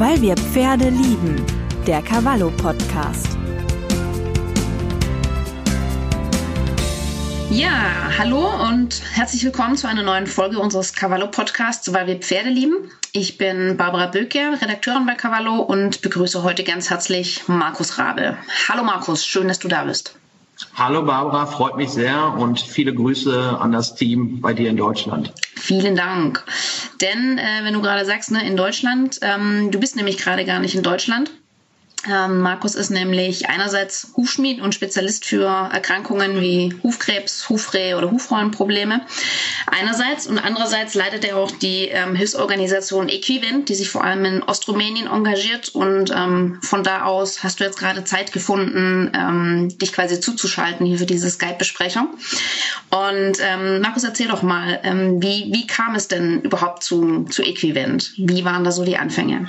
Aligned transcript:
Weil 0.00 0.22
wir 0.22 0.34
Pferde 0.34 0.88
lieben. 0.88 1.44
Der 1.86 2.00
Cavallo 2.00 2.50
Podcast. 2.56 3.28
Ja, 7.50 7.70
hallo 8.16 8.48
und 8.66 9.02
herzlich 9.12 9.44
willkommen 9.44 9.76
zu 9.76 9.86
einer 9.86 10.02
neuen 10.02 10.26
Folge 10.26 10.58
unseres 10.58 10.94
Cavallo 10.94 11.26
Podcasts, 11.26 11.92
weil 11.92 12.06
wir 12.06 12.16
Pferde 12.16 12.48
lieben. 12.48 12.90
Ich 13.12 13.36
bin 13.36 13.76
Barbara 13.76 14.06
Böker, 14.06 14.58
Redakteurin 14.62 15.04
bei 15.04 15.16
Cavallo 15.16 15.56
und 15.56 16.00
begrüße 16.00 16.42
heute 16.44 16.64
ganz 16.64 16.88
herzlich 16.88 17.46
Markus 17.46 17.98
Rabe. 17.98 18.38
Hallo 18.70 18.82
Markus, 18.82 19.26
schön, 19.26 19.48
dass 19.48 19.58
du 19.58 19.68
da 19.68 19.84
bist. 19.84 20.18
Hallo 20.74 21.02
Barbara, 21.02 21.46
freut 21.46 21.76
mich 21.76 21.90
sehr 21.90 22.34
und 22.38 22.60
viele 22.60 22.94
Grüße 22.94 23.58
an 23.58 23.72
das 23.72 23.94
Team 23.94 24.40
bei 24.40 24.52
dir 24.52 24.70
in 24.70 24.76
Deutschland. 24.76 25.32
Vielen 25.56 25.96
Dank. 25.96 26.44
Denn 27.00 27.38
äh, 27.38 27.64
wenn 27.64 27.74
du 27.74 27.82
gerade 27.82 28.04
sagst, 28.04 28.30
ne, 28.30 28.46
in 28.46 28.56
Deutschland, 28.56 29.18
ähm, 29.22 29.70
du 29.70 29.78
bist 29.78 29.96
nämlich 29.96 30.18
gerade 30.18 30.44
gar 30.44 30.58
nicht 30.58 30.74
in 30.74 30.82
Deutschland, 30.82 31.30
ähm, 32.08 32.40
Markus 32.40 32.74
ist 32.74 32.90
nämlich 32.90 33.50
einerseits 33.50 34.12
Hufschmied 34.16 34.62
und 34.62 34.74
Spezialist 34.74 35.26
für 35.26 35.44
Erkrankungen 35.44 36.40
wie 36.40 36.74
Hufkrebs, 36.82 37.48
Hufreh 37.50 37.94
oder 37.94 38.10
Hufrollenprobleme. 38.10 39.02
Einerseits 39.66 40.26
und 40.26 40.38
andererseits 40.38 40.94
leitet 40.94 41.24
er 41.26 41.36
auch 41.36 41.50
die 41.50 41.88
ähm, 41.88 42.14
Hilfsorganisation 42.14 43.10
Equivent, 43.10 43.68
die 43.68 43.74
sich 43.74 43.90
vor 43.90 44.02
allem 44.02 44.24
in 44.24 44.42
Ostrumänien 44.42 45.08
engagiert. 45.08 45.68
Und 45.70 46.10
ähm, 46.10 46.58
von 46.62 46.82
da 46.82 47.04
aus 47.04 47.44
hast 47.44 47.60
du 47.60 47.64
jetzt 47.64 47.78
gerade 47.78 48.02
Zeit 48.04 48.32
gefunden, 48.32 49.12
ähm, 49.14 49.78
dich 49.78 49.92
quasi 49.92 50.20
zuzuschalten 50.20 50.86
hier 50.86 50.98
für 50.98 51.06
diese 51.06 51.28
Skype-Besprechung. 51.28 52.08
Und 52.88 53.38
ähm, 53.40 53.80
Markus, 53.82 54.04
erzähl 54.04 54.28
doch 54.28 54.42
mal, 54.42 54.80
wie, 55.20 55.50
wie 55.52 55.66
kam 55.66 55.94
es 55.94 56.08
denn 56.08 56.40
überhaupt 56.40 56.82
zu, 56.82 57.24
zu 57.24 57.42
Equivent? 57.42 58.12
Wie 58.16 58.44
waren 58.44 58.64
da 58.64 58.72
so 58.72 58.84
die 58.84 58.96
Anfänge? 58.96 59.48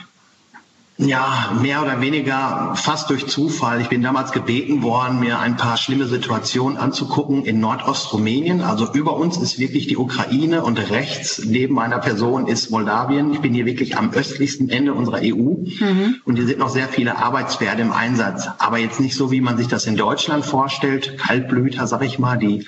Ja, 1.01 1.57
mehr 1.59 1.81
oder 1.81 1.99
weniger 1.99 2.75
fast 2.75 3.09
durch 3.09 3.25
Zufall. 3.25 3.81
Ich 3.81 3.89
bin 3.89 4.03
damals 4.03 4.31
gebeten 4.31 4.83
worden, 4.83 5.19
mir 5.19 5.39
ein 5.39 5.57
paar 5.57 5.75
schlimme 5.77 6.05
Situationen 6.05 6.77
anzugucken 6.77 7.43
in 7.43 7.59
Nordostrumänien. 7.59 8.61
Also 8.61 8.87
über 8.93 9.15
uns 9.15 9.37
ist 9.37 9.57
wirklich 9.57 9.87
die 9.87 9.97
Ukraine 9.97 10.63
und 10.63 10.77
rechts 10.91 11.43
neben 11.43 11.73
meiner 11.73 11.97
Person 11.97 12.45
ist 12.45 12.69
Moldawien. 12.69 13.33
Ich 13.33 13.39
bin 13.39 13.51
hier 13.51 13.65
wirklich 13.65 13.97
am 13.97 14.11
östlichsten 14.11 14.69
Ende 14.69 14.93
unserer 14.93 15.21
EU 15.23 15.63
mhm. 15.63 16.17
und 16.23 16.35
hier 16.35 16.45
sind 16.45 16.59
noch 16.59 16.69
sehr 16.69 16.87
viele 16.87 17.17
Arbeitspferde 17.17 17.81
im 17.81 17.91
Einsatz. 17.91 18.47
Aber 18.59 18.77
jetzt 18.77 18.99
nicht 18.99 19.15
so, 19.15 19.31
wie 19.31 19.41
man 19.41 19.57
sich 19.57 19.67
das 19.67 19.87
in 19.87 19.97
Deutschland 19.97 20.45
vorstellt, 20.45 21.17
Kaltblüter, 21.17 21.87
sag 21.87 22.03
ich 22.03 22.19
mal, 22.19 22.37
die 22.37 22.67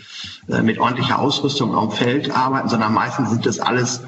äh, 0.50 0.64
mit 0.64 0.80
ordentlicher 0.80 1.20
Ausrüstung 1.20 1.76
auf 1.76 1.94
dem 1.94 1.98
Feld 1.98 2.36
arbeiten, 2.36 2.68
sondern 2.68 2.96
meistens 2.96 3.30
sind 3.30 3.46
das 3.46 3.60
alles 3.60 4.02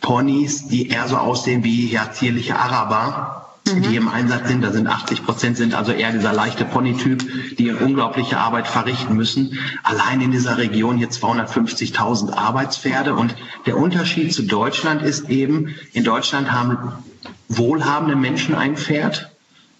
Ponys, 0.00 0.68
die 0.68 0.90
eher 0.90 1.08
so 1.08 1.16
aussehen 1.16 1.64
wie 1.64 1.90
ja 1.90 2.12
zierliche 2.12 2.56
Araber 2.56 3.47
mhm. 3.74 3.82
die 3.82 3.96
im 3.96 4.08
Einsatz 4.08 4.48
sind. 4.48 4.62
Da 4.62 4.72
sind 4.72 4.86
80 4.86 5.24
Prozent 5.24 5.56
sind 5.56 5.74
also 5.74 5.92
eher 5.92 6.12
dieser 6.12 6.32
leichte 6.32 6.64
Ponytyp, 6.64 7.56
die 7.56 7.70
eine 7.70 7.78
unglaubliche 7.78 8.38
Arbeit 8.38 8.68
verrichten 8.68 9.16
müssen. 9.16 9.58
Allein 9.82 10.20
in 10.20 10.30
dieser 10.30 10.58
Region 10.58 10.98
hier 10.98 11.10
250.000 11.10 12.32
Arbeitspferde. 12.32 13.14
Und 13.14 13.34
der 13.66 13.76
Unterschied 13.76 14.32
zu 14.32 14.42
Deutschland 14.42 15.02
ist 15.02 15.28
eben, 15.30 15.74
in 15.92 16.04
Deutschland 16.04 16.52
haben 16.52 16.78
wohlhabende 17.48 18.16
Menschen 18.16 18.54
ein 18.54 18.76
Pferd 18.76 19.30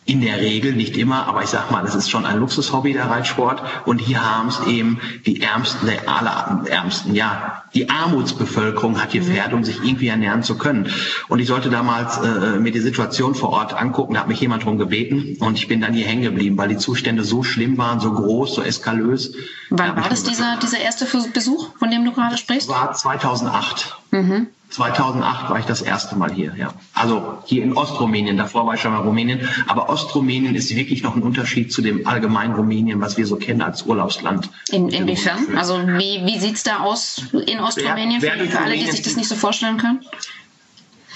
in 0.09 0.23
der 0.23 0.41
Regel, 0.41 0.73
nicht 0.73 0.97
immer, 0.97 1.27
aber 1.27 1.43
ich 1.43 1.51
sag 1.51 1.71
mal, 1.71 1.85
es 1.85 1.95
ist 1.95 2.09
schon 2.09 2.25
ein 2.25 2.39
Luxushobby, 2.39 2.95
der 2.95 3.11
Reitsport. 3.11 3.63
Und 3.85 3.99
hier 3.99 4.25
haben 4.25 4.49
es 4.49 4.59
eben 4.67 4.99
die 5.27 5.43
Ärmsten 5.43 5.87
der 5.87 6.09
allerärmsten. 6.09 7.15
Ja, 7.15 7.63
die 7.75 7.91
Armutsbevölkerung 7.91 9.03
hat 9.03 9.13
hier 9.13 9.23
Pferde, 9.23 9.55
um 9.55 9.65
sich 9.65 9.85
irgendwie 9.85 10.09
ernähren 10.09 10.43
zu 10.43 10.57
können. 10.57 10.91
Und 11.29 11.41
ich 11.41 11.47
sollte 11.47 11.69
damals 11.69 12.17
äh, 12.17 12.59
mir 12.59 12.73
die 12.73 12.81
Situation 12.81 13.35
vor 13.35 13.51
Ort 13.51 13.75
angucken, 13.75 14.15
da 14.15 14.21
hat 14.21 14.29
mich 14.29 14.41
jemand 14.41 14.65
drum 14.65 14.79
gebeten 14.79 15.37
und 15.41 15.59
ich 15.59 15.69
bin 15.69 15.83
dann 15.83 15.93
hier 15.93 16.07
hängen 16.07 16.23
geblieben, 16.23 16.57
weil 16.57 16.69
die 16.69 16.79
Zustände 16.79 17.23
so 17.23 17.43
schlimm 17.43 17.77
waren, 17.77 18.01
so 18.01 18.11
groß, 18.11 18.55
so 18.55 18.63
eskalös. 18.63 19.35
Wann 19.69 19.95
war 19.95 20.09
das 20.09 20.23
dieser, 20.23 20.57
dieser 20.57 20.79
erste 20.79 21.07
Besuch, 21.35 21.77
von 21.79 21.91
dem 21.91 22.07
du 22.07 22.13
gerade 22.13 22.39
sprichst? 22.39 22.71
War 22.71 22.95
2008. 22.95 23.95
Mhm. 24.13 24.47
2008 24.71 25.51
war 25.51 25.59
ich 25.59 25.65
das 25.65 25.81
erste 25.81 26.17
Mal 26.17 26.31
hier, 26.31 26.55
ja. 26.57 26.75
Also 26.93 27.39
hier 27.47 27.63
in 27.63 27.77
Ostrumänien, 27.77 28.37
davor 28.37 28.67
war 28.67 28.75
ich 28.75 28.81
schon 28.81 28.93
mal 28.93 29.01
Rumänien. 29.01 29.49
Aber 29.67 29.89
Ostrumänien 29.89 30.55
ist 30.55 30.75
wirklich 30.75 31.03
noch 31.03 31.17
ein 31.17 31.23
Unterschied 31.23 31.73
zu 31.73 31.81
dem 31.81 32.07
allgemeinen 32.07 32.55
Rumänien, 32.55 33.01
was 33.01 33.17
wir 33.17 33.27
so 33.27 33.37
kennen 33.37 33.63
als 33.63 33.85
Urlaubsland. 33.85 34.51
In, 34.71 34.91
inwiefern? 34.91 35.57
Also 35.57 35.79
wie, 35.87 36.23
wie 36.25 36.39
sieht's 36.39 36.65
da 36.65 36.81
aus 36.81 37.23
in 37.47 37.61
Ostrumänien 37.61 38.21
für, 38.21 38.31
für 38.31 38.61
alle, 38.61 38.77
die 38.77 38.91
sich 38.91 39.03
das 39.03 39.17
nicht 39.17 39.29
so 39.29 39.37
vorstellen 39.37 39.79
können? 39.79 40.01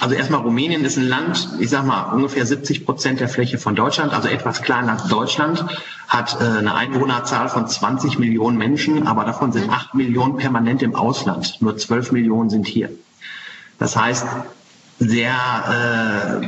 Also 0.01 0.17
erstmal 0.17 0.41
Rumänien 0.41 0.85
ist 0.85 0.97
ein 0.97 1.07
Land, 1.07 1.49
ich 1.61 1.71
sag 1.71 1.87
mal 1.87 2.13
ungefähr 2.13 2.45
70 2.45 2.85
Prozent 2.85 3.21
der 3.21 3.29
Fläche 3.29 3.57
von 3.57 3.77
Deutschland, 3.77 4.13
also 4.13 4.27
etwas 4.27 4.63
kleiner 4.63 4.95
als 4.95 5.05
Deutschland, 5.05 5.65
hat 6.09 6.41
äh, 6.41 6.45
eine 6.45 6.75
Einwohnerzahl 6.75 7.49
von 7.49 7.69
20 7.69 8.19
Millionen 8.19 8.59
Menschen, 8.59 9.07
aber 9.07 9.25
davon 9.25 9.53
sind 9.53 9.71
8 9.71 9.95
Millionen 9.95 10.39
permanent 10.39 10.83
im 10.83 10.97
Ausland. 10.97 11.59
Nur 11.61 11.77
12 11.77 12.11
Millionen 12.11 12.51
sind 12.51 12.67
hier. 12.67 12.91
Das 13.83 13.97
heißt, 13.97 14.25
sehr 15.01 16.41
äh, 16.41 16.47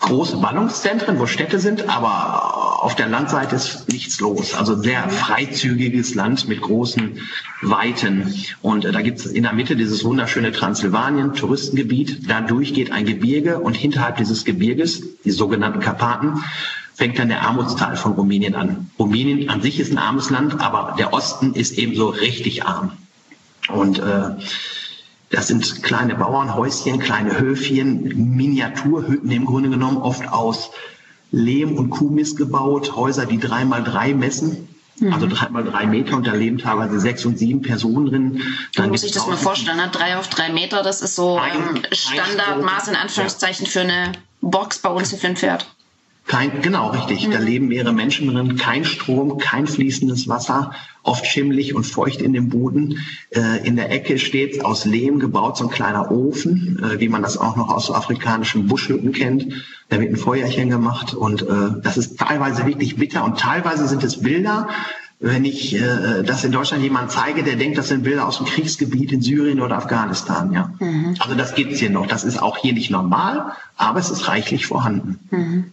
große 0.00 0.36
Ballungszentren, 0.36 1.18
wo 1.18 1.24
Städte 1.24 1.58
sind, 1.58 1.88
aber 1.88 2.84
auf 2.84 2.94
der 2.94 3.08
Landseite 3.08 3.56
ist 3.56 3.88
nichts 3.90 4.20
los. 4.20 4.52
Also 4.52 4.76
sehr 4.76 5.08
freizügiges 5.08 6.14
Land 6.14 6.48
mit 6.48 6.60
großen 6.60 7.18
Weiten. 7.62 8.34
Und 8.60 8.84
äh, 8.84 8.92
da 8.92 9.00
gibt 9.00 9.20
es 9.20 9.24
in 9.24 9.44
der 9.44 9.54
Mitte 9.54 9.74
dieses 9.74 10.04
wunderschöne 10.04 10.52
Transsilvanien, 10.52 11.32
Touristengebiet. 11.32 12.28
Dadurch 12.28 12.74
geht 12.74 12.92
ein 12.92 13.06
Gebirge 13.06 13.58
und 13.58 13.72
hinterhalb 13.72 14.18
dieses 14.18 14.44
Gebirges, 14.44 15.02
die 15.24 15.30
sogenannten 15.30 15.80
Karpaten, 15.80 16.44
fängt 16.92 17.18
dann 17.18 17.30
der 17.30 17.40
Armutsteil 17.40 17.96
von 17.96 18.12
Rumänien 18.12 18.54
an. 18.54 18.90
Rumänien 18.98 19.48
an 19.48 19.62
sich 19.62 19.80
ist 19.80 19.92
ein 19.92 19.98
armes 19.98 20.28
Land, 20.28 20.60
aber 20.60 20.94
der 20.98 21.14
Osten 21.14 21.54
ist 21.54 21.78
ebenso 21.78 22.10
richtig 22.10 22.66
arm. 22.66 22.92
Und 23.68 23.98
äh, 23.98 24.32
das 25.30 25.46
sind 25.46 25.82
kleine 25.82 26.16
Bauernhäuschen, 26.16 26.98
kleine 26.98 27.38
Höfchen, 27.38 28.34
Miniaturhütten 28.36 29.30
im 29.30 29.44
Grunde 29.46 29.70
genommen, 29.70 29.98
oft 29.98 30.26
aus 30.28 30.70
Lehm 31.30 31.76
und 31.76 31.90
Kuhmist 31.90 32.36
gebaut, 32.36 32.96
Häuser, 32.96 33.26
die 33.26 33.38
drei 33.38 33.64
mal 33.64 33.84
drei 33.84 34.12
messen. 34.12 34.68
Mhm. 34.98 35.12
Also 35.12 35.28
drei 35.28 35.48
mal 35.48 35.62
drei 35.62 35.86
Meter 35.86 36.16
und 36.16 36.26
da 36.26 36.32
leben 36.32 36.58
teilweise 36.58 36.98
sechs 36.98 37.24
und 37.24 37.38
sieben 37.38 37.62
Personen 37.62 38.06
drin. 38.06 38.42
Dann 38.74 38.90
muss 38.90 39.04
ich 39.04 39.12
das 39.12 39.26
mal 39.28 39.36
vorstellen, 39.36 39.76
ne? 39.76 39.88
drei 39.92 40.18
auf 40.18 40.28
drei 40.28 40.50
Meter, 40.50 40.82
das 40.82 41.00
ist 41.00 41.14
so 41.14 41.38
ähm, 41.38 41.82
Standardmaß 41.92 42.88
in 42.88 42.96
Anführungszeichen 42.96 43.66
ja. 43.66 43.70
für 43.70 43.80
eine 43.80 44.12
Box 44.40 44.80
bei 44.80 44.90
uns 44.90 45.14
für 45.14 45.26
ein 45.26 45.36
Pferd. 45.36 45.66
Kein, 46.30 46.62
genau, 46.62 46.90
richtig. 46.90 47.26
Mhm. 47.26 47.32
Da 47.32 47.38
leben 47.40 47.66
mehrere 47.66 47.92
Menschen 47.92 48.32
drin, 48.32 48.54
kein 48.54 48.84
Strom, 48.84 49.38
kein 49.38 49.66
fließendes 49.66 50.28
Wasser, 50.28 50.70
oft 51.02 51.26
schimmelig 51.26 51.74
und 51.74 51.82
feucht 51.82 52.22
in 52.22 52.32
dem 52.32 52.50
Boden. 52.50 53.00
Äh, 53.30 53.66
in 53.66 53.74
der 53.74 53.90
Ecke 53.90 54.16
steht 54.16 54.64
aus 54.64 54.84
Lehm 54.84 55.18
gebaut 55.18 55.56
so 55.56 55.64
ein 55.64 55.70
kleiner 55.70 56.12
Ofen, 56.12 56.80
äh, 56.84 57.00
wie 57.00 57.08
man 57.08 57.22
das 57.22 57.36
auch 57.36 57.56
noch 57.56 57.68
aus 57.68 57.86
so 57.86 57.94
afrikanischen 57.96 58.68
Buschhütten 58.68 59.10
kennt. 59.10 59.64
Da 59.88 59.98
wird 59.98 60.12
ein 60.12 60.16
Feuerchen 60.16 60.70
gemacht 60.70 61.14
und 61.14 61.42
äh, 61.42 61.46
das 61.82 61.96
ist 61.96 62.16
teilweise 62.16 62.64
wirklich 62.64 62.94
bitter 62.94 63.24
und 63.24 63.40
teilweise 63.40 63.88
sind 63.88 64.04
es 64.04 64.20
Bilder, 64.22 64.68
wenn 65.18 65.44
ich 65.44 65.74
äh, 65.74 66.22
das 66.22 66.44
in 66.44 66.52
Deutschland 66.52 66.84
jemand 66.84 67.10
zeige, 67.10 67.42
der 67.42 67.56
denkt, 67.56 67.76
das 67.76 67.88
sind 67.88 68.04
Bilder 68.04 68.28
aus 68.28 68.36
dem 68.36 68.46
Kriegsgebiet 68.46 69.10
in 69.10 69.20
Syrien 69.20 69.60
oder 69.60 69.78
Afghanistan, 69.78 70.52
ja. 70.52 70.72
Mhm. 70.78 71.16
Also 71.18 71.34
das 71.34 71.56
gibt's 71.56 71.80
hier 71.80 71.90
noch. 71.90 72.06
Das 72.06 72.22
ist 72.22 72.40
auch 72.40 72.56
hier 72.56 72.72
nicht 72.72 72.92
normal, 72.92 73.50
aber 73.76 73.98
es 73.98 74.10
ist 74.10 74.28
reichlich 74.28 74.66
vorhanden. 74.66 75.18
Mhm. 75.32 75.72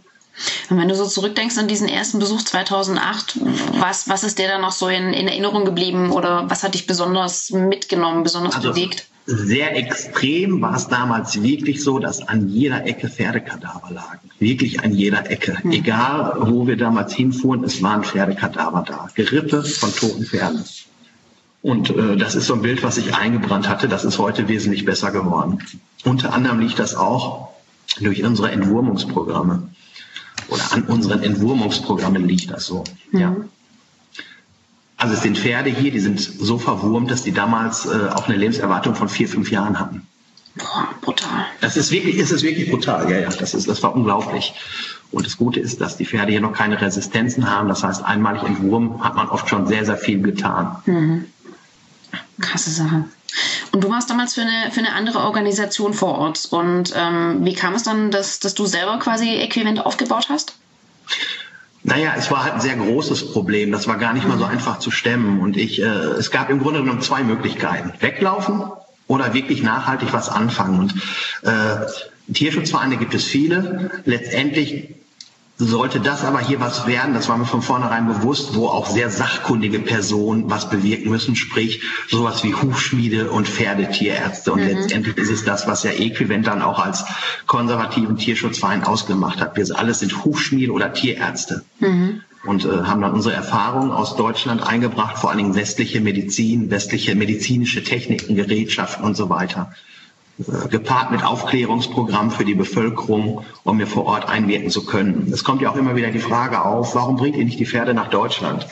Und 0.70 0.78
wenn 0.78 0.88
du 0.88 0.96
so 0.96 1.06
zurückdenkst 1.06 1.58
an 1.58 1.68
diesen 1.68 1.88
ersten 1.88 2.20
Besuch 2.20 2.44
2008, 2.44 3.40
was, 3.80 4.08
was 4.08 4.24
ist 4.24 4.40
dir 4.40 4.48
da 4.48 4.58
noch 4.58 4.72
so 4.72 4.88
in, 4.88 5.14
in 5.14 5.28
Erinnerung 5.28 5.66
geblieben 5.66 6.12
oder 6.12 6.50
was 6.50 6.64
hat 6.64 6.74
dich 6.74 6.88
besonders 6.88 7.52
mitgenommen, 7.52 8.24
besonders 8.24 8.56
also 8.56 8.70
bewegt? 8.70 9.08
Sehr 9.30 9.76
extrem 9.76 10.62
war 10.62 10.76
es 10.76 10.88
damals 10.88 11.42
wirklich 11.44 11.84
so, 11.84 12.00
dass 12.00 12.26
an 12.26 12.48
jeder 12.48 12.86
Ecke 12.86 13.10
Pferdekadaver 13.10 13.92
lagen. 13.92 14.30
Wirklich 14.40 14.80
an 14.82 14.94
jeder 14.94 15.30
Ecke. 15.30 15.58
Hm. 15.62 15.72
Egal, 15.72 16.38
wo 16.40 16.66
wir 16.66 16.78
damals 16.78 17.14
hinfuhren, 17.14 17.66
es 17.66 17.82
waren 17.84 18.06
Pferdekadaver 18.06 18.86
da. 18.88 19.10
Gerippe 19.16 19.64
von 19.64 19.94
toten 19.94 20.26
Pferden. 20.26 20.64
Und 21.62 21.90
äh, 21.90 22.16
das 22.16 22.36
ist 22.36 22.46
so 22.48 22.54
ein 22.54 22.62
Bild, 22.62 22.84
was 22.84 22.96
sich 22.96 23.16
eingebrannt 23.16 23.68
hatte. 23.68 23.90
Das 23.90 24.06
ist 24.06 24.18
heute 24.18 24.48
wesentlich 24.48 24.86
besser 24.86 25.12
geworden. 25.12 25.60
Unter 26.06 26.34
anderem 26.34 26.62
liegt 26.62 26.80
das 26.80 26.96
auch 26.96 27.50
durch 28.00 28.24
unsere 28.24 28.52
Entwurmungsprogramme 28.52 29.67
oder 30.50 30.72
an 30.72 30.84
unseren 30.84 31.24
Entwurmungsprogrammen 31.24 32.28
liegt 32.28 32.52
das 32.52 32.66
so. 32.66 32.84
Mhm. 33.12 33.20
Ja. 33.20 33.36
Also 34.98 35.14
es 35.14 35.22
sind 35.22 35.38
Pferde 35.38 35.70
hier, 35.70 35.92
die 35.92 36.00
sind 36.00 36.20
so 36.20 36.58
verwurmt, 36.58 37.12
dass 37.12 37.24
die 37.24 37.32
damals 37.32 37.86
äh, 37.86 38.10
auch 38.14 38.28
eine 38.28 38.38
Lebenserwartung 38.38 38.96
von 38.96 39.10
vier, 39.10 39.30
fünf 39.30 39.52
Jahren 39.52 39.80
hatten. 39.80 40.08
Boah, 40.56 40.90
brutal. 41.02 41.46
Das 41.62 41.78
ist 41.78 41.92
wirklich, 41.92 42.18
ist 42.18 42.32
es 42.32 42.42
wirklich 42.42 42.72
brutal, 42.72 43.10
ja, 43.12 43.20
ja. 43.20 43.30
Das 43.30 43.54
ist, 43.54 43.68
das 43.68 43.84
war 43.84 43.96
unglaublich. 43.96 44.54
Und 45.12 45.26
das 45.26 45.38
Gute 45.38 45.60
ist, 45.60 45.80
dass 45.82 45.98
die 45.98 46.06
Pferde 46.06 46.32
hier 46.32 46.42
noch 46.42 46.54
keine 46.54 46.82
Resistenzen 46.82 47.50
haben. 47.50 47.70
Das 47.70 47.84
heißt, 47.84 48.04
einmalig 48.04 48.42
entwurmt 48.44 49.04
hat 49.04 49.16
man 49.16 49.30
oft 49.30 49.48
schon 49.48 49.68
sehr, 49.68 49.86
sehr 49.86 49.98
viel 49.98 50.22
getan. 50.22 50.78
Mhm. 50.86 51.26
Krasse 52.40 52.72
Sache. 52.72 53.06
Und 53.72 53.84
du 53.84 53.90
warst 53.90 54.10
damals 54.10 54.34
für 54.34 54.42
eine, 54.42 54.72
für 54.72 54.80
eine 54.80 54.94
andere 54.94 55.20
Organisation 55.20 55.94
vor 55.94 56.18
Ort. 56.18 56.48
Und 56.52 56.94
ähm, 56.96 57.46
wie 57.46 57.54
kam 57.54 57.76
es 57.76 57.84
dann, 57.84 58.12
dass, 58.12 58.40
dass 58.40 58.54
du 58.54 58.66
selber 58.66 59.00
quasi 59.00 59.36
Äquivalent 59.36 59.86
aufgebaut 59.86 60.28
hast? 60.30 60.56
Naja, 61.84 62.14
es 62.18 62.30
war 62.32 62.44
halt 62.44 62.56
ein 62.56 62.62
sehr 62.62 62.76
großes 62.76 63.32
Problem. 63.32 63.72
Das 63.72 63.88
war 63.88 63.98
gar 63.98 64.14
nicht 64.14 64.28
mal 64.28 64.38
so 64.38 64.46
einfach 64.46 64.80
zu 64.80 64.92
stemmen. 64.92 65.40
Und 65.40 65.56
ich, 65.58 65.82
äh, 65.82 65.86
es 65.86 66.32
gab 66.32 66.50
im 66.50 66.60
Grunde 66.60 66.82
genommen 66.82 67.02
zwei 67.02 67.24
Möglichkeiten. 67.24 67.94
Weglaufen 68.00 68.64
oder 69.08 69.34
wirklich 69.34 69.64
nachhaltig 69.64 70.12
was 70.12 70.28
anfangen. 70.28 70.80
Und 70.80 70.94
äh, 71.44 72.34
Tierschutzvereine 72.34 72.98
gibt 72.98 73.14
es 73.14 73.24
viele. 73.24 74.02
Letztendlich 74.04 74.97
sollte 75.66 76.00
das 76.00 76.24
aber 76.24 76.40
hier 76.40 76.60
was 76.60 76.86
werden, 76.86 77.16
das 77.16 77.30
war 77.30 77.38
mir 77.38 77.46
von 77.46 77.64
vornherein 77.64 78.08
bewusst, 78.08 78.56
wo 78.56 78.68
auch 78.68 78.88
sehr 78.88 79.10
sachkundige 79.10 79.80
Personen 79.80 80.50
was 80.50 80.70
bewirken 80.70 81.10
müssen, 81.10 81.36
sprich 81.36 81.82
sowas 82.10 82.44
wie 82.44 82.54
Hufschmiede 82.54 83.32
und 83.32 83.48
Pferdetierärzte. 83.48 84.52
Und 84.52 84.62
mhm. 84.62 84.68
letztendlich 84.68 85.18
ist 85.18 85.32
es 85.32 85.46
das, 85.46 85.68
was 85.68 85.82
ja 85.84 85.92
Equivent 85.92 86.46
dann 86.46 86.62
auch 86.62 86.78
als 86.78 87.06
konservativen 87.48 88.18
Tierschutzverein 88.18 88.84
ausgemacht 88.84 89.42
hat. 89.42 89.58
Wir 89.58 89.68
alles 89.78 90.00
sind 90.00 90.24
Hufschmiede 90.24 90.72
oder 90.72 90.94
Tierärzte. 90.94 91.64
Mhm. 91.80 92.22
Und 92.46 92.64
äh, 92.64 92.70
haben 92.70 93.02
dann 93.02 93.14
unsere 93.14 93.34
Erfahrungen 93.34 93.92
aus 93.92 94.16
Deutschland 94.16 94.66
eingebracht, 94.66 95.18
vor 95.18 95.32
allen 95.32 95.40
Dingen 95.40 95.56
westliche 95.56 96.00
Medizin, 96.00 96.70
westliche 96.70 97.16
medizinische 97.16 97.84
Techniken, 97.84 98.36
Gerätschaften 98.36 99.04
und 99.04 99.18
so 99.18 99.30
weiter. 99.30 99.74
Gepaart 100.70 101.12
mit 101.12 101.24
Aufklärungsprogrammen 101.24 102.30
für 102.30 102.46
die 102.46 102.54
Bevölkerung, 102.54 103.44
um 103.64 103.78
mir 103.78 103.88
vor 103.88 104.06
Ort 104.06 104.30
einwirken 104.30 104.70
zu 104.70 104.86
können. 104.86 105.32
Es 105.34 105.44
kommt 105.44 105.62
ja 105.64 105.72
auch 105.72 105.76
immer 105.76 105.96
wieder 105.96 106.12
die 106.12 106.20
Frage 106.20 106.64
auf, 106.64 106.94
warum 106.94 107.16
bringt 107.16 107.36
ihr 107.36 107.46
nicht 107.46 107.60
die 107.60 107.66
Pferde 107.66 107.96
nach 107.96 108.10
Deutschland? 108.10 108.68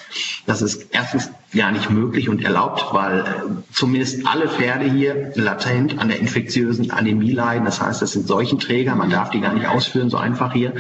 Das 0.46 0.62
ist 0.62 0.88
erstens 0.92 1.32
gar 1.56 1.72
nicht 1.72 1.90
möglich 1.90 2.30
und 2.30 2.44
erlaubt, 2.44 2.86
weil 2.92 3.20
äh, 3.20 3.24
zumindest 3.72 4.28
alle 4.28 4.48
Pferde 4.48 4.86
hier 4.86 5.32
latent 5.36 6.00
an 6.00 6.10
der 6.10 6.20
infektiösen 6.20 6.92
Anämie 6.92 7.32
leiden. 7.32 7.66
Das 7.66 7.82
heißt, 7.82 8.02
das 8.02 8.12
sind 8.12 8.28
Seuchenträger, 8.28 8.96
man 8.96 9.10
darf 9.10 9.30
die 9.30 9.40
gar 9.40 9.54
nicht 9.54 9.68
ausführen, 9.68 10.10
so 10.10 10.18
einfach 10.18 10.54
hier. 10.54 10.74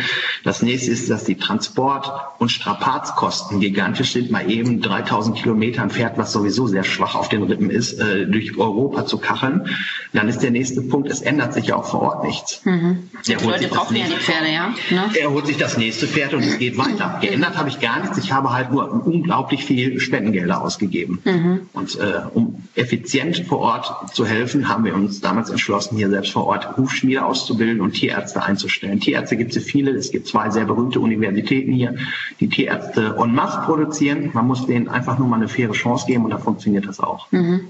Das 0.44 0.62
nächste 0.62 0.92
ist, 0.92 1.10
dass 1.10 1.24
die 1.24 1.36
Transport- 1.36 2.12
und 2.39 2.50
Strapazkosten 2.50 3.60
gigantisch 3.60 4.13
sind, 4.13 4.31
mal 4.31 4.50
eben 4.50 4.81
3000 4.81 5.38
Kilometer 5.38 5.81
ein 5.81 5.89
Pferd, 5.89 6.18
was 6.18 6.31
sowieso 6.31 6.68
sehr 6.68 6.83
schwach 6.83 7.16
auf 7.16 7.30
den 7.30 7.44
Rippen 7.44 7.69
ist, 7.69 8.00
äh, 8.00 8.25
durch 8.25 8.57
Europa 8.57 9.06
zu 9.06 9.18
kacheln. 9.18 9.69
Dann 10.13 10.27
ist 10.27 10.39
der 10.39 10.51
nächste 10.51 10.81
Punkt, 10.81 11.10
es 11.10 11.22
ändert 11.22 11.54
sich 11.54 11.68
ja 11.68 11.75
auch 11.75 11.86
vor 11.86 12.01
Ort 12.01 12.24
nichts. 12.24 12.62
Mhm. 12.66 13.10
Die 13.25 13.33
Leute 13.33 13.68
brauchen 13.68 13.95
ja 13.95 14.06
die 14.06 14.13
Pferde, 14.13 14.51
ja. 14.51 14.74
Ne? 14.89 15.10
Er 15.19 15.31
holt 15.31 15.48
sich 15.48 15.57
das 15.57 15.77
nächste 15.77 16.07
Pferd 16.07 16.33
und 16.33 16.44
es 16.44 16.57
geht 16.57 16.77
weiter. 16.77 17.19
Geändert 17.22 17.57
habe 17.57 17.69
ich 17.69 17.80
gar 17.80 18.01
nichts. 18.01 18.18
Ich 18.18 18.31
habe 18.31 18.54
halt 18.54 18.72
nur 18.72 19.06
unglaublich 19.06 19.66
viel 19.66 20.00
Spendengelder 20.00 20.64
ausgegeben. 20.65 21.19
Mhm. 21.23 21.62
Und 21.73 21.97
äh, 22.00 22.21
um 22.33 22.63
effizient 22.75 23.45
vor 23.47 23.59
Ort 23.59 24.13
zu 24.13 24.25
helfen, 24.25 24.67
haben 24.67 24.83
wir 24.83 24.95
uns 24.95 25.21
damals 25.21 25.50
entschlossen, 25.50 25.97
hier 25.97 26.09
selbst 26.09 26.31
vor 26.31 26.45
Ort 26.47 26.75
Hufschmiede 26.77 27.23
auszubilden 27.23 27.81
und 27.81 27.94
Tierärzte 27.94 28.44
einzustellen. 28.44 29.00
Tierärzte 29.00 29.38
gibt 29.38 29.56
es 29.56 29.63
viele. 29.63 29.91
Es 29.91 30.12
gibt 30.12 30.27
zwei 30.27 30.50
sehr 30.50 30.65
berühmte 30.65 31.00
Universitäten 31.00 31.71
hier, 31.71 31.95
die 32.39 32.50
Tierärzte 32.50 33.15
en 33.17 33.33
masse 33.33 33.62
produzieren. 33.65 34.31
Man 34.33 34.47
muss 34.47 34.65
denen 34.65 34.88
einfach 34.88 35.17
nur 35.19 35.27
mal 35.27 35.38
eine 35.38 35.47
faire 35.47 35.73
Chance 35.73 36.06
geben 36.07 36.25
und 36.25 36.31
da 36.31 36.38
funktioniert 36.38 36.88
das 36.88 37.00
auch. 37.00 37.31
Mhm. 37.31 37.67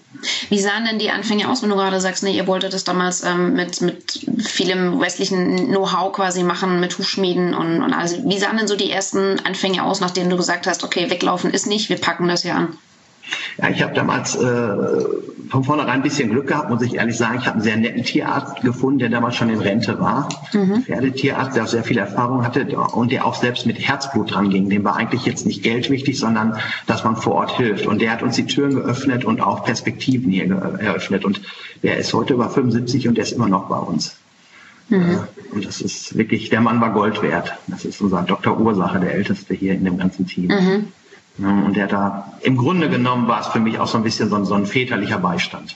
Wie 0.50 0.60
sahen 0.60 0.86
denn 0.86 1.00
die 1.00 1.10
Anfänge 1.10 1.50
aus, 1.50 1.62
wenn 1.62 1.70
du 1.70 1.76
gerade 1.76 2.00
sagst, 2.00 2.24
nee, 2.24 2.36
ihr 2.36 2.48
wolltet 2.48 2.74
das 2.74 2.84
damals 2.84 3.24
ähm, 3.24 3.54
mit, 3.54 3.82
mit 3.82 4.26
vielem 4.40 5.00
westlichen 5.00 5.68
Know-how 5.68 6.14
quasi 6.14 6.44
machen, 6.44 6.80
mit 6.80 6.98
Hufschmieden 6.98 7.54
und, 7.54 7.82
und 7.82 7.94
also 7.94 8.18
wie 8.26 8.40
sahen 8.40 8.58
denn 8.58 8.68
so 8.68 8.76
die 8.76 8.92
ersten 8.92 9.40
Anfänge 9.42 9.84
aus, 9.84 10.00
nachdem 10.00 10.30
du 10.30 10.38
gesagt 10.38 10.68
hast, 10.68 10.84
okay, 10.84 11.10
weglaufen 11.10 11.52
ist 11.52 11.68
nicht, 11.68 11.90
wir 11.90 11.98
packen 11.98 12.28
das 12.28 12.44
hier 12.44 12.56
an? 12.56 12.78
Ja, 13.58 13.70
ich 13.70 13.82
habe 13.82 13.94
damals 13.94 14.36
äh, 14.36 14.76
von 15.50 15.64
vornherein 15.64 15.96
ein 15.96 16.02
bisschen 16.02 16.30
Glück 16.30 16.48
gehabt, 16.48 16.70
muss 16.70 16.82
ich 16.82 16.96
ehrlich 16.96 17.18
sagen. 17.18 17.38
Ich 17.40 17.46
habe 17.46 17.56
einen 17.56 17.64
sehr 17.64 17.78
netten 17.78 18.04
Tierarzt 18.04 18.62
gefunden, 18.62 19.00
der 19.00 19.10
damals 19.10 19.36
schon 19.36 19.50
in 19.50 19.60
Rente 19.60 20.00
war. 20.00 20.30
Mhm. 20.54 20.84
Pferdetierarzt, 20.84 21.56
der 21.56 21.64
auch 21.64 21.68
sehr 21.68 21.84
viel 21.84 21.98
Erfahrung 21.98 22.44
hatte 22.44 22.66
und 22.66 23.12
der 23.12 23.26
auch 23.26 23.36
selbst 23.36 23.66
mit 23.66 23.80
Herzblut 23.80 24.34
dran 24.34 24.50
ging. 24.50 24.70
Dem 24.70 24.84
war 24.84 24.96
eigentlich 24.96 25.26
jetzt 25.26 25.46
nicht 25.46 25.64
Geld 25.64 25.90
wichtig, 25.90 26.20
sondern 26.20 26.58
dass 26.88 27.04
man 27.04 27.16
vor 27.16 27.36
Ort 27.36 27.58
hilft. 27.58 27.86
Und 27.86 28.02
der 28.02 28.12
hat 28.12 28.24
uns 28.24 28.36
die 28.36 28.46
Türen 28.46 28.76
geöffnet 28.76 29.26
und 29.26 29.42
auch 29.42 29.64
Perspektiven 29.64 30.32
hier 30.32 30.50
eröffnet. 30.50 31.26
Und 31.26 31.42
der 31.84 31.98
ist 31.98 32.14
heute 32.14 32.34
über 32.34 32.50
75 32.50 33.08
und 33.08 33.16
der 33.16 33.24
ist 33.24 33.32
immer 33.32 33.48
noch 33.48 33.68
bei 33.68 33.78
uns. 33.78 34.18
Mhm. 34.90 35.02
Äh, 35.02 35.56
und 35.56 35.66
das 35.66 35.82
ist 35.82 36.18
wirklich, 36.18 36.50
der 36.50 36.62
Mann 36.62 36.82
war 36.82 36.92
Gold 36.92 37.22
wert. 37.22 37.54
Das 37.68 37.86
ist 37.86 38.02
unser 38.02 38.22
Dr. 38.24 38.60
Ursache, 38.60 39.00
der 39.00 39.14
Älteste 39.14 39.54
hier 39.54 39.74
in 39.74 39.86
dem 39.86 39.98
ganzen 39.98 40.28
Team. 40.28 40.48
Mhm. 40.48 40.88
Und 41.38 41.76
der 41.76 41.88
da, 41.88 42.34
im 42.42 42.56
Grunde 42.56 42.90
genommen 42.90 43.28
war 43.28 43.42
es 43.42 43.48
für 43.48 43.60
mich 43.60 43.80
auch 43.80 43.88
so 43.88 43.98
ein 43.98 44.04
bisschen 44.04 44.30
so 44.30 44.36
ein, 44.38 44.46
so 44.46 44.54
ein 44.54 44.66
väterlicher 44.66 45.18
Beistand. 45.18 45.76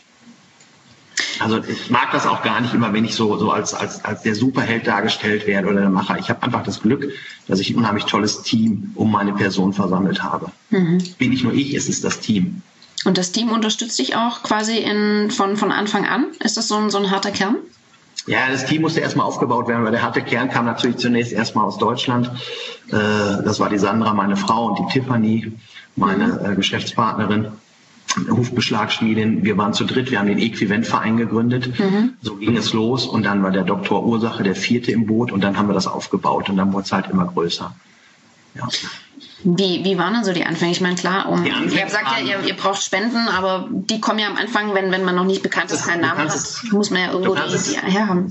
Also 1.40 1.62
ich 1.64 1.90
mag 1.90 2.12
das 2.12 2.26
auch 2.26 2.44
gar 2.44 2.62
nicht 2.62 2.74
immer, 2.74 2.94
wenn 2.94 3.06
ich 3.06 3.16
so, 3.16 3.38
so 3.38 3.52
als, 3.52 3.74
als, 3.74 4.04
als 4.06 4.22
der 4.22 4.36
Superheld 4.36 4.88
dargestellt 4.88 5.48
werde 5.48 5.68
oder 5.68 5.82
der 5.82 5.90
Macher. 5.90 6.18
Ich 6.18 6.30
habe 6.30 6.44
einfach 6.44 6.64
das 6.64 6.82
Glück, 6.82 7.12
dass 7.48 7.60
ich 7.60 7.70
ein 7.72 7.78
unheimlich 7.78 8.06
tolles 8.06 8.42
Team 8.42 8.92
um 8.96 9.12
meine 9.12 9.34
Person 9.34 9.74
versammelt 9.74 10.24
habe. 10.24 10.52
Mhm. 10.70 11.04
Bin 11.18 11.30
nicht 11.30 11.44
nur 11.44 11.54
ich, 11.54 11.74
es 11.74 11.90
ist 11.90 12.04
das 12.04 12.20
Team. 12.20 12.62
Und 13.06 13.18
das 13.18 13.32
Team 13.32 13.50
unterstützt 13.50 13.98
dich 14.00 14.16
auch 14.16 14.44
quasi 14.44 14.78
in, 14.78 15.32
von, 15.32 15.56
von 15.56 15.72
Anfang 15.72 16.06
an? 16.06 16.28
Ist 16.44 16.58
das 16.58 16.68
so 16.68 16.76
ein, 16.76 16.90
so 16.90 16.98
ein 16.98 17.12
harter 17.12 17.32
Kern? 17.32 17.58
Ja, 18.28 18.50
das 18.52 18.66
Team 18.66 18.82
musste 18.82 19.00
erstmal 19.00 19.26
aufgebaut 19.26 19.68
werden, 19.68 19.84
weil 19.84 19.92
der 19.92 20.02
harte 20.02 20.22
Kern 20.22 20.50
kam 20.50 20.66
natürlich 20.66 20.98
zunächst 20.98 21.32
erstmal 21.32 21.66
aus 21.66 21.78
Deutschland. 21.78 22.30
Äh, 22.92 23.44
das 23.44 23.60
war 23.60 23.70
die 23.70 23.78
Sandra, 23.78 24.14
meine 24.14 24.36
Frau, 24.36 24.68
und 24.68 24.80
die 24.80 25.00
Tiffany, 25.00 25.52
meine 25.96 26.52
äh, 26.52 26.56
Geschäftspartnerin. 26.56 27.48
Hufbeschlagschmiedin. 28.30 29.44
Wir 29.44 29.58
waren 29.58 29.74
zu 29.74 29.86
dritt, 29.86 30.10
wir 30.10 30.20
haben 30.20 30.28
den 30.28 30.40
Äquivalentverein 30.40 31.18
gegründet. 31.18 31.80
Mhm. 31.80 32.14
So 32.22 32.36
ging 32.36 32.58
es 32.58 32.74
los 32.74 33.06
und 33.06 33.24
dann 33.24 33.44
war 33.44 33.52
der 33.52 33.64
Doktor 33.64 34.04
Ursache 34.04 34.44
der 34.44 34.56
vierte 34.56 34.92
im 34.92 35.06
Boot 35.06 35.32
und 35.32 35.44
dann 35.44 35.58
haben 35.58 35.68
wir 35.68 35.74
das 35.74 35.88
aufgebaut 35.88 36.50
und 36.50 36.58
dann 36.58 36.74
wurde 36.74 36.86
es 36.86 36.92
halt 36.92 37.08
immer 37.10 37.26
größer. 37.26 37.74
Ja. 38.56 38.68
Wie, 39.44 39.86
wie 39.86 39.98
waren 39.98 40.14
denn 40.14 40.24
so 40.26 40.34
die 40.34 40.46
Anfänge? 40.46 40.72
Ich 40.72 40.82
meine, 40.82 40.96
klar, 40.96 41.30
um, 41.30 41.46
ihr 41.46 41.56
habt 41.56 41.70
gesagt 41.70 42.08
ja, 42.12 42.20
ihr, 42.20 42.48
ihr, 42.48 42.56
braucht 42.56 42.84
Spenden, 42.84 43.30
aber 43.30 43.70
die 43.72 44.02
kommen 44.02 44.20
ja 44.20 44.28
am 44.28 44.36
Anfang, 44.36 44.74
wenn, 44.74 44.92
wenn 44.92 45.06
man 45.06 45.16
noch 45.16 45.24
nicht 45.24 45.44
bekannt 45.44 45.72
ist, 45.72 45.88
keinen 45.88 46.02
Namen 46.02 46.30
hat, 46.30 46.38
muss 46.72 46.90
man 46.90 47.02
ja 47.02 47.12
irgendwo 47.12 47.36
die, 47.36 47.70
die 47.70 47.78
herhaben. 47.78 48.30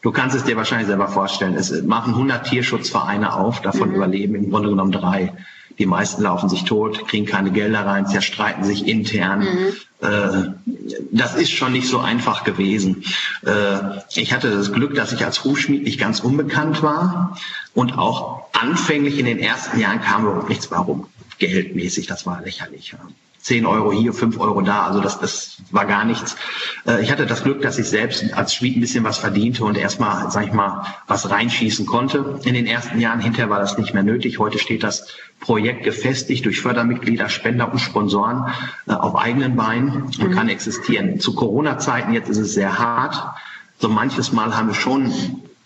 Du 0.00 0.12
kannst 0.12 0.36
es 0.36 0.44
dir 0.44 0.56
wahrscheinlich 0.56 0.86
selber 0.86 1.08
vorstellen. 1.08 1.54
Es 1.54 1.82
machen 1.82 2.14
100 2.14 2.46
Tierschutzvereine 2.46 3.34
auf, 3.34 3.60
davon 3.60 3.90
mhm. 3.90 3.96
überleben 3.96 4.34
im 4.34 4.50
Grunde 4.50 4.70
genommen 4.70 4.92
drei. 4.92 5.32
Die 5.78 5.86
meisten 5.86 6.22
laufen 6.22 6.48
sich 6.48 6.64
tot, 6.64 7.08
kriegen 7.08 7.26
keine 7.26 7.50
Gelder 7.50 7.84
rein, 7.84 8.06
zerstreiten 8.06 8.64
sich 8.64 8.86
intern. 8.86 9.40
Mhm. 9.40 9.72
Äh, 10.04 10.50
das 11.10 11.34
ist 11.34 11.50
schon 11.50 11.72
nicht 11.72 11.88
so 11.88 11.98
einfach 11.98 12.44
gewesen. 12.44 13.04
Äh, 13.44 14.00
ich 14.14 14.32
hatte 14.32 14.50
das 14.50 14.72
Glück, 14.72 14.94
dass 14.94 15.12
ich 15.12 15.24
als 15.24 15.44
Hufschmied 15.44 15.82
nicht 15.84 15.98
ganz 15.98 16.20
unbekannt 16.20 16.82
war 16.82 17.38
und 17.74 17.96
auch 17.96 18.44
anfänglich 18.52 19.18
in 19.18 19.26
den 19.26 19.38
ersten 19.38 19.78
Jahren 19.78 20.00
kam 20.00 20.26
überhaupt 20.26 20.48
nichts 20.48 20.70
warum. 20.70 21.06
Geldmäßig, 21.38 22.06
das 22.06 22.26
war 22.26 22.42
lächerlich. 22.42 22.94
10 23.44 23.66
Euro 23.66 23.92
hier, 23.92 24.14
5 24.14 24.40
Euro 24.40 24.62
da, 24.62 24.86
also 24.86 25.00
das, 25.00 25.20
das 25.20 25.58
war 25.70 25.84
gar 25.84 26.06
nichts. 26.06 26.34
Äh, 26.86 27.02
ich 27.02 27.12
hatte 27.12 27.26
das 27.26 27.44
Glück, 27.44 27.60
dass 27.60 27.78
ich 27.78 27.86
selbst 27.86 28.32
als 28.32 28.54
Schmied 28.54 28.78
ein 28.78 28.80
bisschen 28.80 29.04
was 29.04 29.18
verdiente 29.18 29.64
und 29.64 29.76
erstmal, 29.76 30.30
sag 30.30 30.46
ich 30.46 30.54
mal, 30.54 30.86
was 31.06 31.28
reinschießen 31.28 31.84
konnte. 31.84 32.40
In 32.44 32.54
den 32.54 32.66
ersten 32.66 32.98
Jahren 32.98 33.20
hinterher 33.20 33.50
war 33.50 33.58
das 33.58 33.76
nicht 33.76 33.92
mehr 33.92 34.02
nötig. 34.02 34.38
Heute 34.38 34.58
steht 34.58 34.82
das 34.82 35.08
Projekt 35.40 35.84
gefestigt 35.84 36.46
durch 36.46 36.62
Fördermitglieder, 36.62 37.28
Spender 37.28 37.70
und 37.70 37.80
Sponsoren 37.80 38.46
äh, 38.88 38.92
auf 38.92 39.14
eigenen 39.14 39.56
Beinen 39.56 40.04
und 40.04 40.18
mhm. 40.18 40.30
kann 40.30 40.48
existieren. 40.48 41.20
Zu 41.20 41.34
Corona-Zeiten 41.34 42.14
jetzt 42.14 42.30
ist 42.30 42.38
es 42.38 42.54
sehr 42.54 42.78
hart. 42.78 43.22
So 43.78 43.90
manches 43.90 44.32
Mal 44.32 44.56
haben 44.56 44.68
wir 44.68 44.74
schon 44.74 45.12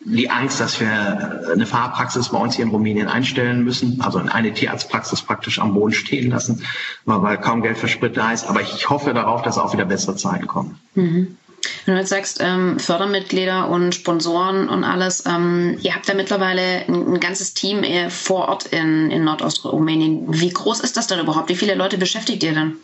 die 0.00 0.30
Angst, 0.30 0.60
dass 0.60 0.80
wir 0.80 1.50
eine 1.52 1.66
Fahrpraxis 1.66 2.28
bei 2.28 2.38
uns 2.38 2.56
hier 2.56 2.64
in 2.64 2.70
Rumänien 2.70 3.08
einstellen 3.08 3.64
müssen, 3.64 4.00
also 4.00 4.18
eine 4.18 4.52
Tierarztpraxis 4.52 5.22
praktisch 5.22 5.58
am 5.58 5.74
Boden 5.74 5.92
stehen 5.92 6.30
lassen, 6.30 6.62
weil 7.04 7.38
kaum 7.38 7.62
Geld 7.62 7.78
für 7.78 7.88
Sprit 7.88 8.16
da 8.16 8.32
ist. 8.32 8.48
Aber 8.48 8.60
ich 8.60 8.88
hoffe 8.88 9.12
darauf, 9.12 9.42
dass 9.42 9.58
auch 9.58 9.72
wieder 9.72 9.84
bessere 9.84 10.16
Zeiten 10.16 10.46
kommen. 10.46 10.78
Mhm. 10.94 11.36
Wenn 11.84 11.94
du 11.94 12.00
jetzt 12.00 12.10
sagst, 12.10 12.38
ähm, 12.40 12.78
Fördermitglieder 12.78 13.68
und 13.68 13.94
Sponsoren 13.94 14.68
und 14.68 14.84
alles, 14.84 15.24
ähm, 15.26 15.76
ihr 15.82 15.94
habt 15.94 16.06
ja 16.06 16.14
mittlerweile 16.14 16.86
ein, 16.86 17.14
ein 17.14 17.20
ganzes 17.20 17.54
Team 17.54 17.82
äh, 17.82 18.10
vor 18.10 18.48
Ort 18.48 18.66
in, 18.66 19.10
in 19.10 19.24
Nordostrumänien. 19.24 20.26
Wie 20.28 20.50
groß 20.50 20.80
ist 20.80 20.96
das 20.96 21.08
denn 21.08 21.18
überhaupt? 21.18 21.48
Wie 21.48 21.56
viele 21.56 21.74
Leute 21.74 21.98
beschäftigt 21.98 22.44
ihr 22.44 22.54
denn? 22.54 22.76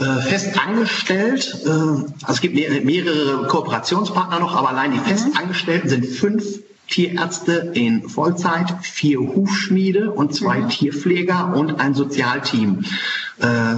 Äh, 0.00 0.22
fest 0.22 0.58
angestellt. 0.58 1.58
Äh, 1.66 1.68
also 1.68 2.14
es 2.26 2.40
gibt 2.40 2.54
mehrere 2.54 3.46
Kooperationspartner 3.48 4.38
noch, 4.38 4.56
aber 4.56 4.70
allein 4.70 4.92
die 4.92 4.98
mhm. 4.98 5.04
Festangestellten 5.04 5.90
sind 5.90 6.06
fünf 6.06 6.60
Tierärzte 6.88 7.72
in 7.74 8.08
Vollzeit, 8.08 8.74
vier 8.80 9.20
Hufschmiede 9.20 10.10
und 10.10 10.34
zwei 10.34 10.60
mhm. 10.60 10.70
Tierpfleger 10.70 11.54
und 11.54 11.80
ein 11.80 11.94
Sozialteam. 11.94 12.84
Äh, 13.40 13.76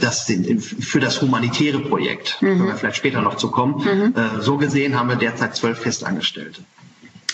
das 0.00 0.26
sind 0.26 0.62
für 0.62 1.00
das 1.00 1.20
humanitäre 1.20 1.80
Projekt. 1.80 2.40
Mhm. 2.40 2.46
Können 2.46 2.66
wir 2.66 2.76
vielleicht 2.76 2.96
später 2.96 3.20
noch 3.20 3.36
zu 3.36 3.50
kommen. 3.50 3.84
Mhm. 3.84 4.14
So 4.40 4.58
gesehen 4.58 4.96
haben 4.96 5.08
wir 5.08 5.16
derzeit 5.16 5.56
zwölf 5.56 5.80
Festangestellte. 5.80 6.62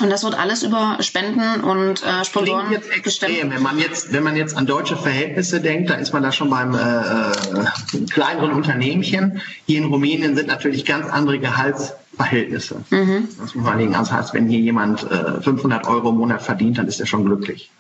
Und 0.01 0.11
das 0.11 0.25
wird 0.25 0.39
alles 0.39 0.63
über 0.63 0.97
Spenden 1.01 1.61
und 1.61 2.03
äh, 2.03 2.25
Sponsoren 2.25 2.71
jetzt 2.71 2.91
extrem. 2.91 3.51
Wenn 3.51 3.63
man 3.63 3.79
jetzt, 3.79 4.13
wenn 4.13 4.23
man 4.23 4.35
jetzt 4.35 4.57
an 4.57 4.67
deutsche 4.67 4.97
Verhältnisse 4.97 5.61
denkt, 5.61 5.91
da 5.91 5.95
ist 5.95 6.13
man 6.13 6.23
da 6.23 6.33
schon 6.33 6.49
beim 6.49 6.75
äh, 6.75 6.79
äh, 6.79 8.07
kleineren 8.11 8.53
Unternehmchen. 8.53 9.43
Hier 9.67 9.79
in 9.79 9.85
Rumänien 9.87 10.37
sind 10.37 10.49
natürlich 10.49 10.85
ganz 10.87 11.07
andere 11.07 11.39
Gehaltsverhältnisse. 11.39 12.83
Mhm. 12.91 13.29
Das 13.39 13.55
muss 13.55 13.65
man 13.65 13.79
legen. 13.79 13.93
Das 13.93 14.11
heißt, 14.11 14.33
wenn 14.33 14.49
hier 14.49 14.61
jemand 14.61 15.11
äh, 15.11 15.41
500 15.43 15.87
Euro 15.87 16.11
im 16.11 16.17
Monat 16.17 16.43
verdient, 16.43 16.79
dann 16.79 16.89
ist 16.89 16.99
er 17.01 17.07
schon 17.07 17.25
glücklich. 17.25 17.71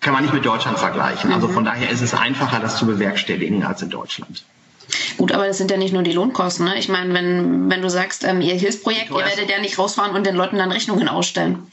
Kann 0.00 0.14
man 0.14 0.22
nicht 0.22 0.34
mit 0.34 0.44
Deutschland 0.44 0.78
vergleichen. 0.78 1.32
Also 1.32 1.38
mhm. 1.38 1.42
Also 1.44 1.48
von 1.48 1.64
daher 1.64 1.90
ist 1.90 2.00
es 2.00 2.14
einfacher, 2.14 2.60
das 2.60 2.78
zu 2.78 2.86
bewerkstelligen 2.86 3.62
als 3.64 3.82
in 3.82 3.90
Deutschland. 3.90 4.44
Gut, 5.16 5.32
aber 5.32 5.46
das 5.46 5.58
sind 5.58 5.70
ja 5.70 5.76
nicht 5.76 5.92
nur 5.92 6.02
die 6.02 6.12
Lohnkosten. 6.12 6.66
Ne? 6.66 6.78
Ich 6.78 6.88
meine, 6.88 7.14
wenn, 7.14 7.70
wenn 7.70 7.82
du 7.82 7.88
sagst, 7.88 8.24
ähm, 8.24 8.40
ihr 8.40 8.54
Hilfsprojekt, 8.54 9.10
ihr 9.10 9.16
werdet 9.16 9.50
ja 9.50 9.58
nicht 9.60 9.78
rausfahren 9.78 10.14
und 10.14 10.26
den 10.26 10.34
Leuten 10.34 10.56
dann 10.58 10.72
Rechnungen 10.72 11.08
ausstellen. 11.08 11.66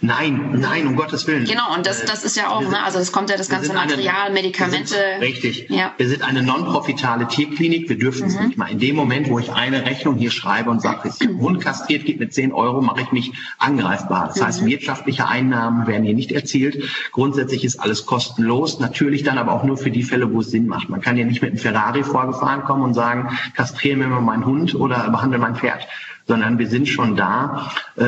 Nein, 0.00 0.58
nein, 0.60 0.86
um 0.86 0.96
Gottes 0.96 1.26
Willen. 1.26 1.44
Genau, 1.44 1.74
und 1.74 1.86
das, 1.86 2.04
das 2.04 2.24
ist 2.24 2.36
ja 2.36 2.48
auch, 2.48 2.62
ne, 2.62 2.82
also 2.82 2.98
es 2.98 3.12
kommt 3.12 3.30
ja 3.30 3.36
das 3.36 3.48
ganze 3.48 3.72
Material, 3.72 4.26
eine, 4.26 4.34
Medikamente. 4.34 4.88
Sind, 4.88 5.22
richtig. 5.22 5.66
Ja. 5.68 5.92
Wir 5.96 6.08
sind 6.08 6.22
eine 6.22 6.42
non-profitale 6.42 7.28
Tierklinik. 7.28 7.88
Wir 7.88 7.98
dürfen 7.98 8.26
es 8.26 8.38
mhm. 8.38 8.46
nicht 8.46 8.58
mal. 8.58 8.70
In 8.70 8.78
dem 8.78 8.96
Moment, 8.96 9.28
wo 9.28 9.38
ich 9.38 9.52
eine 9.52 9.84
Rechnung 9.84 10.16
hier 10.16 10.30
schreibe 10.30 10.70
und 10.70 10.80
sage, 10.80 11.08
ist 11.08 11.24
Hund 11.24 11.60
kastriert, 11.60 12.04
geht 12.04 12.20
mit 12.20 12.32
10 12.32 12.52
Euro, 12.52 12.80
mache 12.80 13.02
ich 13.02 13.12
mich 13.12 13.32
angreifbar. 13.58 14.28
Das 14.28 14.40
mhm. 14.40 14.46
heißt, 14.46 14.66
wirtschaftliche 14.66 15.28
Einnahmen 15.28 15.86
werden 15.86 16.04
hier 16.04 16.14
nicht 16.14 16.32
erzielt. 16.32 16.82
Grundsätzlich 17.12 17.64
ist 17.64 17.78
alles 17.78 18.06
kostenlos. 18.06 18.80
Natürlich 18.80 19.22
dann 19.22 19.38
aber 19.38 19.52
auch 19.52 19.64
nur 19.64 19.76
für 19.76 19.90
die 19.90 20.02
Fälle, 20.02 20.32
wo 20.32 20.40
es 20.40 20.50
Sinn 20.50 20.66
macht. 20.66 20.88
Man 20.88 21.00
kann 21.00 21.16
ja 21.16 21.24
nicht 21.24 21.42
mit 21.42 21.50
einem 21.50 21.58
Ferrari 21.58 22.02
vorgefahren 22.02 22.64
kommen 22.64 22.82
und 22.82 22.94
sagen, 22.94 23.36
kastriere 23.54 23.96
mir 23.96 24.06
mal 24.08 24.20
meinen 24.20 24.46
Hund 24.46 24.74
oder 24.74 25.08
behandle 25.10 25.38
mein 25.38 25.56
Pferd 25.56 25.86
sondern 26.26 26.58
wir 26.58 26.68
sind 26.68 26.88
schon 26.88 27.16
da 27.16 27.72
äh, 27.96 28.04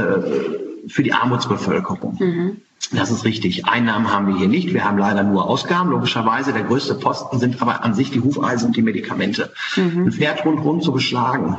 für 0.88 1.02
die 1.02 1.12
Armutsbevölkerung. 1.12 2.16
Mhm. 2.18 2.56
Das 2.92 3.10
ist 3.10 3.24
richtig. 3.24 3.66
Einnahmen 3.66 4.12
haben 4.12 4.26
wir 4.26 4.36
hier 4.36 4.48
nicht. 4.48 4.72
Wir 4.74 4.84
haben 4.84 4.98
leider 4.98 5.22
nur 5.22 5.48
Ausgaben, 5.48 5.90
logischerweise. 5.90 6.52
Der 6.52 6.64
größte 6.64 6.94
Posten 6.94 7.38
sind 7.38 7.60
aber 7.62 7.82
an 7.82 7.94
sich 7.94 8.10
die 8.10 8.20
Hufeisen 8.20 8.66
und 8.66 8.76
die 8.76 8.82
Medikamente. 8.82 9.52
Mhm. 9.76 10.04
Ein 10.06 10.12
Pferd 10.12 10.44
rundherum 10.44 10.80
zu 10.80 10.92
beschlagen. 10.92 11.56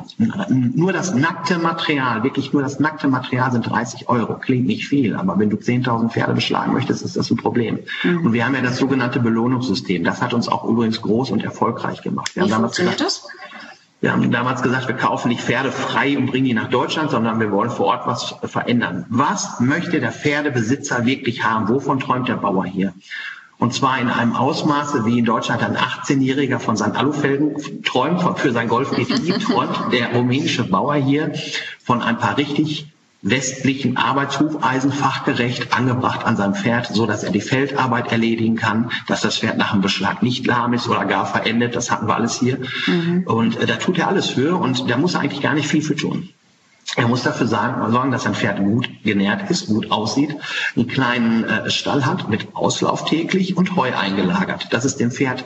Nur 0.50 0.94
das 0.94 1.16
nackte 1.16 1.58
Material, 1.58 2.24
wirklich 2.24 2.54
nur 2.54 2.62
das 2.62 2.80
nackte 2.80 3.08
Material 3.08 3.52
sind 3.52 3.68
30 3.68 4.08
Euro. 4.08 4.36
Klingt 4.36 4.68
nicht 4.68 4.88
viel, 4.88 5.16
aber 5.16 5.38
wenn 5.40 5.50
du 5.50 5.58
10.000 5.58 6.10
Pferde 6.10 6.34
beschlagen 6.34 6.74
möchtest, 6.74 7.04
ist 7.04 7.18
das 7.18 7.32
ein 7.32 7.38
Problem. 7.38 7.80
Mhm. 8.04 8.28
Und 8.28 8.34
wir 8.34 8.46
haben 8.46 8.56
ja 8.56 8.62
das 8.62 8.78
sogenannte 8.78 9.20
Belohnungssystem. 9.20 10.04
Das 10.04 10.22
hat 10.22 10.34
uns 10.34 10.48
auch 10.48 10.66
übrigens 10.66 11.02
groß 11.02 11.32
und 11.32 11.44
erfolgreich 11.44 12.02
gemacht. 12.02 12.36
Wir 12.36 12.46
Wie 12.46 12.50
funktioniert 12.50 13.02
das? 13.02 13.28
Wir 14.06 14.12
haben 14.12 14.30
damals 14.30 14.62
gesagt, 14.62 14.88
wir 14.88 14.96
kaufen 14.96 15.30
nicht 15.30 15.42
Pferde 15.42 15.72
frei 15.72 16.16
und 16.16 16.28
bringen 16.28 16.46
die 16.46 16.54
nach 16.54 16.70
Deutschland, 16.70 17.10
sondern 17.10 17.40
wir 17.40 17.52
wollen 17.52 17.72
vor 17.72 17.88
Ort 17.88 18.06
was 18.06 18.36
verändern. 18.44 19.08
Was 19.10 19.60
möchte 19.60 20.00
der 20.00 20.12
Pferdebesitzer 20.12 21.08
wirklich 21.08 21.44
haben? 21.44 21.68
Wovon 21.70 22.00
träumt 22.00 22.28
der 22.28 22.36
Bauer 22.36 22.66
hier? 22.66 22.94
Und 23.58 23.74
zwar 23.74 24.00
in 24.00 24.10
einem 24.10 24.36
Ausmaße, 24.36 25.08
wie 25.08 25.18
in 25.18 25.26
Deutschland 25.26 25.64
ein 25.64 25.76
18-Jähriger 25.76 26.60
von 26.60 26.78
seinen 26.78 26.96
Alufelgen 26.96 27.82
träumt, 27.82 28.22
für 28.38 28.52
sein 28.52 28.68
Golf 28.68 28.92
GTI 28.92 29.40
träumt 29.40 29.92
der 29.92 30.14
rumänische 30.14 30.66
Bauer 30.66 30.94
hier 30.94 31.34
von 31.84 32.04
ein 32.04 32.20
paar 32.20 32.38
richtig 32.38 32.94
westlichen 33.22 33.98
Arbeitshufeisen 33.98 34.92
fachgerecht 34.92 35.76
angebracht 35.76 36.26
an 36.26 36.38
seinem 36.38 36.54
Pferd, 36.54 36.88
so 36.94 37.06
dass 37.06 37.24
er 37.24 37.32
die 37.32 37.42
Feldarbeit 37.42 38.12
erledigen 38.12 38.56
kann, 38.56 38.92
dass 39.08 39.22
das 39.22 39.40
Pferd 39.40 39.58
nach 39.58 39.72
dem 39.72 39.82
Beschlag 39.82 40.22
nicht 40.22 40.46
lahm 40.46 40.74
ist 40.74 40.88
oder 40.88 41.06
gar 41.06 41.26
verendet. 41.26 41.76
Das 41.76 41.90
hatten 41.90 42.08
wir 42.08 42.16
alles 42.16 42.40
hier. 42.40 42.60
Mhm. 42.86 43.24
Und 43.26 43.60
äh, 43.60 43.66
da 43.66 43.78
tut 43.78 43.98
er 43.98 44.08
alles 44.08 44.30
für 44.30 44.56
und 44.56 44.90
da 44.90 44.98
muss 44.98 45.16
er 45.16 45.22
eigentlich 45.22 45.42
gar 45.42 45.54
nicht 45.54 45.68
viel 45.68 45.82
für 45.82 45.96
tun. 45.96 46.30
Er 46.96 47.08
muss 47.08 47.24
dafür 47.24 47.48
sagen, 47.48 47.92
sorgen, 47.92 48.12
dass 48.12 48.24
sein 48.24 48.36
Pferd 48.36 48.60
gut 48.60 48.88
genährt 49.04 49.50
ist, 49.50 49.68
gut 49.68 49.92
aussieht, 49.92 50.36
einen 50.76 50.88
kleinen 50.88 51.44
äh, 51.44 51.70
Stall 51.70 52.06
hat 52.06 52.30
mit 52.30 52.56
Auslauf 52.56 53.06
täglich 53.06 53.58
und 53.58 53.76
Heu 53.76 53.92
eingelagert. 53.92 54.68
Das 54.72 54.86
ist 54.86 55.00
dem 55.00 55.12
Pferd 55.12 55.44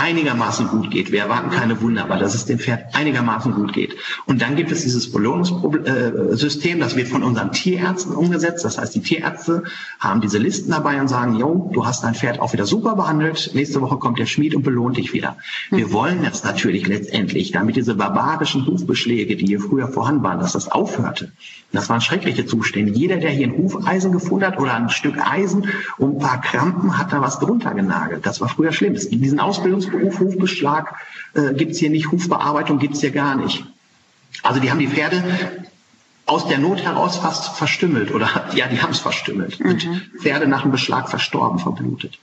einigermaßen 0.00 0.68
gut 0.68 0.90
geht. 0.90 1.12
Wir 1.12 1.20
erwarten 1.20 1.50
keine 1.50 1.80
Wunder, 1.82 2.04
aber 2.04 2.16
dass 2.16 2.34
es 2.34 2.46
dem 2.46 2.58
Pferd 2.58 2.94
einigermaßen 2.94 3.52
gut 3.52 3.72
geht. 3.72 3.96
Und 4.26 4.40
dann 4.40 4.56
gibt 4.56 4.72
es 4.72 4.82
dieses 4.82 5.12
Belohnungssystem, 5.12 6.80
das 6.80 6.96
wird 6.96 7.08
von 7.08 7.22
unseren 7.22 7.52
Tierärzten 7.52 8.14
umgesetzt. 8.14 8.64
Das 8.64 8.78
heißt, 8.78 8.94
die 8.94 9.02
Tierärzte 9.02 9.64
haben 9.98 10.22
diese 10.22 10.38
Listen 10.38 10.70
dabei 10.70 11.00
und 11.00 11.08
sagen, 11.08 11.36
jo, 11.36 11.70
du 11.74 11.84
hast 11.84 12.02
dein 12.02 12.14
Pferd 12.14 12.40
auch 12.40 12.52
wieder 12.52 12.64
super 12.66 12.96
behandelt. 12.96 13.50
Nächste 13.54 13.82
Woche 13.82 13.98
kommt 13.98 14.18
der 14.18 14.26
Schmied 14.26 14.54
und 14.54 14.62
belohnt 14.62 14.96
dich 14.96 15.12
wieder. 15.12 15.36
Wir 15.70 15.88
mhm. 15.88 15.92
wollen 15.92 16.24
jetzt 16.24 16.44
natürlich 16.44 16.86
letztendlich, 16.86 17.52
damit 17.52 17.76
diese 17.76 17.94
barbarischen 17.94 18.66
Hufbeschläge, 18.66 19.36
die 19.36 19.46
hier 19.46 19.60
früher 19.60 19.88
vorhanden 19.88 20.22
waren, 20.22 20.40
dass 20.40 20.52
das 20.52 20.70
aufhörte. 20.70 21.32
Das 21.72 21.88
waren 21.88 22.00
schreckliche 22.00 22.46
Zustände. 22.46 22.92
Jeder, 22.92 23.18
der 23.18 23.30
hier 23.30 23.46
ein 23.46 23.56
Hufeisen 23.56 24.12
gefunden 24.12 24.46
hat 24.46 24.58
oder 24.58 24.74
ein 24.74 24.88
Stück 24.88 25.18
Eisen 25.18 25.68
und 25.98 26.16
ein 26.16 26.18
paar 26.18 26.40
Krampen, 26.40 26.98
hat 26.98 27.12
da 27.12 27.20
was 27.20 27.38
drunter 27.38 27.74
genagelt. 27.74 28.26
Das 28.26 28.40
war 28.40 28.48
früher 28.48 28.72
schlimm. 28.72 28.94
Diesen 28.94 29.38
Ausbildungsberuf 29.90 30.20
Hufbeschlag 30.20 30.94
äh, 31.34 31.54
gibt's 31.54 31.78
hier 31.78 31.90
nicht, 31.90 32.10
Hufbearbeitung 32.10 32.78
gibt's 32.78 33.00
hier 33.00 33.10
gar 33.10 33.36
nicht. 33.36 33.64
Also 34.42 34.60
die 34.60 34.70
haben 34.70 34.78
die 34.78 34.88
Pferde 34.88 35.22
aus 36.26 36.46
der 36.46 36.58
Not 36.58 36.82
heraus 36.82 37.16
fast 37.16 37.56
verstümmelt 37.56 38.12
oder 38.12 38.28
ja, 38.54 38.68
die 38.68 38.80
haben 38.80 38.92
es 38.92 39.00
verstümmelt. 39.00 39.60
Mhm. 39.60 40.02
Pferde 40.20 40.46
nach 40.46 40.62
dem 40.62 40.70
Beschlag 40.70 41.08
verstorben, 41.08 41.58
verblutet. 41.58 42.18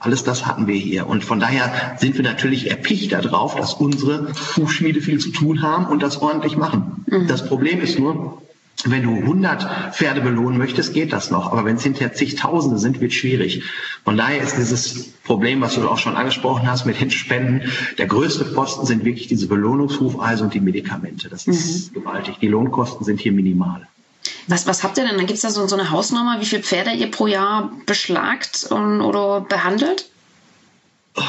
Alles 0.00 0.22
das 0.22 0.46
hatten 0.46 0.68
wir 0.68 0.76
hier. 0.76 1.08
Und 1.08 1.24
von 1.24 1.40
daher 1.40 1.96
sind 1.98 2.16
wir 2.16 2.22
natürlich 2.22 2.70
erpicht 2.70 3.10
darauf, 3.12 3.56
dass 3.56 3.74
unsere 3.74 4.32
Hufschmiede 4.56 5.00
viel 5.00 5.18
zu 5.18 5.30
tun 5.30 5.62
haben 5.62 5.86
und 5.86 6.02
das 6.02 6.22
ordentlich 6.22 6.56
machen. 6.56 7.04
Mhm. 7.06 7.26
Das 7.26 7.48
Problem 7.48 7.80
ist 7.80 7.98
nur, 7.98 8.40
wenn 8.84 9.02
du 9.02 9.16
100 9.16 9.94
Pferde 9.94 10.20
belohnen 10.20 10.56
möchtest, 10.56 10.94
geht 10.94 11.12
das 11.12 11.30
noch. 11.30 11.50
Aber 11.50 11.64
wenn 11.64 11.76
es 11.76 11.82
hinterher 11.82 12.12
zigtausende 12.12 12.78
sind, 12.78 13.00
wird 13.00 13.10
es 13.10 13.18
schwierig. 13.18 13.64
Von 14.04 14.16
daher 14.16 14.40
ist 14.40 14.56
dieses 14.56 15.12
Problem, 15.24 15.60
was 15.60 15.74
du 15.74 15.88
auch 15.88 15.98
schon 15.98 16.16
angesprochen 16.16 16.70
hast 16.70 16.86
mit 16.86 17.00
den 17.00 17.10
Spenden, 17.10 17.72
der 17.98 18.06
größte 18.06 18.44
Posten 18.44 18.86
sind 18.86 19.04
wirklich 19.04 19.26
diese 19.26 19.48
Belohnungshufeise 19.48 20.44
und 20.44 20.54
die 20.54 20.60
Medikamente. 20.60 21.28
Das 21.28 21.46
ist 21.48 21.90
mhm. 21.90 22.00
gewaltig. 22.00 22.36
Die 22.40 22.48
Lohnkosten 22.48 23.04
sind 23.04 23.20
hier 23.20 23.32
minimal. 23.32 23.88
Was, 24.46 24.66
was 24.66 24.84
habt 24.84 24.96
ihr 24.96 25.06
denn? 25.06 25.16
Da 25.16 25.24
gibt 25.24 25.32
es 25.36 25.40
da 25.40 25.50
so, 25.50 25.66
so 25.66 25.76
eine 25.76 25.90
Hausnummer, 25.90 26.40
wie 26.40 26.46
viele 26.46 26.62
Pferde 26.62 26.92
ihr 26.92 27.10
pro 27.10 27.26
Jahr 27.26 27.72
beschlagt 27.84 28.68
und, 28.70 29.00
oder 29.00 29.40
behandelt? 29.40 30.08
Oh 31.16 31.22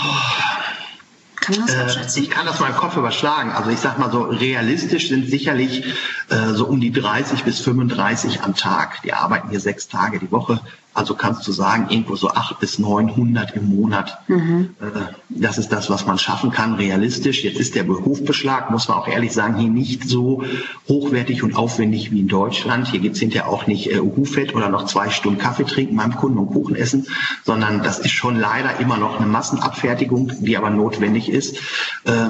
kann 1.41 1.55
das 1.55 1.75
abschätzen? 1.75 2.21
Äh, 2.21 2.25
ich 2.25 2.29
kann 2.29 2.45
das 2.45 2.59
mal 2.59 2.69
im 2.69 2.75
Kopf 2.75 2.97
überschlagen. 2.97 3.51
Also 3.51 3.69
ich 3.69 3.79
sag 3.79 3.97
mal 3.99 4.11
so, 4.11 4.23
realistisch 4.23 5.09
sind 5.09 5.29
sicherlich 5.29 5.85
äh, 6.29 6.53
so 6.53 6.65
um 6.67 6.79
die 6.79 6.91
30 6.91 7.43
bis 7.43 7.61
35 7.61 8.41
am 8.41 8.55
Tag. 8.55 9.01
Die 9.03 9.13
arbeiten 9.13 9.49
hier 9.49 9.59
sechs 9.59 9.87
Tage 9.87 10.19
die 10.19 10.31
Woche. 10.31 10.59
Also 10.99 11.13
kannst 11.13 11.47
du 11.47 11.53
sagen, 11.53 11.87
irgendwo 11.89 12.17
so 12.17 12.31
8 12.31 12.59
bis 12.59 12.77
900 12.77 13.55
im 13.55 13.73
Monat. 13.73 14.17
Mhm. 14.27 14.71
Äh, 14.81 15.13
das 15.29 15.57
ist 15.57 15.69
das, 15.69 15.89
was 15.89 16.05
man 16.05 16.17
schaffen 16.17 16.51
kann, 16.51 16.73
realistisch. 16.73 17.45
Jetzt 17.45 17.57
ist 17.57 17.75
der 17.75 17.83
Berufsbeschlag, 17.83 18.69
muss 18.69 18.89
man 18.89 18.97
auch 18.97 19.07
ehrlich 19.07 19.31
sagen, 19.31 19.55
hier 19.55 19.69
nicht 19.69 20.09
so 20.09 20.43
hochwertig 20.89 21.41
und 21.41 21.55
aufwendig 21.55 22.11
wie 22.11 22.19
in 22.19 22.27
Deutschland. 22.27 22.89
Hier 22.89 22.99
gibt's 22.99 23.19
hinterher 23.19 23.47
auch 23.47 23.65
nicht 23.65 23.89
äh, 23.89 23.99
Hufett 23.99 24.53
oder 24.53 24.67
noch 24.67 24.87
zwei 24.87 25.09
Stunden 25.09 25.39
Kaffee 25.39 25.63
trinken 25.63 25.95
beim 25.95 26.17
Kunden 26.17 26.37
und 26.37 26.47
Kuchen 26.47 26.75
essen, 26.75 27.07
sondern 27.45 27.81
das 27.81 27.99
ist 27.99 28.11
schon 28.11 28.37
leider 28.37 28.81
immer 28.81 28.97
noch 28.97 29.21
eine 29.21 29.27
Massenabfertigung, 29.27 30.33
die 30.41 30.57
aber 30.57 30.69
notwendig 30.69 31.29
ist. 31.29 31.59
Äh, 32.03 32.29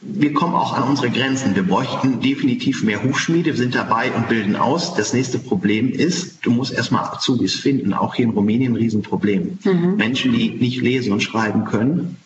wir 0.00 0.32
kommen 0.32 0.54
auch 0.54 0.74
an 0.74 0.84
unsere 0.84 1.10
Grenzen. 1.10 1.56
Wir 1.56 1.64
bräuchten 1.64 2.20
definitiv 2.20 2.84
mehr 2.84 3.02
Hufschmiede. 3.02 3.46
Wir 3.46 3.56
sind 3.56 3.74
dabei 3.74 4.12
und 4.12 4.28
bilden 4.28 4.54
aus. 4.54 4.94
Das 4.94 5.12
nächste 5.12 5.38
Problem 5.38 5.90
ist, 5.90 6.38
du 6.42 6.50
musst 6.50 6.72
erstmal 6.72 7.04
Azubis 7.04 7.54
finden. 7.54 7.92
Auch 7.92 8.14
hier 8.14 8.26
in 8.26 8.30
Rumänien 8.30 8.72
ein 8.72 8.76
Riesenproblem. 8.76 9.58
Mhm. 9.64 9.96
Menschen, 9.96 10.32
die 10.32 10.50
nicht 10.50 10.80
lesen 10.82 11.12
und 11.12 11.22
schreiben 11.22 11.64
können, 11.64 12.16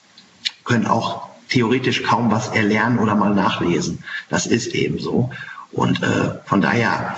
können 0.64 0.86
auch 0.86 1.28
theoretisch 1.48 2.02
kaum 2.02 2.30
was 2.30 2.48
erlernen 2.48 2.98
oder 2.98 3.14
mal 3.14 3.34
nachlesen. 3.34 4.00
Das 4.28 4.46
ist 4.46 4.74
eben 4.74 4.98
so. 4.98 5.30
Und 5.70 6.02
äh, 6.02 6.30
von 6.44 6.60
daher 6.60 7.16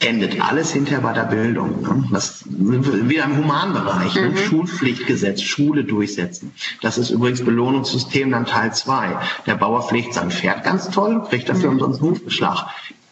endet 0.00 0.40
alles 0.40 0.72
hinterher 0.72 1.00
bei 1.00 1.12
der 1.12 1.24
Bildung. 1.24 1.82
Ne? 1.82 2.04
Das 2.12 2.40
sind 2.40 2.86
wir 2.86 3.08
wieder 3.08 3.24
im 3.24 3.36
Humanbereich. 3.36 4.14
Ne? 4.14 4.30
Mhm. 4.30 4.36
Schulpflichtgesetz, 4.36 5.42
Schule 5.42 5.84
durchsetzen. 5.84 6.52
Das 6.80 6.98
ist 6.98 7.10
übrigens 7.10 7.44
Belohnungssystem 7.44 8.30
dann 8.30 8.46
Teil 8.46 8.72
zwei. 8.74 9.18
Der 9.46 9.56
Bauer 9.56 9.82
pflegt 9.82 10.14
sein 10.14 10.30
Pferd 10.30 10.64
ganz 10.64 10.90
toll, 10.90 11.22
kriegt 11.28 11.48
dafür 11.48 11.70
mhm. 11.70 11.78
umsonst 11.78 12.00
Hufbeschlag. 12.00 12.66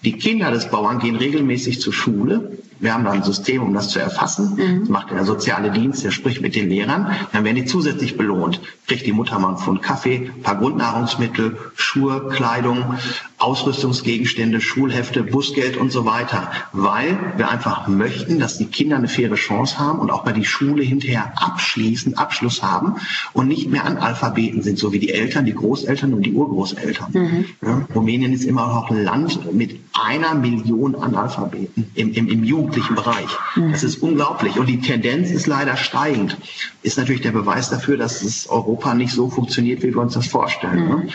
Die 0.04 0.12
Kinder 0.12 0.50
des 0.50 0.70
Bauern 0.70 1.00
gehen 1.00 1.16
regelmäßig 1.16 1.80
zur 1.80 1.92
Schule. 1.92 2.58
Wir 2.78 2.94
haben 2.94 3.04
da 3.04 3.10
ein 3.10 3.22
System, 3.22 3.62
um 3.62 3.72
das 3.74 3.88
zu 3.88 3.98
erfassen. 3.98 4.54
Mhm. 4.56 4.80
Das 4.80 4.88
macht 4.88 5.10
der 5.10 5.24
soziale 5.24 5.70
Dienst, 5.70 6.04
der 6.04 6.10
spricht 6.10 6.42
mit 6.42 6.54
den 6.54 6.68
Lehrern. 6.68 7.10
Dann 7.32 7.44
werden 7.44 7.56
die 7.56 7.64
zusätzlich 7.64 8.16
belohnt. 8.16 8.60
Kriegt 8.86 9.06
die 9.06 9.12
Mutter 9.12 9.38
mal 9.38 9.48
einen 9.48 9.58
Pfund 9.58 9.82
Kaffee, 9.82 10.30
ein 10.34 10.42
paar 10.42 10.56
Grundnahrungsmittel, 10.56 11.56
Schuhe, 11.74 12.28
Kleidung, 12.28 12.96
Ausrüstungsgegenstände, 13.38 14.60
Schulhefte, 14.60 15.22
Busgeld 15.22 15.76
und 15.76 15.90
so 15.90 16.04
weiter. 16.04 16.50
Weil 16.72 17.18
wir 17.36 17.50
einfach 17.50 17.88
möchten, 17.88 18.38
dass 18.38 18.58
die 18.58 18.66
Kinder 18.66 18.96
eine 18.96 19.08
faire 19.08 19.34
Chance 19.34 19.78
haben 19.78 19.98
und 19.98 20.10
auch 20.10 20.24
bei 20.24 20.32
die 20.32 20.44
Schule 20.44 20.82
hinterher 20.82 21.32
abschließen, 21.36 22.16
Abschluss 22.16 22.62
haben 22.62 22.96
und 23.32 23.48
nicht 23.48 23.70
mehr 23.70 23.84
Analphabeten 23.84 24.62
sind, 24.62 24.78
so 24.78 24.92
wie 24.92 24.98
die 24.98 25.12
Eltern, 25.12 25.44
die 25.44 25.54
Großeltern 25.54 26.14
und 26.14 26.22
die 26.22 26.32
Urgroßeltern. 26.32 27.12
Mhm. 27.12 27.44
Ja, 27.62 27.86
Rumänien 27.94 28.32
ist 28.32 28.44
immer 28.44 28.66
noch 28.66 28.90
ein 28.90 29.04
Land 29.04 29.52
mit 29.52 29.80
einer 29.92 30.34
Million 30.34 30.94
Analphabeten 30.94 31.90
im, 31.94 32.12
im, 32.12 32.28
im 32.28 32.44
jugendlichen 32.66 32.94
Bereich. 32.96 33.28
Das 33.70 33.82
ist 33.82 34.02
unglaublich. 34.02 34.58
Und 34.58 34.66
die 34.66 34.80
Tendenz 34.80 35.30
ist 35.30 35.46
leider 35.46 35.76
steigend. 35.76 36.36
Ist 36.82 36.98
natürlich 36.98 37.22
der 37.22 37.32
Beweis 37.32 37.70
dafür, 37.70 37.96
dass 37.96 38.22
es 38.22 38.48
Europa 38.48 38.94
nicht 38.94 39.12
so 39.12 39.30
funktioniert, 39.30 39.82
wie 39.82 39.94
wir 39.94 40.00
uns 40.00 40.14
das 40.14 40.26
vorstellen. 40.26 40.88
Ne? 40.88 41.08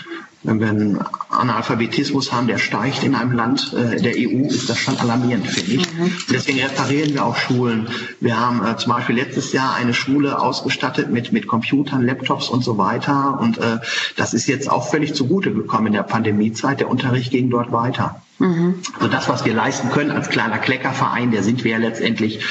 Wenn 0.44 0.60
wir 0.60 0.70
einen 0.70 1.00
Analphabetismus 1.30 2.32
haben, 2.32 2.48
der 2.48 2.58
steigt 2.58 3.04
in 3.04 3.14
einem 3.14 3.34
Land 3.34 3.74
äh, 3.74 4.02
der 4.02 4.14
EU, 4.18 4.48
ist 4.48 4.68
das 4.72 4.80
schon 4.80 4.98
alarmierend, 4.98 5.46
finde 5.46 5.74
ich. 5.74 5.94
Mhm. 5.94 6.12
Deswegen 6.32 6.60
reparieren 6.62 7.14
wir 7.14 7.26
auch 7.26 7.36
Schulen. 7.36 7.88
Wir 8.20 8.40
haben 8.40 8.66
äh, 8.66 8.76
zum 8.76 8.92
Beispiel 8.92 9.18
letztes 9.18 9.54
Jahr 9.54 9.76
eine 9.76 9.94
Schule 9.94 10.40
ausgestattet 10.40 11.12
mit, 11.12 11.32
mit 11.32 11.46
Computern, 11.46 12.02
Laptops 12.02 12.50
und 12.50 12.64
so 12.64 12.80
weiter. 12.80 13.40
Und 13.40 13.60
äh, 13.60 13.78
das 14.16 14.34
ist 14.34 14.48
jetzt 14.48 14.68
auch 14.68 14.90
völlig 14.90 15.14
zugute 15.14 15.54
gekommen 15.54 15.88
in 15.88 15.94
der 15.94 16.04
Pandemiezeit. 16.04 16.80
Der 16.80 16.90
Unterricht 16.90 17.30
ging 17.30 17.52
dort 17.52 17.72
weiter. 17.72 18.20
Mhm. 18.42 18.82
Also 18.96 19.08
das, 19.08 19.30
was 19.30 19.46
wir 19.46 19.54
leisten 19.54 19.92
können 19.92 20.12
als 20.12 20.30
kleiner 20.30 20.58
Kleckerverein, 20.58 21.32
der 21.32 21.44
sind 21.44 21.64
wir 21.64 21.74
ja 21.74 21.78
letztendlich, 21.78 22.44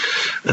äh, 0.45 0.53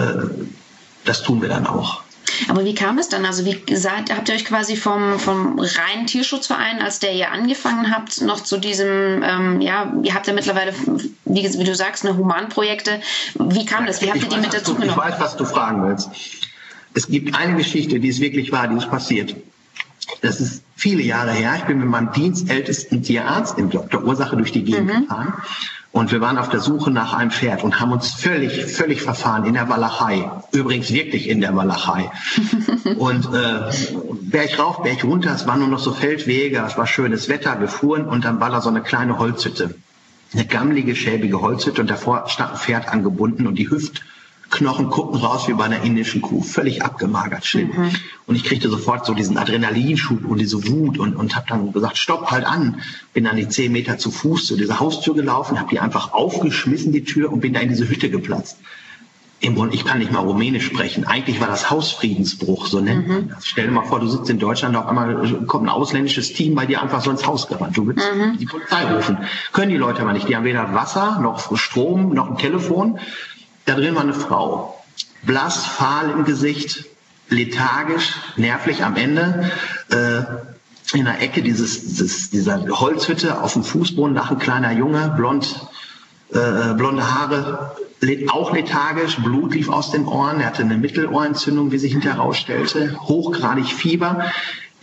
das 1.05 1.21
tun 1.21 1.41
wir 1.41 1.49
dann 1.49 1.67
auch. 1.67 2.01
Aber 2.49 2.65
wie 2.65 2.73
kam 2.73 2.97
es 2.97 3.07
dann? 3.07 3.25
Also 3.25 3.45
wie 3.45 3.59
gesagt, 3.61 4.13
habt 4.13 4.29
ihr 4.29 4.35
euch 4.35 4.45
quasi 4.45 4.75
vom, 4.75 5.19
vom 5.19 5.59
reinen 5.59 6.07
Tierschutzverein, 6.07 6.81
als 6.81 6.99
der 6.99 7.13
ihr 7.13 7.31
angefangen 7.31 7.91
habt, 7.91 8.21
noch 8.21 8.41
zu 8.41 8.57
diesem, 8.57 9.23
ähm, 9.23 9.61
ja, 9.61 9.93
ihr 10.03 10.13
habt 10.13 10.27
ja 10.27 10.33
mittlerweile, 10.33 10.73
wie, 11.25 11.43
wie 11.59 11.63
du 11.63 11.75
sagst, 11.75 12.05
eine 12.05 12.17
Humanprojekte. 12.17 12.99
Wie 13.35 13.65
kam 13.65 13.85
das? 13.85 14.01
Wie 14.01 14.09
habt 14.09 14.23
ihr 14.23 14.29
die 14.29 14.37
mit 14.37 14.53
dazu 14.53 14.73
genommen? 14.73 14.91
Ich 14.91 14.97
weiß, 14.97 15.19
was 15.19 15.37
du 15.37 15.45
fragen 15.45 15.87
willst. 15.87 16.09
Es 16.93 17.07
gibt 17.07 17.35
eine 17.35 17.55
Geschichte, 17.55 17.99
die 17.99 18.07
ist 18.07 18.19
wirklich 18.19 18.51
wahr, 18.51 18.67
die 18.67 18.75
ist 18.75 18.89
passiert. 18.89 19.35
Das 20.21 20.41
ist 20.41 20.63
viele 20.77 21.01
Jahre 21.01 21.31
her. 21.31 21.55
Ich 21.57 21.63
bin 21.63 21.79
mit 21.79 21.89
meinem 21.89 22.13
dienstältesten 22.13 23.01
Tierarzt 23.03 23.57
in 23.57 23.69
Dr. 23.69 24.03
Ursache 24.03 24.37
durch 24.37 24.51
die 24.51 24.63
Gegend 24.63 24.93
mhm. 24.93 25.01
gefahren. 25.01 25.33
Und 25.91 26.11
wir 26.11 26.21
waren 26.21 26.37
auf 26.37 26.49
der 26.49 26.59
Suche 26.59 26.91
nach 26.91 27.13
einem 27.13 27.31
Pferd 27.31 27.63
und 27.63 27.79
haben 27.79 27.91
uns 27.91 28.13
völlig, 28.13 28.65
völlig 28.65 29.01
verfahren 29.01 29.45
in 29.45 29.55
der 29.55 29.67
Walachei. 29.67 30.29
Übrigens 30.51 30.91
wirklich 30.93 31.27
in 31.27 31.41
der 31.41 31.55
Walachei. 31.55 32.11
und 32.97 33.25
äh, 33.33 33.71
Berg 34.21 34.59
rauf, 34.59 34.83
Berg 34.83 35.03
runter, 35.03 35.33
es 35.33 35.47
waren 35.47 35.59
nur 35.59 35.69
noch 35.69 35.79
so 35.79 35.91
Feldwege, 35.91 36.63
es 36.67 36.77
war 36.77 36.85
schönes 36.85 37.29
Wetter, 37.29 37.59
wir 37.59 37.67
fuhren 37.67 38.05
und 38.05 38.25
dann 38.25 38.39
war 38.39 38.51
da 38.51 38.61
so 38.61 38.69
eine 38.69 38.81
kleine 38.81 39.17
Holzhütte. 39.17 39.73
Eine 40.33 40.45
gammelige, 40.45 40.95
schäbige 40.95 41.41
Holzhütte 41.41 41.81
und 41.81 41.89
davor 41.89 42.29
stand 42.29 42.51
ein 42.51 42.57
Pferd 42.57 42.89
angebunden 42.89 43.47
und 43.47 43.55
die 43.55 43.71
Hüft 43.71 44.03
Knochen 44.49 44.89
guckten 44.89 45.19
raus 45.19 45.47
wie 45.47 45.53
bei 45.53 45.65
einer 45.65 45.83
indischen 45.83 46.21
Kuh, 46.21 46.41
völlig 46.41 46.83
abgemagert, 46.83 47.45
schlimm. 47.45 47.71
Mhm. 47.75 47.91
Und 48.25 48.35
ich 48.35 48.43
kriegte 48.43 48.69
sofort 48.69 49.05
so 49.05 49.13
diesen 49.13 49.37
Adrenalinschub 49.37 50.25
und 50.25 50.39
diese 50.39 50.67
Wut 50.67 50.97
und, 50.97 51.15
und 51.15 51.35
habe 51.35 51.45
dann 51.49 51.73
gesagt, 51.73 51.97
stopp, 51.97 52.31
halt 52.31 52.45
an. 52.45 52.81
Bin 53.13 53.25
dann 53.25 53.35
die 53.35 53.47
zehn 53.49 53.71
Meter 53.71 53.97
zu 53.97 54.09
Fuß 54.09 54.45
zu 54.45 54.55
dieser 54.55 54.79
Haustür 54.79 55.15
gelaufen, 55.15 55.59
habe 55.59 55.69
die 55.69 55.79
einfach 55.79 56.13
aufgeschmissen, 56.13 56.91
die 56.91 57.03
Tür, 57.03 57.31
und 57.31 57.41
bin 57.41 57.53
da 57.53 57.59
in 57.59 57.69
diese 57.69 57.89
Hütte 57.89 58.09
geplatzt. 58.09 58.57
Im 59.39 59.53
Grunde, 59.53 59.75
ich 59.75 59.85
kann 59.85 59.99
nicht 59.99 60.11
mal 60.11 60.21
Rumänisch 60.21 60.65
sprechen. 60.65 61.05
Eigentlich 61.05 61.39
war 61.39 61.47
das 61.47 61.69
Hausfriedensbruch, 61.69 62.65
so 62.65 62.79
nennt 62.79 63.07
man 63.07 63.21
mhm. 63.25 63.29
das. 63.29 63.45
Stell 63.45 63.67
dir 63.67 63.71
mal 63.71 63.85
vor, 63.85 63.99
du 63.99 64.07
sitzt 64.07 64.29
in 64.31 64.39
Deutschland, 64.39 64.75
auf 64.75 64.87
einmal 64.87 65.43
kommt 65.45 65.65
ein 65.65 65.69
ausländisches 65.69 66.33
Team 66.33 66.55
bei 66.55 66.65
dir 66.65 66.81
einfach 66.81 67.01
so 67.01 67.11
ins 67.11 67.27
Haus 67.27 67.47
gerannt. 67.47 67.77
Du 67.77 67.85
willst 67.85 68.03
mhm. 68.15 68.37
die 68.39 68.45
Polizei 68.45 68.83
rufen. 68.91 69.19
Können 69.51 69.69
die 69.69 69.77
Leute 69.77 70.01
aber 70.01 70.13
nicht. 70.13 70.27
Die 70.27 70.35
haben 70.35 70.43
weder 70.43 70.73
Wasser, 70.73 71.19
noch 71.21 71.55
Strom, 71.55 72.13
noch 72.13 72.31
ein 72.31 72.37
Telefon. 72.37 72.99
Da 73.67 73.75
drin 73.75 73.95
war 73.95 74.03
eine 74.03 74.13
Frau, 74.13 74.81
blass, 75.23 75.65
fahl 75.65 76.09
im 76.09 76.23
Gesicht, 76.23 76.85
lethargisch, 77.27 78.13
nervlich 78.37 78.85
am 78.85 78.95
Ende. 78.95 79.51
Äh, 79.89 80.97
in 80.97 81.03
der 81.03 81.21
Ecke 81.21 81.41
dieses, 81.41 81.81
dieses, 81.81 82.29
dieser 82.29 82.65
Holzhütte 82.65 83.41
auf 83.41 83.51
dem 83.51 83.65
Fußboden 83.65 84.15
lag 84.15 84.31
ein 84.31 84.39
kleiner 84.39 84.71
Junge, 84.71 85.13
blond, 85.17 85.67
äh, 86.29 86.75
blonde 86.75 87.13
Haare, 87.13 87.75
auch 88.29 88.53
lethargisch, 88.53 89.17
Blut 89.17 89.53
lief 89.53 89.67
aus 89.67 89.91
den 89.91 90.05
Ohren, 90.05 90.39
er 90.39 90.47
hatte 90.47 90.61
eine 90.61 90.77
Mittelohrentzündung, 90.77 91.73
wie 91.73 91.77
sich 91.77 91.91
hinterher 91.91 92.19
herausstellte, 92.19 92.97
hochgradig 93.01 93.65
Fieber. 93.65 94.31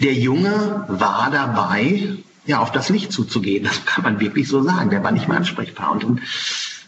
Der 0.01 0.13
Junge 0.13 0.85
war 0.89 1.31
dabei, 1.31 2.19
ja, 2.45 2.59
auf 2.59 2.71
das 2.71 2.91
Licht 2.91 3.13
zuzugehen. 3.13 3.65
Das 3.65 3.87
kann 3.87 4.05
man 4.05 4.21
wirklich 4.21 4.47
so 4.47 4.63
sagen. 4.63 4.91
Der 4.91 5.03
war 5.03 5.13
nicht 5.13 5.29
mehr 5.29 5.39
ansprechbar. 5.39 5.91
Und, 5.93 6.05
und 6.05 6.21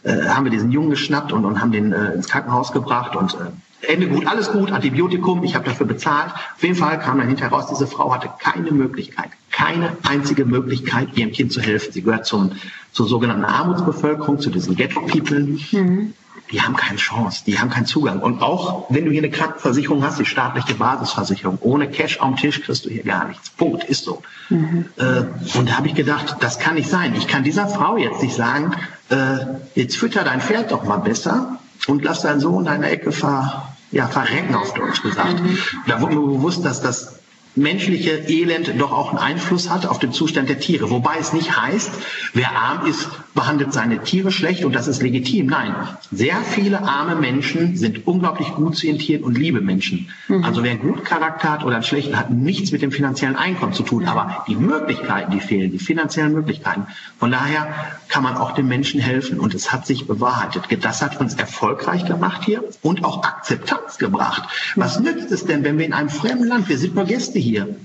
äh, 0.07 0.29
haben 0.29 0.45
wir 0.45 0.51
diesen 0.51 0.71
Jungen 0.71 0.91
geschnappt 0.91 1.33
und, 1.33 1.45
und 1.45 1.61
haben 1.61 1.73
den 1.73 1.93
äh, 1.93 2.13
ins 2.13 2.29
Krankenhaus 2.29 2.73
gebracht 2.73 3.17
und 3.17 3.35
äh, 3.35 3.93
Ende 3.93 4.09
gut, 4.09 4.27
alles 4.27 4.51
gut, 4.51 4.73
Antibiotikum, 4.73 5.45
ich 5.45 5.55
habe 5.55 5.67
dafür 5.67 5.87
bezahlt. 5.87 6.33
Auf 6.33 6.63
jeden 6.63 6.77
Fall 6.77 6.99
kam 6.99 7.19
dann 7.19 7.29
hinterher 7.29 7.53
raus, 7.53 7.67
diese 7.69 7.87
Frau 7.87 8.13
hatte 8.15 8.31
keine 8.39 8.71
Möglichkeit, 8.71 9.29
keine 9.51 9.97
einzige 10.09 10.45
Möglichkeit, 10.45 11.17
ihrem 11.17 11.33
Kind 11.33 11.53
zu 11.53 11.61
helfen. 11.61 11.93
Sie 11.93 12.03
gehört 12.03 12.25
zum, 12.25 12.53
zur 12.93 13.07
sogenannten 13.07 13.45
Armutsbevölkerung, 13.45 14.41
zu 14.41 14.51
diesen 14.51 14.77
Ghetto-People. 14.77 15.59
Mhm 15.73 16.15
die 16.51 16.61
haben 16.61 16.77
keine 16.77 16.99
Chance, 16.99 17.43
die 17.47 17.59
haben 17.59 17.71
keinen 17.71 17.87
Zugang. 17.87 18.21
Und 18.21 18.43
auch 18.43 18.87
wenn 18.91 19.05
du 19.05 19.11
hier 19.11 19.21
eine 19.21 19.31
Krankenversicherung 19.31 20.05
hast, 20.05 20.19
die 20.19 20.25
staatliche 20.25 20.75
Basisversicherung, 20.75 21.59
ohne 21.61 21.89
Cash 21.89 22.21
am 22.21 22.37
Tisch 22.37 22.63
kriegst 22.63 22.85
du 22.85 22.91
hier 22.91 23.03
gar 23.03 23.27
nichts. 23.29 23.51
Punkt, 23.51 23.85
ist 23.85 24.05
so. 24.05 24.23
Mhm. 24.49 24.87
Äh, 24.97 25.25
und 25.59 25.69
da 25.69 25.77
habe 25.79 25.89
ich 25.89 25.95
gedacht, 25.95 26.37
das 26.41 26.59
kann 26.59 26.75
nicht 26.75 26.89
sein. 26.89 27.15
Ich 27.17 27.27
kann 27.27 27.43
dieser 27.43 27.67
Frau 27.69 27.97
jetzt 27.97 28.23
nicht 28.23 28.35
sagen, 28.35 28.73
äh, 29.11 29.39
jetzt 29.75 29.97
fütter 29.97 30.25
dein 30.25 30.41
Pferd 30.41 30.71
doch 30.71 30.85
mal 30.85 30.99
besser 30.99 31.59
und 31.87 32.05
lass 32.05 32.23
deinen 32.23 32.41
Sohn 32.41 32.65
in 32.65 32.69
einer 32.69 32.91
Ecke 32.91 33.13
ver, 33.13 33.75
ja, 33.91 34.07
verrecken, 34.07 34.55
auf 34.55 34.75
Deutsch 34.75 35.03
gesagt. 35.03 35.43
Mhm. 35.43 35.59
Da 35.87 36.01
wurde 36.01 36.17
mir 36.17 36.27
bewusst, 36.27 36.65
dass 36.65 36.81
das 36.81 37.17
menschliche 37.57 38.11
Elend 38.29 38.73
doch 38.79 38.93
auch 38.93 39.11
einen 39.11 39.19
Einfluss 39.19 39.71
hat 39.71 39.87
auf 39.87 39.99
den 39.99 40.13
Zustand 40.13 40.49
der 40.49 40.61
Tiere. 40.61 40.91
Wobei 40.91 41.17
es 41.19 41.33
nicht 41.33 41.59
heißt, 41.59 41.91
wer 42.35 42.51
arm 42.51 42.87
ist, 42.87 43.09
behandelt 43.37 43.73
seine 43.73 44.03
Tiere 44.03 44.33
schlecht 44.33 44.65
und 44.65 44.75
das 44.75 44.89
ist 44.89 45.01
legitim. 45.03 45.47
Nein, 45.47 45.73
sehr 46.11 46.37
viele 46.39 46.83
arme 46.83 47.15
Menschen 47.15 47.77
sind 47.77 48.07
unglaublich 48.09 48.49
gut 48.55 48.77
zu 48.77 48.87
ihren 48.89 48.99
Tieren 48.99 49.23
und 49.23 49.39
liebe 49.39 49.61
Menschen. 49.61 50.09
Mhm. 50.27 50.43
Also 50.43 50.65
wer 50.65 50.73
einen 50.73 50.81
guten 50.81 51.05
Charakter 51.05 51.53
hat 51.53 51.65
oder 51.65 51.77
einen 51.77 51.85
schlechten, 51.85 52.19
hat 52.19 52.31
nichts 52.31 52.73
mit 52.73 52.83
dem 52.83 52.91
finanziellen 52.91 53.37
Einkommen 53.37 53.75
zu 53.75 53.85
tun. 53.85 54.07
Aber 54.07 54.45
die 54.49 54.57
Möglichkeiten, 54.57 55.31
die 55.31 55.41
fehlen, 55.41 55.71
die 55.71 55.79
finanziellen 55.79 56.33
Möglichkeiten. 56.33 56.89
Von 57.19 57.31
daher 57.31 57.69
kann 58.09 58.25
man 58.25 58.37
auch 58.37 58.53
den 58.53 58.67
Menschen 58.67 59.01
helfen 59.01 59.39
und 59.39 59.55
es 59.55 59.73
hat 59.73 59.87
sich 59.87 60.09
bewahrheitet. 60.09 60.65
Das 60.83 61.03
hat 61.03 61.21
uns 61.21 61.35
erfolgreich 61.35 62.07
gemacht 62.07 62.43
hier 62.45 62.65
und 62.83 63.05
auch 63.05 63.23
Akzeptanz 63.23 63.99
gebracht. 63.99 64.43
Was 64.75 64.99
nützt 64.99 65.31
es 65.31 65.45
denn, 65.45 65.63
wenn 65.63 65.79
wir 65.79 65.85
in 65.85 65.93
einem 65.93 66.09
fremden 66.09 66.49
Land, 66.49 66.69
wir 66.69 66.79
sind 66.79 66.95
nur 66.95 67.05
Gäste 67.05 67.39
hier. 67.39 67.77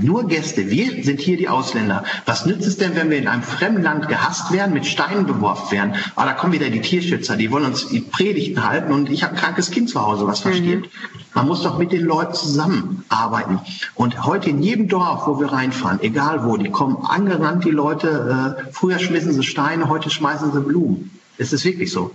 Nur 0.00 0.26
Gäste. 0.26 0.70
Wir 0.70 1.04
sind 1.04 1.20
hier 1.20 1.36
die 1.36 1.48
Ausländer. 1.48 2.04
Was 2.24 2.46
nützt 2.46 2.66
es 2.66 2.78
denn, 2.78 2.96
wenn 2.96 3.10
wir 3.10 3.18
in 3.18 3.28
einem 3.28 3.42
fremden 3.42 3.82
Land 3.82 4.08
gehasst 4.08 4.50
werden, 4.50 4.72
mit 4.72 4.86
Steinen 4.86 5.26
beworfen 5.26 5.70
werden? 5.70 5.94
Ah, 6.16 6.24
da 6.24 6.32
kommen 6.32 6.54
wieder 6.54 6.70
die 6.70 6.80
Tierschützer, 6.80 7.36
die 7.36 7.50
wollen 7.50 7.66
uns 7.66 7.88
die 7.88 8.00
Predigten 8.00 8.66
halten 8.66 8.90
und 8.92 9.10
ich 9.10 9.22
habe 9.22 9.34
ein 9.34 9.38
krankes 9.38 9.70
Kind 9.70 9.90
zu 9.90 10.00
Hause, 10.00 10.26
was 10.26 10.40
versteht. 10.40 10.80
Mhm. 10.80 10.88
Man 11.34 11.46
muss 11.46 11.62
doch 11.62 11.78
mit 11.78 11.92
den 11.92 12.04
Leuten 12.04 12.32
zusammenarbeiten. 12.32 13.60
Und 13.94 14.24
heute 14.24 14.48
in 14.48 14.62
jedem 14.62 14.88
Dorf, 14.88 15.26
wo 15.26 15.38
wir 15.38 15.52
reinfahren, 15.52 16.00
egal 16.00 16.44
wo, 16.44 16.56
die 16.56 16.70
kommen 16.70 16.96
angerannt, 17.04 17.64
die 17.64 17.70
Leute. 17.70 18.56
Äh, 18.68 18.72
früher 18.72 18.98
schmissen 18.98 19.34
sie 19.34 19.42
Steine, 19.42 19.88
heute 19.88 20.08
schmeißen 20.08 20.52
sie 20.52 20.60
Blumen. 20.60 21.10
Es 21.36 21.52
ist 21.52 21.64
wirklich 21.64 21.90
so 21.90 22.12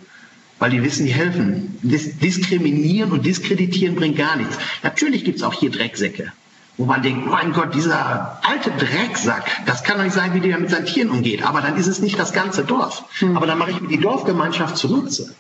weil 0.59 0.71
die 0.71 0.81
wissen, 0.81 1.05
die 1.05 1.13
helfen. 1.13 1.77
Dis 1.83 2.17
diskriminieren 2.17 3.11
und 3.11 3.27
diskreditieren 3.27 3.95
bringt 3.95 4.17
gar 4.17 4.37
nichts. 4.37 4.57
Natürlich 4.81 5.23
gibt's 5.23 5.43
auch 5.43 5.53
hier 5.53 5.69
Drecksäcke 5.69 6.31
wo 6.77 6.85
man 6.85 7.01
denkt, 7.01 7.27
mein 7.27 7.53
Gott, 7.53 7.73
dieser 7.73 8.39
alte 8.43 8.71
Drecksack, 8.71 9.65
das 9.65 9.83
kann 9.83 9.97
doch 9.97 10.03
nicht 10.03 10.13
sein, 10.13 10.33
wie 10.35 10.39
der 10.39 10.59
mit 10.59 10.69
seinen 10.69 10.85
Tieren 10.85 11.09
umgeht. 11.09 11.43
Aber 11.43 11.61
dann 11.61 11.75
ist 11.75 11.87
es 11.87 11.99
nicht 11.99 12.19
das 12.19 12.33
ganze 12.33 12.63
Dorf. 12.63 13.03
Hm. 13.19 13.35
Aber 13.35 13.47
dann 13.47 13.57
mache 13.57 13.71
ich 13.71 13.81
mir 13.81 13.87
die 13.87 13.99
Dorfgemeinschaft 13.99 14.77
zunutze. 14.77 15.35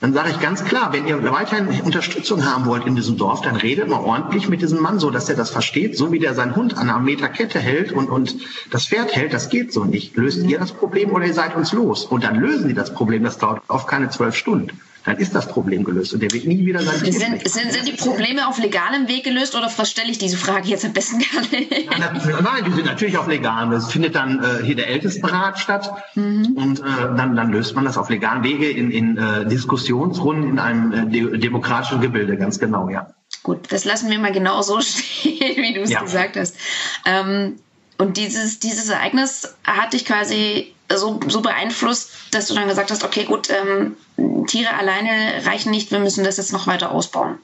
Dann 0.00 0.12
sage 0.12 0.30
ich 0.30 0.40
ganz 0.40 0.64
klar, 0.64 0.92
wenn 0.92 1.06
ihr 1.06 1.22
weiterhin 1.32 1.80
Unterstützung 1.80 2.44
haben 2.44 2.66
wollt 2.66 2.86
in 2.86 2.94
diesem 2.94 3.16
Dorf, 3.16 3.40
dann 3.40 3.56
redet 3.56 3.88
mal 3.88 4.00
ordentlich 4.00 4.48
mit 4.48 4.60
diesem 4.60 4.80
Mann 4.80 4.98
so, 4.98 5.10
dass 5.10 5.28
er 5.28 5.34
das 5.34 5.50
versteht, 5.50 5.96
so 5.96 6.12
wie 6.12 6.18
der 6.18 6.34
seinen 6.34 6.54
Hund 6.54 6.76
an 6.76 6.90
einer 6.90 6.98
Meter 6.98 7.28
Kette 7.28 7.58
hält 7.58 7.90
und, 7.90 8.10
und 8.10 8.36
das 8.70 8.86
Pferd 8.86 9.16
hält, 9.16 9.32
das 9.32 9.48
geht 9.48 9.72
so 9.72 9.84
nicht. 9.84 10.14
Löst 10.16 10.42
ihr 10.42 10.58
das 10.58 10.72
Problem 10.72 11.10
oder 11.10 11.24
ihr 11.24 11.32
seid 11.32 11.56
uns 11.56 11.72
los? 11.72 12.04
Und 12.04 12.22
dann 12.22 12.36
lösen 12.36 12.68
die 12.68 12.74
das 12.74 12.92
Problem, 12.92 13.24
das 13.24 13.38
dauert 13.38 13.62
oft 13.68 13.88
keine 13.88 14.10
zwölf 14.10 14.36
Stunden 14.36 14.78
dann 15.04 15.18
ist 15.18 15.34
das 15.34 15.46
Problem 15.48 15.84
gelöst 15.84 16.14
und 16.14 16.20
der 16.20 16.32
wird 16.32 16.46
nie 16.46 16.64
wieder 16.64 16.82
sein 16.82 16.98
sind, 17.12 17.48
sind, 17.48 17.72
sind 17.72 17.86
die 17.86 17.92
Probleme 17.92 18.48
auf 18.48 18.58
legalem 18.58 19.06
Weg 19.06 19.24
gelöst 19.24 19.54
oder 19.54 19.68
verstelle 19.68 20.10
ich 20.10 20.18
diese 20.18 20.36
Frage 20.36 20.68
jetzt 20.68 20.84
am 20.84 20.92
besten 20.92 21.18
gar 21.18 21.42
nicht? 21.42 21.90
Nein, 21.98 22.64
die 22.66 22.72
sind 22.72 22.86
natürlich 22.86 23.18
auf 23.18 23.28
legalem. 23.28 23.72
Es 23.72 23.92
findet 23.92 24.14
dann 24.14 24.42
äh, 24.42 24.64
hier 24.64 24.76
der 24.76 24.88
Ältestenrat 24.88 25.58
statt 25.58 25.92
mhm. 26.14 26.56
und 26.56 26.80
äh, 26.80 26.82
dann, 27.16 27.36
dann 27.36 27.52
löst 27.52 27.74
man 27.74 27.84
das 27.84 27.98
auf 27.98 28.08
legalem 28.08 28.42
Wege 28.44 28.70
in, 28.70 28.90
in 28.90 29.16
äh, 29.18 29.46
Diskussionsrunden 29.46 30.48
in 30.48 30.58
einem 30.58 30.92
äh, 30.92 31.06
de 31.06 31.38
demokratischen 31.38 32.00
Gebilde, 32.00 32.36
ganz 32.36 32.58
genau, 32.58 32.88
ja. 32.88 33.08
Gut, 33.42 33.70
das 33.70 33.84
lassen 33.84 34.10
wir 34.10 34.18
mal 34.18 34.32
genau 34.32 34.62
so 34.62 34.80
stehen, 34.82 35.62
wie 35.62 35.74
du 35.74 35.82
es 35.82 35.90
ja. 35.90 36.00
gesagt 36.00 36.36
hast. 36.36 36.56
Ähm, 37.04 37.56
und 37.98 38.16
dieses, 38.16 38.58
dieses 38.58 38.88
Ereignis 38.88 39.54
hat 39.64 39.92
dich 39.92 40.04
quasi 40.04 40.74
so, 40.92 41.20
so 41.28 41.40
beeinflusst, 41.40 42.10
dass 42.32 42.48
du 42.48 42.54
dann 42.54 42.68
gesagt 42.68 42.90
hast, 42.90 43.04
okay, 43.04 43.24
gut, 43.24 43.48
ähm, 43.50 43.96
Tiere 44.46 44.74
alleine 44.74 45.44
reichen 45.44 45.70
nicht, 45.70 45.90
wir 45.90 45.98
müssen 45.98 46.24
das 46.24 46.36
jetzt 46.36 46.52
noch 46.52 46.66
weiter 46.66 46.90
ausbauen. 46.90 47.38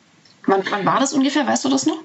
Wann, 0.47 0.63
wann 0.71 0.85
war 0.87 1.01
das 1.01 1.13
ungefähr? 1.13 1.47
Weißt 1.47 1.65
du 1.65 1.69
das 1.69 1.87
noch? 1.87 1.99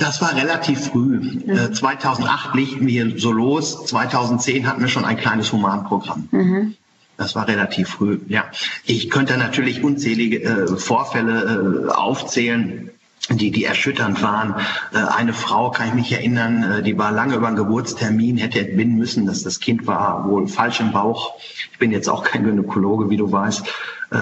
Das 0.00 0.20
war 0.20 0.34
relativ 0.34 0.88
früh. 0.88 1.42
Mhm. 1.46 1.74
2008 1.74 2.54
legten 2.54 2.86
wir 2.86 3.18
so 3.18 3.30
los. 3.30 3.86
2010 3.86 4.66
hatten 4.66 4.80
wir 4.80 4.88
schon 4.88 5.04
ein 5.04 5.16
kleines 5.16 5.52
Humanprogramm. 5.52 6.28
Mhm. 6.32 6.74
Das 7.16 7.36
war 7.36 7.46
relativ 7.46 7.90
früh, 7.90 8.18
ja. 8.26 8.44
Ich 8.84 9.10
könnte 9.10 9.36
natürlich 9.36 9.84
unzählige 9.84 10.42
äh, 10.42 10.76
Vorfälle 10.76 11.86
äh, 11.88 11.92
aufzählen, 11.92 12.90
die, 13.30 13.50
die 13.50 13.64
erschütternd 13.64 14.22
waren. 14.22 14.56
Äh, 14.92 14.98
eine 14.98 15.32
Frau, 15.32 15.70
kann 15.70 15.88
ich 15.88 15.94
mich 15.94 16.12
erinnern, 16.12 16.62
äh, 16.62 16.82
die 16.82 16.98
war 16.98 17.12
lange 17.12 17.36
über 17.36 17.46
einen 17.46 17.56
Geburtstermin, 17.56 18.36
hätte 18.36 18.60
entbinden 18.60 18.98
müssen, 18.98 19.26
dass 19.26 19.42
das 19.42 19.60
Kind 19.60 19.86
war 19.86 20.28
wohl 20.28 20.48
falsch 20.48 20.80
im 20.80 20.92
Bauch. 20.92 21.34
Ich 21.72 21.78
bin 21.78 21.92
jetzt 21.92 22.08
auch 22.08 22.24
kein 22.24 22.44
Gynäkologe, 22.44 23.10
wie 23.10 23.16
du 23.16 23.30
weißt. 23.30 23.66
Äh, 24.10 24.16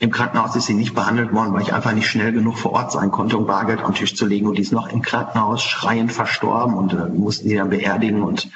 Im 0.00 0.10
Krankenhaus 0.10 0.54
ist 0.56 0.66
sie 0.66 0.74
nicht 0.74 0.94
behandelt 0.94 1.32
worden, 1.32 1.54
weil 1.54 1.62
ich 1.62 1.72
einfach 1.72 1.92
nicht 1.92 2.08
schnell 2.08 2.32
genug 2.32 2.58
vor 2.58 2.72
Ort 2.72 2.92
sein 2.92 3.10
konnte, 3.10 3.36
um 3.36 3.46
Bargeld 3.46 3.82
am 3.82 3.94
Tisch 3.94 4.14
zu 4.14 4.26
legen. 4.26 4.46
Und 4.46 4.58
die 4.58 4.62
ist 4.62 4.72
noch 4.72 4.92
im 4.92 5.02
Krankenhaus 5.02 5.62
schreiend 5.62 6.12
verstorben 6.12 6.74
und 6.74 7.18
mussten 7.18 7.48
sie 7.48 7.56
dann 7.56 7.70
beerdigen. 7.70 8.22
Und 8.22 8.48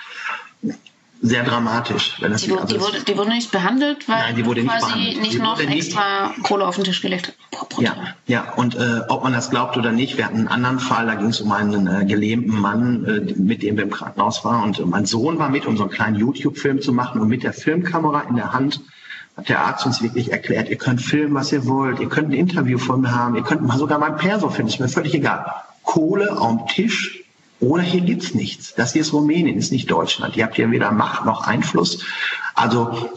sehr 1.24 1.44
dramatisch. 1.44 2.16
Wenn 2.20 2.32
das 2.32 2.42
die, 2.42 2.52
also 2.52 2.66
die, 2.66 2.80
wurde, 2.80 3.00
die 3.04 3.16
wurde 3.16 3.30
nicht 3.30 3.52
behandelt, 3.52 4.08
weil 4.08 4.18
nein, 4.18 4.36
die 4.36 4.44
wurde 4.44 4.62
nicht 4.62 4.72
quasi 4.72 4.92
behandelt. 4.92 5.22
nicht 5.22 5.38
noch 5.40 5.60
extra 5.60 6.28
nicht, 6.28 6.42
Kohle 6.42 6.66
auf 6.66 6.74
den 6.74 6.84
Tisch 6.84 7.00
gelegt 7.00 7.32
hat. 7.56 7.78
Ja, 7.78 7.94
ja, 8.26 8.52
und 8.56 8.74
äh, 8.74 9.00
ob 9.08 9.22
man 9.22 9.32
das 9.32 9.48
glaubt 9.48 9.76
oder 9.76 9.92
nicht, 9.92 10.18
wir 10.18 10.26
hatten 10.26 10.38
einen 10.38 10.48
anderen 10.48 10.80
Fall, 10.80 11.06
da 11.06 11.14
ging 11.14 11.28
es 11.28 11.40
um 11.40 11.52
einen 11.52 11.86
äh, 11.86 12.04
gelähmten 12.04 12.60
Mann, 12.60 13.04
äh, 13.04 13.34
mit 13.40 13.62
dem 13.62 13.76
wir 13.76 13.84
im 13.84 13.90
Krankenhaus 13.90 14.44
waren. 14.44 14.64
Und 14.64 14.80
äh, 14.80 14.84
mein 14.84 15.06
Sohn 15.06 15.38
war 15.38 15.48
mit, 15.48 15.64
um 15.64 15.76
so 15.76 15.84
einen 15.84 15.92
kleinen 15.92 16.16
YouTube-Film 16.16 16.82
zu 16.82 16.92
machen. 16.92 17.20
Und 17.20 17.28
mit 17.28 17.44
der 17.44 17.52
Filmkamera 17.52 18.22
in 18.22 18.34
der 18.34 18.52
Hand 18.52 18.80
hat 19.36 19.48
der 19.48 19.60
Arzt 19.64 19.86
uns 19.86 20.02
wirklich 20.02 20.32
erklärt, 20.32 20.68
ihr 20.68 20.76
könnt 20.76 21.00
filmen, 21.00 21.34
was 21.34 21.52
ihr 21.52 21.66
wollt, 21.66 22.00
ihr 22.00 22.08
könnt 22.08 22.30
ein 22.30 22.34
Interview 22.34 22.78
von 22.78 23.00
mir 23.00 23.14
haben, 23.14 23.36
ihr 23.36 23.42
könnt 23.42 23.62
mal 23.62 23.78
sogar 23.78 23.98
mein 23.98 24.16
Perso 24.16 24.50
finden, 24.50 24.70
ist 24.70 24.80
mir 24.80 24.88
völlig 24.88 25.14
egal. 25.14 25.46
Kohle 25.84 26.32
am 26.32 26.66
Tisch, 26.66 27.21
oder 27.62 27.82
hier 27.82 28.00
gibt's 28.00 28.34
nichts. 28.34 28.74
Das 28.74 28.92
hier 28.92 29.02
ist 29.02 29.12
Rumänien, 29.12 29.56
ist 29.56 29.70
nicht 29.70 29.88
Deutschland. 29.90 30.36
Ihr 30.36 30.44
habt 30.44 30.56
hier 30.56 30.70
weder 30.72 30.90
Macht 30.90 31.24
noch 31.24 31.46
Einfluss. 31.46 32.04
Also 32.54 33.08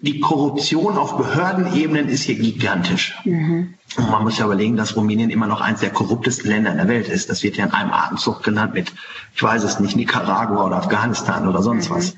die 0.00 0.18
Korruption 0.18 0.98
auf 0.98 1.16
Behördenebenen 1.16 2.08
ist 2.08 2.24
hier 2.24 2.34
gigantisch. 2.34 3.16
Mhm. 3.24 3.74
Und 3.96 4.10
man 4.10 4.24
muss 4.24 4.38
ja 4.38 4.44
überlegen, 4.44 4.76
dass 4.76 4.96
Rumänien 4.96 5.30
immer 5.30 5.46
noch 5.46 5.60
eines 5.60 5.80
der 5.80 5.90
korruptesten 5.90 6.50
Länder 6.50 6.72
in 6.72 6.78
der 6.78 6.88
Welt 6.88 7.08
ist. 7.08 7.30
Das 7.30 7.44
wird 7.44 7.56
ja 7.56 7.66
in 7.66 7.70
einem 7.70 7.92
Atemzug 7.92 8.42
genannt 8.42 8.74
mit, 8.74 8.92
ich 9.34 9.42
weiß 9.42 9.62
es 9.62 9.78
nicht, 9.78 9.94
Nicaragua 9.94 10.66
oder 10.66 10.76
Afghanistan 10.76 11.46
oder 11.46 11.62
sonst 11.62 11.88
mhm. 11.88 11.94
was. 11.94 12.16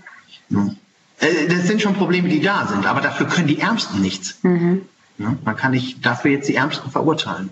Mhm. 0.48 0.76
Das 1.20 1.66
sind 1.66 1.82
schon 1.82 1.94
Probleme, 1.94 2.28
die 2.28 2.40
da 2.40 2.66
sind, 2.66 2.86
aber 2.86 3.00
dafür 3.02 3.26
können 3.26 3.48
die 3.48 3.60
Ärmsten 3.60 4.00
nichts. 4.00 4.38
Mhm. 4.42 4.82
Man 5.18 5.56
kann 5.56 5.72
nicht 5.72 6.06
dafür 6.06 6.30
jetzt 6.30 6.48
die 6.48 6.54
Ärmsten 6.54 6.90
verurteilen. 6.90 7.50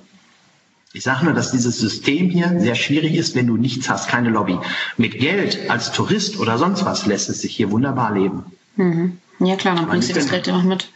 Ich 0.97 1.05
sage 1.05 1.27
nur, 1.27 1.35
dass 1.35 1.51
dieses 1.51 1.79
System 1.79 2.31
hier 2.31 2.59
sehr 2.59 2.75
schwierig 2.75 3.17
ist, 3.17 3.35
wenn 3.35 3.47
du 3.47 3.59
nichts 3.59 3.91
hast, 3.91 4.09
keine 4.09 4.31
Lobby. 4.31 4.59
Mit 4.97 5.19
Geld 5.19 5.69
als 5.69 5.93
Tourist 5.93 6.39
oder 6.39 6.57
sonst 6.57 6.87
was 6.87 7.05
lässt 7.05 7.29
es 7.29 7.43
sich 7.43 7.55
hier 7.55 7.71
wunderbar 7.71 8.15
leben. 8.15 8.47
Mhm. 8.77 9.19
Ja 9.39 9.57
klar, 9.57 9.75
dann 9.75 9.89
bringst 9.89 10.09
du 10.09 10.15
das 10.15 10.31
Geld 10.31 10.47
ja 10.47 10.57
auch 10.57 10.63
mit. 10.63 10.89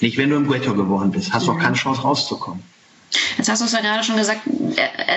Nicht, 0.00 0.16
wenn 0.16 0.30
du 0.30 0.36
im 0.36 0.48
Ghetto 0.48 0.74
geworden 0.74 1.10
bist, 1.10 1.32
hast 1.32 1.48
du 1.48 1.50
mhm. 1.50 1.58
auch 1.58 1.60
keine 1.60 1.74
Chance 1.74 2.02
rauszukommen. 2.02 2.62
Jetzt 3.36 3.48
hast 3.48 3.60
du 3.60 3.64
es 3.64 3.72
ja 3.72 3.80
gerade 3.80 4.04
schon 4.04 4.16
gesagt. 4.16 4.42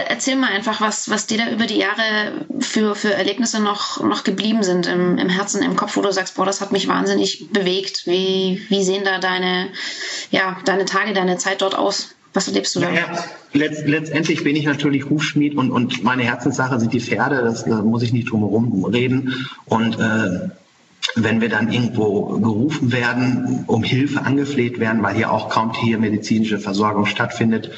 Erzähl 0.10 0.38
mal 0.38 0.50
einfach, 0.50 0.82
was, 0.82 1.08
was 1.08 1.28
dir 1.28 1.38
da 1.38 1.52
über 1.52 1.68
die 1.68 1.78
Jahre 1.78 2.48
für, 2.60 2.96
für 2.96 3.14
Erlebnisse 3.14 3.62
noch, 3.62 4.02
noch 4.02 4.24
geblieben 4.24 4.64
sind 4.64 4.88
im, 4.88 5.20
im 5.20 5.30
Herzen, 5.30 5.62
im 5.62 5.76
Kopf, 5.76 5.98
wo 5.98 6.02
du 6.02 6.12
sagst, 6.12 6.36
boah, 6.36 6.48
das 6.48 6.62
hat 6.62 6.72
mich 6.72 6.88
wahnsinnig 6.88 7.52
bewegt. 7.52 8.08
Wie, 8.08 8.66
wie 8.70 8.84
sehen 8.84 9.06
da 9.06 9.20
deine, 9.20 9.70
ja, 10.32 10.58
deine 10.66 10.86
Tage, 10.86 11.14
deine 11.14 11.38
Zeit 11.38 11.62
dort 11.62 11.76
aus? 11.76 12.16
Was 12.36 12.48
erlebst 12.48 12.76
du 12.76 12.82
da? 12.82 12.92
Ja, 12.92 13.06
letzt, 13.54 13.88
letztendlich 13.88 14.44
bin 14.44 14.58
ich 14.58 14.66
natürlich 14.66 15.10
Hufschmied 15.10 15.56
und, 15.56 15.72
und 15.72 16.04
meine 16.04 16.24
Herzenssache 16.24 16.80
sind 16.82 16.92
die 16.92 17.00
Pferde, 17.00 17.42
das, 17.42 17.64
da 17.64 17.82
muss 17.82 18.04
ich 18.04 18.12
nicht 18.12 18.30
drum 18.30 18.42
herum 18.42 18.84
reden. 18.84 19.48
Und 19.66 19.98
äh, 19.98 20.50
wenn 21.16 21.40
wir 21.40 21.48
dann 21.48 21.72
irgendwo 21.72 22.38
gerufen 22.40 22.92
werden, 22.92 23.64
um 23.68 23.84
Hilfe 23.84 24.22
angefleht 24.22 24.80
werden, 24.82 25.02
weil 25.02 25.16
hier 25.16 25.32
auch 25.32 25.50
kaum 25.50 25.72
tiermedizinische 25.72 26.60
Versorgung 26.60 27.06
stattfindet, 27.06 27.72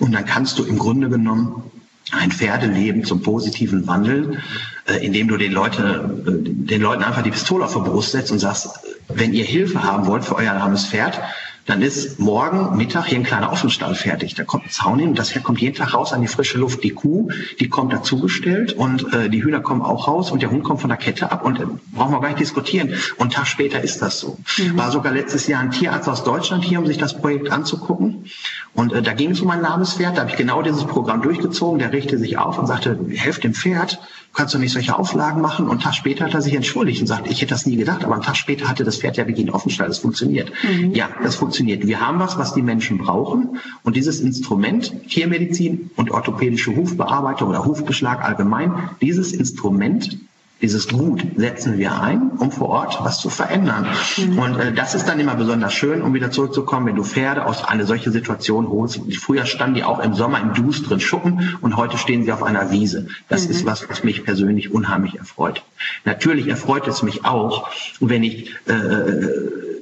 und 0.00 0.12
dann 0.12 0.24
kannst 0.24 0.58
du 0.58 0.64
im 0.64 0.78
Grunde 0.78 1.08
genommen 1.08 1.62
ein 2.10 2.32
Pferdeleben 2.32 3.04
zum 3.04 3.22
positiven 3.22 3.86
Wandel, 3.86 4.38
äh, 4.86 5.04
indem 5.04 5.28
du 5.28 5.36
den, 5.36 5.52
Leute, 5.52 6.18
äh, 6.26 6.30
den 6.32 6.80
Leuten 6.80 7.04
einfach 7.04 7.22
die 7.22 7.30
Pistole 7.30 7.64
auf 7.64 7.74
die 7.74 7.80
Brust 7.80 8.12
setzt 8.12 8.32
und 8.32 8.40
sagst, 8.40 8.70
wenn 9.08 9.34
ihr 9.34 9.44
Hilfe 9.44 9.84
haben 9.84 10.06
wollt 10.06 10.24
für 10.24 10.36
euer 10.36 10.52
armes 10.52 10.86
Pferd, 10.86 11.20
dann 11.68 11.82
ist 11.82 12.18
morgen 12.18 12.78
Mittag 12.78 13.06
hier 13.06 13.18
ein 13.18 13.24
kleiner 13.24 13.52
Offenstall 13.52 13.94
fertig. 13.94 14.34
Da 14.34 14.42
kommt 14.42 14.64
ein 14.64 14.70
Zaun 14.70 14.98
hin 14.98 15.10
und 15.10 15.18
das 15.18 15.32
Pferd 15.32 15.44
kommt 15.44 15.60
jeden 15.60 15.76
Tag 15.76 15.92
raus 15.92 16.14
an 16.14 16.22
die 16.22 16.26
frische 16.26 16.56
Luft. 16.56 16.82
Die 16.82 16.90
Kuh, 16.90 17.28
die 17.60 17.68
kommt 17.68 17.92
dazugestellt 17.92 18.72
und 18.72 19.12
äh, 19.12 19.28
die 19.28 19.44
Hühner 19.44 19.60
kommen 19.60 19.82
auch 19.82 20.08
raus 20.08 20.30
und 20.30 20.40
der 20.40 20.50
Hund 20.50 20.64
kommt 20.64 20.80
von 20.80 20.88
der 20.88 20.96
Kette 20.96 21.30
ab 21.30 21.44
und 21.44 21.60
äh, 21.60 21.66
brauchen 21.92 22.12
wir 22.12 22.20
gar 22.22 22.28
nicht 22.28 22.40
diskutieren. 22.40 22.94
Und 23.16 23.20
einen 23.20 23.30
Tag 23.30 23.46
später 23.46 23.82
ist 23.82 24.00
das 24.00 24.18
so. 24.18 24.38
Mhm. 24.56 24.78
War 24.78 24.90
sogar 24.90 25.12
letztes 25.12 25.46
Jahr 25.46 25.60
ein 25.60 25.70
Tierarzt 25.70 26.08
aus 26.08 26.24
Deutschland 26.24 26.64
hier, 26.64 26.78
um 26.78 26.86
sich 26.86 26.96
das 26.96 27.20
Projekt 27.20 27.52
anzugucken. 27.52 28.24
Und 28.72 28.94
äh, 28.94 29.02
da 29.02 29.12
ging 29.12 29.32
es 29.32 29.40
um 29.42 29.50
ein 29.50 29.60
lahmes 29.60 29.92
Pferd. 29.92 30.16
Da 30.16 30.22
habe 30.22 30.30
ich 30.30 30.38
genau 30.38 30.62
dieses 30.62 30.86
Programm 30.86 31.20
durchgezogen. 31.20 31.78
Der 31.80 31.92
richtete 31.92 32.18
sich 32.18 32.38
auf 32.38 32.58
und 32.58 32.66
sagte, 32.66 32.98
helft 33.14 33.44
dem 33.44 33.52
Pferd 33.52 34.00
kannst 34.32 34.54
du 34.54 34.58
nicht 34.58 34.72
solche 34.72 34.96
Auflagen 34.96 35.40
machen? 35.40 35.64
Und 35.64 35.72
einen 35.72 35.80
Tag 35.80 35.94
später 35.94 36.24
hat 36.24 36.34
er 36.34 36.42
sich 36.42 36.54
entschuldigt 36.54 37.00
und 37.00 37.06
sagt, 37.06 37.30
ich 37.30 37.40
hätte 37.40 37.54
das 37.54 37.66
nie 37.66 37.76
gedacht, 37.76 38.04
aber 38.04 38.14
einen 38.14 38.22
Tag 38.22 38.36
später 38.36 38.68
hatte 38.68 38.84
das 38.84 38.98
Pferd 38.98 39.16
ja 39.16 39.26
wirklich 39.26 39.46
einen 39.46 39.54
Offenstall. 39.54 39.88
Das 39.88 39.98
funktioniert. 39.98 40.52
Mhm. 40.62 40.94
Ja, 40.94 41.08
das 41.22 41.36
funktioniert. 41.36 41.86
Wir 41.86 42.00
haben 42.00 42.18
was, 42.18 42.38
was 42.38 42.54
die 42.54 42.62
Menschen 42.62 42.98
brauchen. 42.98 43.58
Und 43.82 43.96
dieses 43.96 44.20
Instrument, 44.20 45.08
Tiermedizin 45.08 45.90
und 45.96 46.10
orthopädische 46.10 46.74
Hufbearbeitung 46.74 47.48
oder 47.48 47.64
Hufbeschlag 47.64 48.24
allgemein, 48.24 48.90
dieses 49.00 49.32
Instrument 49.32 50.18
dieses 50.60 50.88
Gut 50.88 51.24
setzen 51.36 51.78
wir 51.78 52.00
ein, 52.00 52.30
um 52.38 52.50
vor 52.50 52.68
Ort 52.68 52.98
was 53.02 53.20
zu 53.20 53.30
verändern. 53.30 53.86
Mhm. 54.16 54.38
Und 54.38 54.58
äh, 54.58 54.72
das 54.72 54.94
ist 54.94 55.06
dann 55.06 55.20
immer 55.20 55.36
besonders 55.36 55.72
schön, 55.72 56.02
um 56.02 56.14
wieder 56.14 56.30
zurückzukommen, 56.30 56.86
wenn 56.86 56.96
du 56.96 57.04
Pferde 57.04 57.46
aus 57.46 57.64
einer 57.64 57.86
solchen 57.86 58.12
Situation 58.12 58.68
holst. 58.68 59.00
Früher 59.20 59.46
standen 59.46 59.76
die 59.76 59.84
auch 59.84 60.00
im 60.00 60.14
Sommer 60.14 60.40
im 60.40 60.54
dusteren 60.54 61.00
Schuppen 61.00 61.56
und 61.60 61.76
heute 61.76 61.96
stehen 61.96 62.24
sie 62.24 62.32
auf 62.32 62.42
einer 62.42 62.70
Wiese. 62.70 63.06
Das 63.28 63.44
mhm. 63.44 63.50
ist 63.52 63.66
was, 63.66 63.88
was 63.88 64.02
mich 64.02 64.24
persönlich 64.24 64.72
unheimlich 64.72 65.16
erfreut. 65.16 65.62
Natürlich 66.04 66.48
erfreut 66.48 66.88
es 66.88 67.02
mich 67.02 67.24
auch, 67.24 67.70
wenn 68.00 68.24
ich 68.24 68.50
äh, 68.66 69.77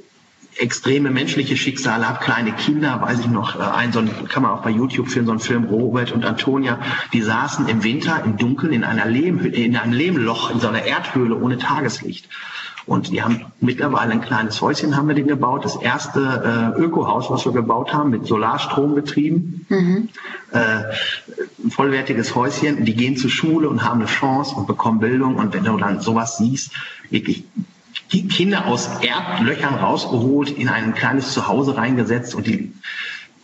extreme 0.59 1.11
menschliche 1.11 1.55
Schicksale 1.57 2.07
habe, 2.07 2.23
kleine 2.23 2.51
Kinder, 2.53 3.01
weiß 3.01 3.19
ich 3.19 3.27
noch, 3.27 3.59
äh, 3.59 3.63
ein 3.63 3.91
so 3.91 3.99
ein, 3.99 4.27
kann 4.27 4.43
man 4.43 4.51
auch 4.51 4.61
bei 4.61 4.69
YouTube 4.69 5.09
filmen, 5.09 5.27
so 5.27 5.33
ein 5.33 5.39
Film, 5.39 5.65
Robert 5.65 6.11
und 6.11 6.25
Antonia, 6.25 6.79
die 7.13 7.21
saßen 7.21 7.67
im 7.67 7.83
Winter 7.83 8.23
im 8.23 8.37
Dunkeln 8.37 8.73
in 8.73 8.83
einer 8.83 9.05
Lehm, 9.05 9.39
in 9.45 9.75
einem 9.75 9.93
Lehmloch, 9.93 10.51
in 10.51 10.59
so 10.59 10.67
einer 10.67 10.83
Erdhöhle 10.83 11.35
ohne 11.35 11.57
Tageslicht. 11.57 12.27
Und 12.87 13.11
die 13.11 13.21
haben 13.21 13.45
mittlerweile 13.59 14.13
ein 14.13 14.21
kleines 14.21 14.61
Häuschen 14.61 14.95
haben 14.95 15.09
wir 15.09 15.15
den 15.15 15.27
gebaut. 15.27 15.65
Das 15.65 15.75
erste 15.75 16.73
äh, 16.77 16.79
Ökohaus, 16.79 17.29
was 17.29 17.43
wir 17.43 17.51
gebaut 17.51 17.93
haben, 17.93 18.11
mit 18.11 18.25
Solarstrom 18.25 18.95
betrieben. 18.95 19.65
Mhm. 19.67 20.09
Äh, 20.51 20.83
ein 21.65 21.69
vollwertiges 21.69 22.33
Häuschen. 22.33 22.85
Die 22.85 22.95
gehen 22.95 23.17
zur 23.17 23.29
Schule 23.29 23.67
und 23.67 23.83
haben 23.83 23.99
eine 23.99 24.09
Chance 24.09 24.55
und 24.55 24.67
bekommen 24.67 24.99
Bildung. 24.99 25.35
Und 25.35 25.53
wenn 25.53 25.65
du 25.65 25.75
dann 25.75 25.99
sowas 25.99 26.37
siehst, 26.37 26.71
wirklich 27.09 27.43
die 28.17 28.27
Kinder 28.27 28.65
aus 28.65 28.89
Erdlöchern 29.01 29.75
rausgeholt, 29.75 30.49
in 30.49 30.69
ein 30.69 30.95
kleines 30.95 31.33
Zuhause 31.33 31.77
reingesetzt 31.77 32.33
und 32.33 32.47
die 32.47 32.73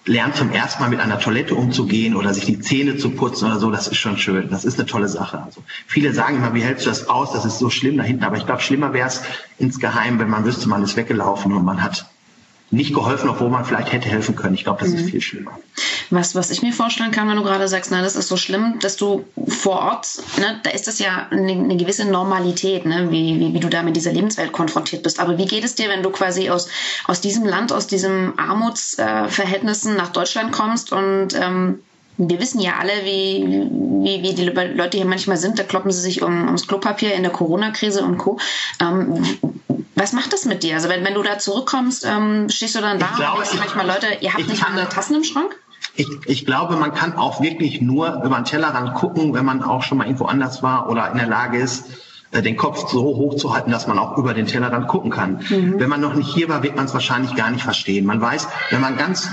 lernen 0.05 0.33
zum 0.33 0.51
ersten 0.51 0.81
Mal 0.81 0.89
mit 0.89 0.99
einer 0.99 1.19
Toilette 1.19 1.53
umzugehen 1.55 2.15
oder 2.15 2.33
sich 2.33 2.45
die 2.45 2.59
Zähne 2.59 2.97
zu 2.97 3.11
putzen 3.11 3.45
oder 3.45 3.59
so, 3.59 3.69
das 3.69 3.87
ist 3.87 3.97
schon 3.97 4.17
schön. 4.17 4.49
Das 4.49 4.65
ist 4.65 4.79
eine 4.79 4.87
tolle 4.87 5.07
Sache. 5.07 5.41
Also 5.43 5.61
viele 5.85 6.13
sagen 6.13 6.37
immer, 6.37 6.53
wie 6.55 6.61
hältst 6.61 6.85
du 6.85 6.89
das 6.89 7.07
aus? 7.07 7.31
Das 7.31 7.45
ist 7.45 7.59
so 7.59 7.69
schlimm 7.69 7.97
da 7.97 8.03
hinten. 8.03 8.23
Aber 8.23 8.35
ich 8.35 8.45
glaube, 8.45 8.61
schlimmer 8.61 8.93
wäre 8.93 9.07
es 9.07 9.21
insgeheim, 9.59 10.19
wenn 10.19 10.29
man 10.29 10.43
wüsste, 10.43 10.67
man 10.67 10.83
ist 10.83 10.97
weggelaufen 10.97 11.53
und 11.53 11.63
man 11.63 11.81
hat 11.81 12.07
nicht 12.71 12.93
geholfen, 12.93 13.29
obwohl 13.29 13.49
man 13.49 13.63
vielleicht 13.63 13.93
hätte 13.93 14.09
helfen 14.09 14.35
können. 14.35 14.55
Ich 14.55 14.63
glaube, 14.63 14.79
das 14.81 14.89
mhm. 14.89 14.97
ist 14.97 15.09
viel 15.11 15.21
schlimmer. 15.21 15.51
Was, 16.13 16.35
was 16.35 16.51
ich 16.51 16.61
mir 16.61 16.73
vorstellen 16.73 17.09
kann, 17.09 17.27
wenn 17.27 17.37
du 17.37 17.43
gerade 17.43 17.67
sagst, 17.67 17.89
na, 17.89 18.03
das 18.03 18.15
ist 18.15 18.27
so 18.27 18.37
schlimm, 18.37 18.77
dass 18.79 18.97
du 18.97 19.25
vor 19.47 19.79
Ort, 19.79 20.07
ne, 20.37 20.59
da 20.61 20.69
ist 20.69 20.87
das 20.87 20.99
ja 20.99 21.27
eine, 21.31 21.53
eine 21.53 21.75
gewisse 21.75 22.05
Normalität, 22.05 22.85
ne, 22.85 23.09
wie, 23.09 23.39
wie, 23.39 23.53
wie 23.55 23.59
du 23.59 23.67
da 23.67 23.81
mit 23.81 23.95
dieser 23.95 24.13
Lebenswelt 24.13 24.51
konfrontiert 24.51 25.01
bist. 25.01 25.19
Aber 25.19 25.39
wie 25.39 25.47
geht 25.47 25.63
es 25.63 25.73
dir, 25.73 25.89
wenn 25.89 26.03
du 26.03 26.11
quasi 26.11 26.51
aus, 26.51 26.69
aus 27.05 27.19
diesem 27.19 27.45
Land, 27.45 27.73
aus 27.73 27.87
diesen 27.87 28.37
Armutsverhältnissen 28.37 29.95
äh, 29.95 29.97
nach 29.97 30.09
Deutschland 30.09 30.51
kommst 30.51 30.91
und 30.91 31.29
ähm, 31.33 31.79
wir 32.17 32.39
wissen 32.39 32.59
ja 32.59 32.73
alle, 32.79 32.93
wie, 33.05 33.43
wie, 34.03 34.21
wie 34.21 34.33
die 34.35 34.45
Leute 34.45 34.97
hier 34.97 35.07
manchmal 35.07 35.37
sind. 35.37 35.57
Da 35.57 35.63
kloppen 35.63 35.91
sie 35.91 36.01
sich 36.01 36.21
um, 36.21 36.45
ums 36.45 36.67
Klopapier 36.67 37.15
in 37.15 37.23
der 37.23 37.31
Corona-Krise 37.31 38.03
und 38.03 38.19
Co. 38.19 38.39
Ähm, 38.79 39.23
was 39.95 40.13
macht 40.13 40.31
das 40.31 40.45
mit 40.45 40.63
dir? 40.63 40.75
Also 40.75 40.89
wenn, 40.89 41.03
wenn 41.03 41.15
du 41.15 41.23
da 41.23 41.39
zurückkommst, 41.39 42.05
ähm, 42.05 42.49
stehst 42.49 42.75
du 42.75 42.81
dann 42.81 42.99
da 42.99 43.09
glaub, 43.15 43.37
und 43.37 43.45
denkst 43.45 43.57
manchmal, 43.57 43.87
Leute, 43.87 44.07
ihr 44.21 44.31
habt 44.31 44.47
nicht 44.47 44.61
mal 44.61 44.85
Tassen 44.85 45.15
im 45.15 45.23
Schrank? 45.23 45.55
Ich, 45.95 46.07
ich 46.25 46.45
glaube, 46.45 46.75
man 46.75 46.93
kann 46.93 47.13
auch 47.17 47.41
wirklich 47.41 47.81
nur 47.81 48.23
über 48.23 48.35
den 48.35 48.45
Tellerrand 48.45 48.95
gucken, 48.95 49.33
wenn 49.33 49.45
man 49.45 49.61
auch 49.63 49.83
schon 49.83 49.99
mal 49.99 50.05
irgendwo 50.05 50.25
anders 50.25 50.63
war 50.63 50.89
oder 50.89 51.11
in 51.11 51.17
der 51.17 51.27
Lage 51.27 51.59
ist, 51.59 51.85
äh, 52.31 52.41
den 52.41 52.57
Kopf 52.57 52.89
so 52.89 53.03
hoch 53.03 53.35
zu 53.35 53.53
halten, 53.53 53.69
dass 53.69 53.85
man 53.85 53.99
auch 53.99 54.17
über 54.17 54.33
den 54.33 54.47
Tellerrand 54.47 54.87
gucken 54.87 55.11
kann. 55.11 55.43
Mhm. 55.49 55.79
Wenn 55.79 55.89
man 55.89 56.01
noch 56.01 56.15
nicht 56.15 56.33
hier 56.33 56.49
war, 56.49 56.63
wird 56.63 56.75
man 56.75 56.85
es 56.85 56.93
wahrscheinlich 56.93 57.35
gar 57.35 57.51
nicht 57.51 57.63
verstehen. 57.63 58.05
Man 58.05 58.19
weiß, 58.19 58.47
wenn 58.71 58.81
man 58.81 58.97
ganz 58.97 59.29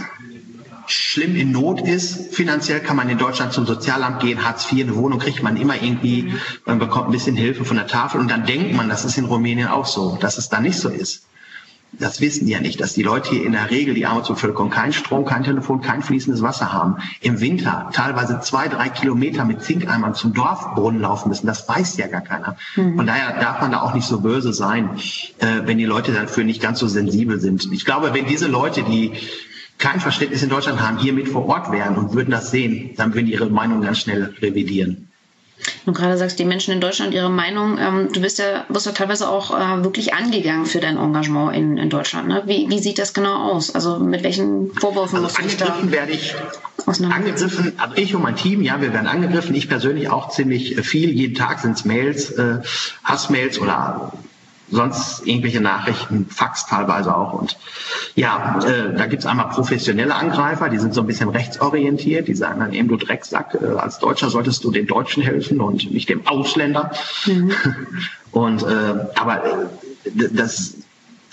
schlimm 0.87 1.35
in 1.37 1.51
Not 1.51 1.81
ist, 1.81 2.35
finanziell 2.35 2.81
kann 2.81 2.97
man 2.97 3.09
in 3.09 3.17
Deutschland 3.17 3.53
zum 3.53 3.65
Sozialamt 3.65 4.21
gehen, 4.21 4.45
Hartz 4.45 4.71
IV, 4.71 4.83
eine 4.85 4.97
Wohnung 4.97 5.19
kriegt 5.19 5.43
man 5.43 5.57
immer 5.57 5.81
irgendwie, 5.81 6.35
man 6.67 6.79
bekommt 6.79 7.09
ein 7.09 7.13
bisschen 7.13 7.37
Hilfe 7.37 7.65
von 7.65 7.77
der 7.77 7.87
Tafel 7.87 8.21
und 8.21 8.31
dann 8.31 8.45
denkt 8.45 8.75
man, 8.75 8.89
das 8.89 9.05
ist 9.05 9.17
in 9.17 9.25
Rumänien 9.25 9.69
auch 9.69 9.87
so, 9.87 10.19
dass 10.21 10.37
es 10.37 10.49
da 10.49 10.61
nicht 10.61 10.79
so 10.79 10.89
ist 10.89 11.25
das 11.93 12.21
wissen 12.21 12.47
die 12.47 12.53
ja 12.53 12.61
nicht, 12.61 12.81
dass 12.81 12.95
die 12.95 13.03
Leute 13.03 13.31
hier 13.31 13.45
in 13.45 13.53
der 13.53 13.71
Regel, 13.71 13.95
die 13.95 14.07
Armutsbevölkerung, 14.07 14.71
kein 14.71 14.93
Strom, 14.93 15.25
kein 15.25 15.43
Telefon, 15.43 15.81
kein 15.81 16.03
fließendes 16.03 16.43
Wasser 16.43 16.73
haben. 16.73 16.97
Im 17.21 17.41
Winter 17.41 17.91
teilweise 17.93 18.41
zwei, 18.41 18.69
drei 18.69 18.89
Kilometer 18.89 19.45
mit 19.45 19.63
Zinkeimern 19.63 20.15
zum 20.15 20.33
Dorfbrunnen 20.33 21.01
laufen 21.01 21.29
müssen. 21.29 21.47
Das 21.47 21.69
weiß 21.69 21.97
ja 21.97 22.07
gar 22.07 22.21
keiner. 22.21 22.57
Mhm. 22.77 22.97
Von 22.97 23.07
daher 23.07 23.41
darf 23.41 23.61
man 23.61 23.73
da 23.73 23.83
auch 23.83 23.95
nicht 23.95 24.07
so 24.07 24.21
böse 24.21 24.53
sein, 24.53 24.91
äh, 25.39 25.63
wenn 25.65 25.79
die 25.79 25.85
Leute 25.85 26.13
dafür 26.13 26.45
nicht 26.45 26.63
ganz 26.63 26.79
so 26.79 26.87
sensibel 26.87 27.41
sind. 27.41 27.71
Ich 27.73 27.85
glaube, 27.85 28.15
wenn 28.15 28.27
diese 28.27 28.47
Leute, 28.47 28.83
die 28.83 29.13
kein 29.79 29.99
Verständnis 29.99 30.43
in 30.43 30.51
Deutschland 30.51 30.81
haben, 30.81 30.99
hier 30.99 31.13
mit 31.13 31.29
vor 31.29 31.47
Ort 31.47 31.73
wären 31.73 31.97
und 31.97 32.15
würden 32.15 32.31
das 32.31 32.51
sehen, 32.51 32.91
dann 32.97 33.15
würden 33.15 33.27
ihre 33.27 33.49
Meinung 33.49 33.81
ganz 33.81 33.99
schnell 33.99 34.35
revidieren. 34.41 35.10
Du 35.87 35.93
gerade 35.93 36.17
sagst, 36.17 36.39
die 36.39 36.45
Menschen 36.45 36.73
in 36.73 36.81
Deutschland 36.81 37.15
ihre 37.15 37.31
Meinung. 37.31 37.79
Ähm, 37.79 38.13
du 38.13 38.21
bist 38.21 38.39
ja, 38.39 38.65
wirst 38.69 38.87
ja 38.87 38.93
teilweise 38.93 39.29
auch 39.29 39.51
äh, 39.51 39.83
wirklich 39.85 40.15
angegangen 40.15 40.67
für 40.67 40.81
dein 40.81 40.97
Engagement 40.97 41.55
in, 41.57 41.77
in 41.77 41.91
Deutschland. 41.91 42.29
Ne? 42.29 42.43
Wie, 42.47 42.69
wie 42.69 42.79
sieht 42.79 42.99
das 42.99 43.15
genau 43.15 43.53
aus? 43.53 43.75
Also 43.75 43.99
mit 43.99 44.23
welchen 44.23 44.73
Vorwürfen 44.75 45.17
also 45.17 45.23
musst 45.23 45.39
du 45.39 45.43
dich 45.43 45.57
da 45.57 45.77
werde 45.91 46.13
ich 46.13 46.35
angegriffen, 46.87 47.75
also 47.77 47.95
ich 47.97 48.15
und 48.15 48.23
mein 48.23 48.37
Team, 48.37 48.63
ja, 48.63 48.81
wir 48.81 48.93
werden 48.93 49.07
angegriffen. 49.07 49.55
Ich 49.55 49.69
persönlich 49.69 50.11
auch 50.11 50.31
ziemlich 50.31 50.81
viel. 50.81 51.11
Jeden 51.11 51.35
Tag 51.35 51.61
sind 51.61 51.77
es 51.77 51.85
Mails, 51.85 52.31
äh, 52.31 52.59
Hassmails 53.05 53.59
oder 53.59 54.13
sonst 54.71 55.27
irgendwelche 55.27 55.61
Nachrichten, 55.61 56.27
Fax 56.29 56.67
teilweise 56.67 57.17
auch. 57.17 57.33
Und 57.35 57.57
ja, 58.15 58.61
äh, 58.65 58.97
da 58.97 59.07
gibt's 59.07 59.27
einmal 59.27 59.49
professionelle 59.49 60.15
Angreifer, 60.15 60.69
die 60.69 60.79
sind 60.79 60.95
so 60.95 61.01
ein 61.01 61.07
bisschen 61.07 61.29
rechtsorientiert, 61.29 62.29
die 62.29 62.35
sagen 62.35 62.61
dann 62.61 62.73
eben, 62.73 62.89
du 62.89 62.97
Drecksack, 62.97 63.59
äh, 63.61 63.67
als 63.79 63.99
Deutscher 63.99 64.31
solltest 64.31 64.65
du 64.65 64.71
den 64.71 64.87
Deutschen 64.87 65.23
helfen 65.23 65.61
und 65.61 65.91
nicht 65.93 66.09
dem 66.09 66.27
Ausländer. 66.27 66.93
Mhm. 67.27 67.53
Und 68.33 68.63
äh, 68.63 68.95
aber 69.17 69.45
äh, 69.45 70.29
das 70.33 70.77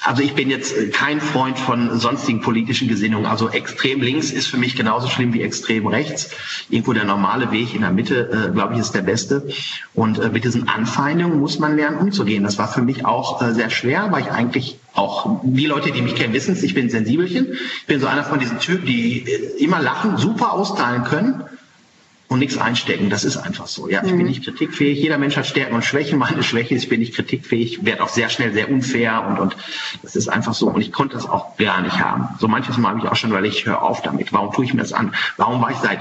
also 0.08 0.24
ich 0.24 0.36
bin 0.36 0.50
jetzt 0.50 0.94
kein 0.94 1.20
Freund 1.20 1.60
von 1.60 2.00
sonstigen 2.00 2.40
politischen 2.40 2.88
Gesinnungen. 2.88 3.26
Also 3.26 3.50
extrem 3.50 4.02
links 4.02 4.32
ist 4.32 4.48
für 4.48 4.56
mich 4.56 4.78
genauso 4.78 5.10
schlimm 5.10 5.34
wie 5.34 5.42
extrem 5.42 5.86
rechts. 5.86 6.30
Irgendwo 6.70 6.94
der 6.94 7.04
normale 7.04 7.52
Weg 7.52 7.76
in 7.76 7.82
der 7.82 7.92
Mitte, 7.92 8.48
äh, 8.48 8.52
glaube 8.54 8.76
ich, 8.76 8.80
ist 8.80 8.96
der 8.96 9.02
beste. 9.02 9.50
Und 9.94 10.18
äh, 10.18 10.30
mit 10.30 10.46
diesen 10.46 10.70
Anfeindungen 10.70 11.40
muss 11.40 11.60
man 11.60 11.76
lernen, 11.76 11.98
umzugehen. 11.98 12.44
Das 12.44 12.58
war 12.58 12.70
für 12.70 12.82
mich 12.82 13.06
auch 13.06 13.42
äh, 13.42 13.54
sehr 13.54 13.70
schwer, 13.70 14.08
weil 14.12 14.22
ich 14.22 14.32
eigentlich 14.32 14.80
auch, 14.94 15.42
die 15.44 15.66
Leute, 15.66 15.92
die 15.92 16.02
mich 16.02 16.16
kennen, 16.16 16.34
wissen 16.34 16.54
es, 16.54 16.64
ich 16.64 16.74
bin 16.74 16.90
Sensibelchen. 16.90 17.54
Ich 17.82 17.88
bin 17.88 18.00
so 18.00 18.08
einer 18.08 18.24
von 18.24 18.40
diesen 18.40 18.60
Typen, 18.60 18.86
die 18.86 19.28
äh, 19.28 19.64
immer 19.64 19.82
lachen, 19.82 20.18
super 20.18 20.54
austeilen 20.54 21.04
können 21.04 21.44
und 22.30 22.40
nichts 22.40 22.58
einstecken. 22.58 23.10
Das 23.10 23.24
ist 23.24 23.38
einfach 23.38 23.68
so. 23.68 23.90
Ja, 23.90 24.04
ich 24.04 24.12
mhm. 24.12 24.18
bin 24.18 24.28
nicht 24.28 24.44
kritikfähig. 24.44 25.00
Jeder 25.00 25.18
Mensch 25.18 25.38
hat 25.38 25.46
Stärken 25.46 25.76
und 25.76 25.86
Schwächen. 25.86 26.20
Meine 26.20 26.44
Schwäche 26.44 26.76
ist, 26.76 26.84
ich 26.84 26.90
bin 26.90 27.00
nicht 27.00 27.16
kritikfähig, 27.16 27.86
werde 27.86 28.04
auch 28.04 28.10
sehr 28.10 28.30
schnell 28.30 28.52
sehr 28.52 28.70
unfair 28.70 29.26
und, 29.28 29.40
und 29.40 29.56
das 30.04 30.16
ist 30.16 30.28
einfach 30.28 30.54
so. 30.54 30.68
Und 30.68 30.82
ich 30.82 30.92
konnte 30.92 31.16
das 31.16 31.28
auch 31.28 31.56
gar 31.56 31.82
nicht 31.82 32.00
haben. 32.00 32.28
So 32.40 32.50
manches 32.50 32.78
Mal 32.78 32.90
habe 32.90 33.00
ich 33.00 33.10
auch 33.10 33.16
schon, 33.16 33.32
weil 33.32 33.46
ich 33.46 33.66
höre 33.66 33.82
auf 33.82 34.02
damit. 34.02 34.34
Warum 34.34 34.52
tue 34.52 34.66
ich 34.66 34.74
mir 34.74 34.82
das 34.82 34.92
an? 34.92 35.14
Warum 35.38 35.62
war 35.62 35.72
ich 35.72 35.78
seit 35.78 36.00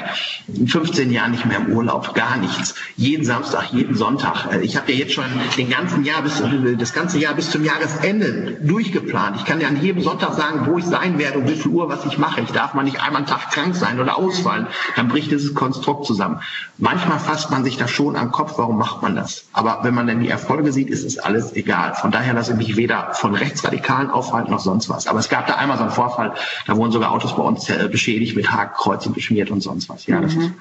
15 0.66 1.12
Jahren 1.12 1.30
nicht 1.30 1.46
mehr 1.46 1.58
im 1.58 1.72
Urlaub? 1.72 2.14
Gar 2.14 2.38
nichts. 2.38 2.74
Jeden 2.96 3.24
Samstag, 3.24 3.72
jeden 3.72 3.94
Sonntag. 3.94 4.52
Äh, 4.52 4.62
ich 4.62 4.76
habe 4.76 4.90
ja 4.92 4.98
jetzt 4.98 5.12
schon 5.12 5.24
den 5.56 5.70
ganzen 5.70 6.04
Jahr 6.04 6.22
bis, 6.22 6.42
das 6.78 6.92
ganze 6.92 7.20
Jahr 7.20 7.34
bis 7.34 7.50
zum 7.50 7.64
Jahresende 7.64 8.58
durchgeplant. 8.62 9.36
Ich 9.36 9.44
kann 9.44 9.60
ja 9.60 9.68
an 9.68 9.80
jedem 9.80 10.02
Sonntag 10.02 10.34
sagen, 10.34 10.66
wo 10.66 10.78
ich 10.78 10.84
sein 10.84 11.20
werde 11.20 11.38
und 11.38 11.48
wie 11.48 11.54
viel 11.54 11.70
Uhr, 11.70 11.88
was 11.88 12.04
ich 12.04 12.18
mache. 12.18 12.40
Ich 12.40 12.50
darf 12.50 12.74
mal 12.74 12.82
nicht 12.82 13.00
einmal 13.00 13.18
einen 13.18 13.26
Tag 13.26 13.52
krank 13.52 13.76
sein 13.76 14.00
oder 14.00 14.18
ausfallen. 14.18 14.66
Dann 14.96 15.06
bricht 15.06 15.30
dieses 15.30 15.54
Konstrukt 15.54 16.04
zusammen 16.04 16.15
zusammen. 16.16 16.40
Manchmal 16.78 17.18
fasst 17.18 17.50
man 17.50 17.64
sich 17.64 17.76
da 17.76 17.86
schon 17.86 18.16
am 18.16 18.32
Kopf, 18.32 18.54
warum 18.56 18.78
macht 18.78 19.02
man 19.02 19.14
das? 19.14 19.46
Aber 19.52 19.80
wenn 19.82 19.94
man 19.94 20.06
dann 20.06 20.20
die 20.20 20.28
Erfolge 20.28 20.72
sieht, 20.72 20.88
ist 20.90 21.04
es 21.04 21.18
alles 21.18 21.54
egal. 21.54 21.94
Von 21.94 22.10
daher 22.10 22.34
lasse 22.34 22.52
ich 22.52 22.58
mich 22.58 22.76
weder 22.76 23.14
von 23.14 23.34
Rechtsradikalen 23.34 24.10
aufhalten 24.10 24.50
noch 24.50 24.60
sonst 24.60 24.88
was. 24.88 25.06
Aber 25.06 25.18
es 25.18 25.28
gab 25.28 25.46
da 25.46 25.54
einmal 25.54 25.76
so 25.76 25.84
einen 25.84 25.92
Vorfall, 25.92 26.34
da 26.66 26.76
wurden 26.76 26.92
sogar 26.92 27.12
Autos 27.12 27.36
bei 27.36 27.42
uns 27.42 27.68
äh, 27.68 27.88
beschädigt, 27.90 28.36
mit 28.36 28.50
Hakenkreuzen 28.50 29.12
beschmiert 29.12 29.50
und 29.50 29.60
sonst 29.62 29.88
was. 29.88 30.06
Ja, 30.06 30.20
das 30.20 30.34
mhm. 30.34 30.42
ist 30.42 30.52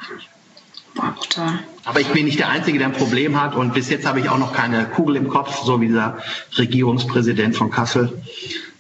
aber 1.84 2.00
ich 2.00 2.08
bin 2.08 2.26
nicht 2.26 2.40
der 2.40 2.50
Einzige, 2.50 2.78
der 2.78 2.88
ein 2.88 2.94
Problem 2.94 3.40
hat 3.42 3.56
und 3.56 3.74
bis 3.74 3.90
jetzt 3.90 4.06
habe 4.06 4.20
ich 4.20 4.30
auch 4.30 4.38
noch 4.38 4.54
keine 4.54 4.86
Kugel 4.86 5.18
im 5.18 5.28
Kopf, 5.28 5.64
so 5.64 5.82
wie 5.82 5.88
dieser 5.88 6.18
Regierungspräsident 6.58 7.56
von 7.56 7.70
Kassel. 7.70 8.22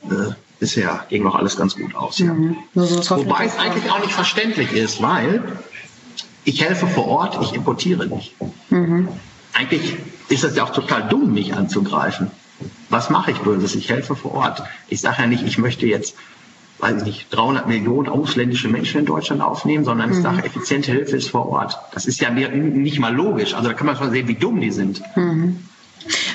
Äh, 0.09 0.33
bisher 0.59 1.05
ging 1.09 1.23
noch 1.23 1.35
alles 1.35 1.57
ganz 1.57 1.75
gut 1.75 1.95
aus. 1.95 2.19
Ja. 2.19 2.33
Mhm. 2.33 2.57
Wobei 2.73 3.45
es 3.45 3.57
eigentlich 3.57 3.91
auch 3.91 3.99
nicht 3.99 4.13
verständlich 4.13 4.71
ist, 4.73 5.01
weil 5.01 5.43
ich 6.45 6.63
helfe 6.63 6.87
vor 6.87 7.07
Ort, 7.07 7.39
ich 7.41 7.53
importiere 7.53 8.07
nicht. 8.07 8.35
Mhm. 8.69 9.09
Eigentlich 9.53 9.97
ist 10.29 10.43
es 10.43 10.55
ja 10.55 10.63
auch 10.63 10.71
total 10.71 11.07
dumm, 11.09 11.33
mich 11.33 11.53
anzugreifen. 11.53 12.31
Was 12.89 13.09
mache 13.09 13.31
ich 13.31 13.37
Böses? 13.39 13.75
Ich 13.75 13.89
helfe 13.89 14.15
vor 14.15 14.33
Ort. 14.33 14.63
Ich 14.87 15.01
sage 15.01 15.23
ja 15.23 15.27
nicht, 15.27 15.43
ich 15.43 15.57
möchte 15.57 15.85
jetzt, 15.85 16.15
weiß 16.79 16.97
ich 16.97 17.03
nicht, 17.03 17.27
300 17.31 17.67
Millionen 17.67 18.07
ausländische 18.07 18.69
Menschen 18.69 18.99
in 18.99 19.05
Deutschland 19.05 19.41
aufnehmen, 19.41 19.83
sondern 19.83 20.11
ich 20.11 20.17
mhm. 20.17 20.23
sage, 20.23 20.43
effiziente 20.45 20.91
Hilfe 20.91 21.17
ist 21.17 21.29
vor 21.29 21.47
Ort. 21.49 21.77
Das 21.93 22.05
ist 22.05 22.21
ja 22.21 22.29
nicht 22.29 22.99
mal 22.99 23.13
logisch. 23.13 23.53
Also 23.53 23.69
da 23.69 23.73
kann 23.73 23.87
man 23.87 23.97
schon 23.97 24.11
sehen, 24.11 24.27
wie 24.27 24.35
dumm 24.35 24.61
die 24.61 24.71
sind. 24.71 25.01
Mhm. 25.15 25.59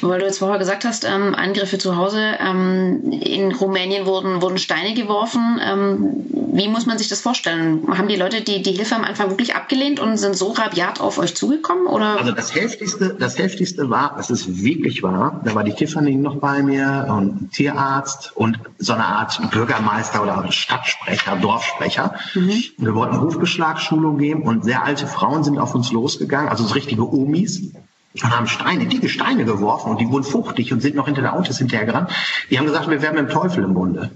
Weil 0.01 0.21
du 0.21 0.27
jetzt 0.27 0.39
vorher 0.39 0.59
gesagt 0.59 0.85
hast, 0.85 1.05
ähm, 1.05 1.35
Angriffe 1.35 1.79
zu 1.79 1.97
Hause. 1.97 2.35
Ähm, 2.41 3.13
in 3.13 3.53
Rumänien 3.53 4.07
wurden, 4.07 4.43
wurden 4.43 4.59
Steine 4.59 4.95
geworfen. 4.95 5.61
Ähm, 5.63 6.25
wie 6.53 6.69
muss 6.69 6.87
man 6.87 6.99
sich 6.99 7.09
das 7.09 7.21
vorstellen? 7.21 7.87
Haben 7.97 8.09
die 8.09 8.17
Leute 8.17 8.41
die, 8.41 8.63
die 8.63 8.73
Hilfe 8.73 8.97
am 8.97 9.05
Anfang 9.05 9.31
wirklich 9.31 9.55
abgelehnt 9.55 10.01
und 10.01 10.17
sind 10.17 10.37
so 10.37 10.51
rabiat 10.53 11.01
auf 11.01 11.19
euch 11.19 11.35
zugekommen? 11.35 11.87
Oder? 11.87 12.19
Also 12.19 12.33
das 12.33 12.55
Heftigste, 12.55 13.17
das 13.19 13.39
Heftigste 13.39 13.89
war, 13.91 14.17
dass 14.17 14.31
es 14.31 14.63
wirklich 14.63 15.03
war, 15.03 15.41
da 15.45 15.55
war 15.55 15.65
die 15.65 15.73
Tiffany 15.73 16.17
noch 16.17 16.37
bei 16.37 16.63
mir 16.63 17.07
und 17.09 17.43
ein 17.43 17.51
Tierarzt 17.51 18.33
und 18.37 18.59
so 18.79 18.95
eine 18.95 19.05
Art 19.05 19.41
Bürgermeister 19.51 20.23
oder 20.23 20.51
Stadtsprecher, 20.51 21.37
Dorfsprecher. 21.37 22.15
Mhm. 22.35 22.65
Wir 22.79 22.95
wollten 22.95 23.17
Rufbeschlagsschulung 23.17 24.19
geben 24.19 24.43
und 24.43 24.65
sehr 24.65 24.85
alte 24.85 25.07
Frauen 25.07 25.45
sind 25.45 25.59
auf 25.59 25.75
uns 25.75 25.93
losgegangen, 25.93 26.49
also 26.49 26.65
so 26.65 26.75
richtige 26.75 27.09
Omis 27.09 27.73
und 28.15 28.37
haben 28.37 28.47
Steine, 28.47 28.87
dicke 28.87 29.09
Steine 29.09 29.45
geworfen 29.45 29.91
und 29.91 30.01
die 30.01 30.09
wurden 30.09 30.25
fuchtig 30.25 30.73
und 30.73 30.81
sind 30.81 30.97
noch 30.97 31.07
hinter 31.07 31.23
der 31.23 31.35
Autos 31.35 31.59
hinterhergerannt. 31.59 32.11
Die 32.51 32.59
haben 32.59 32.67
gesagt, 32.67 32.91
wir 32.91 33.03
werden 33.03 33.17
mit 33.17 33.31
dem 33.31 33.33
Teufel 33.33 33.65
im 33.65 33.75
Bunde. 33.75 34.11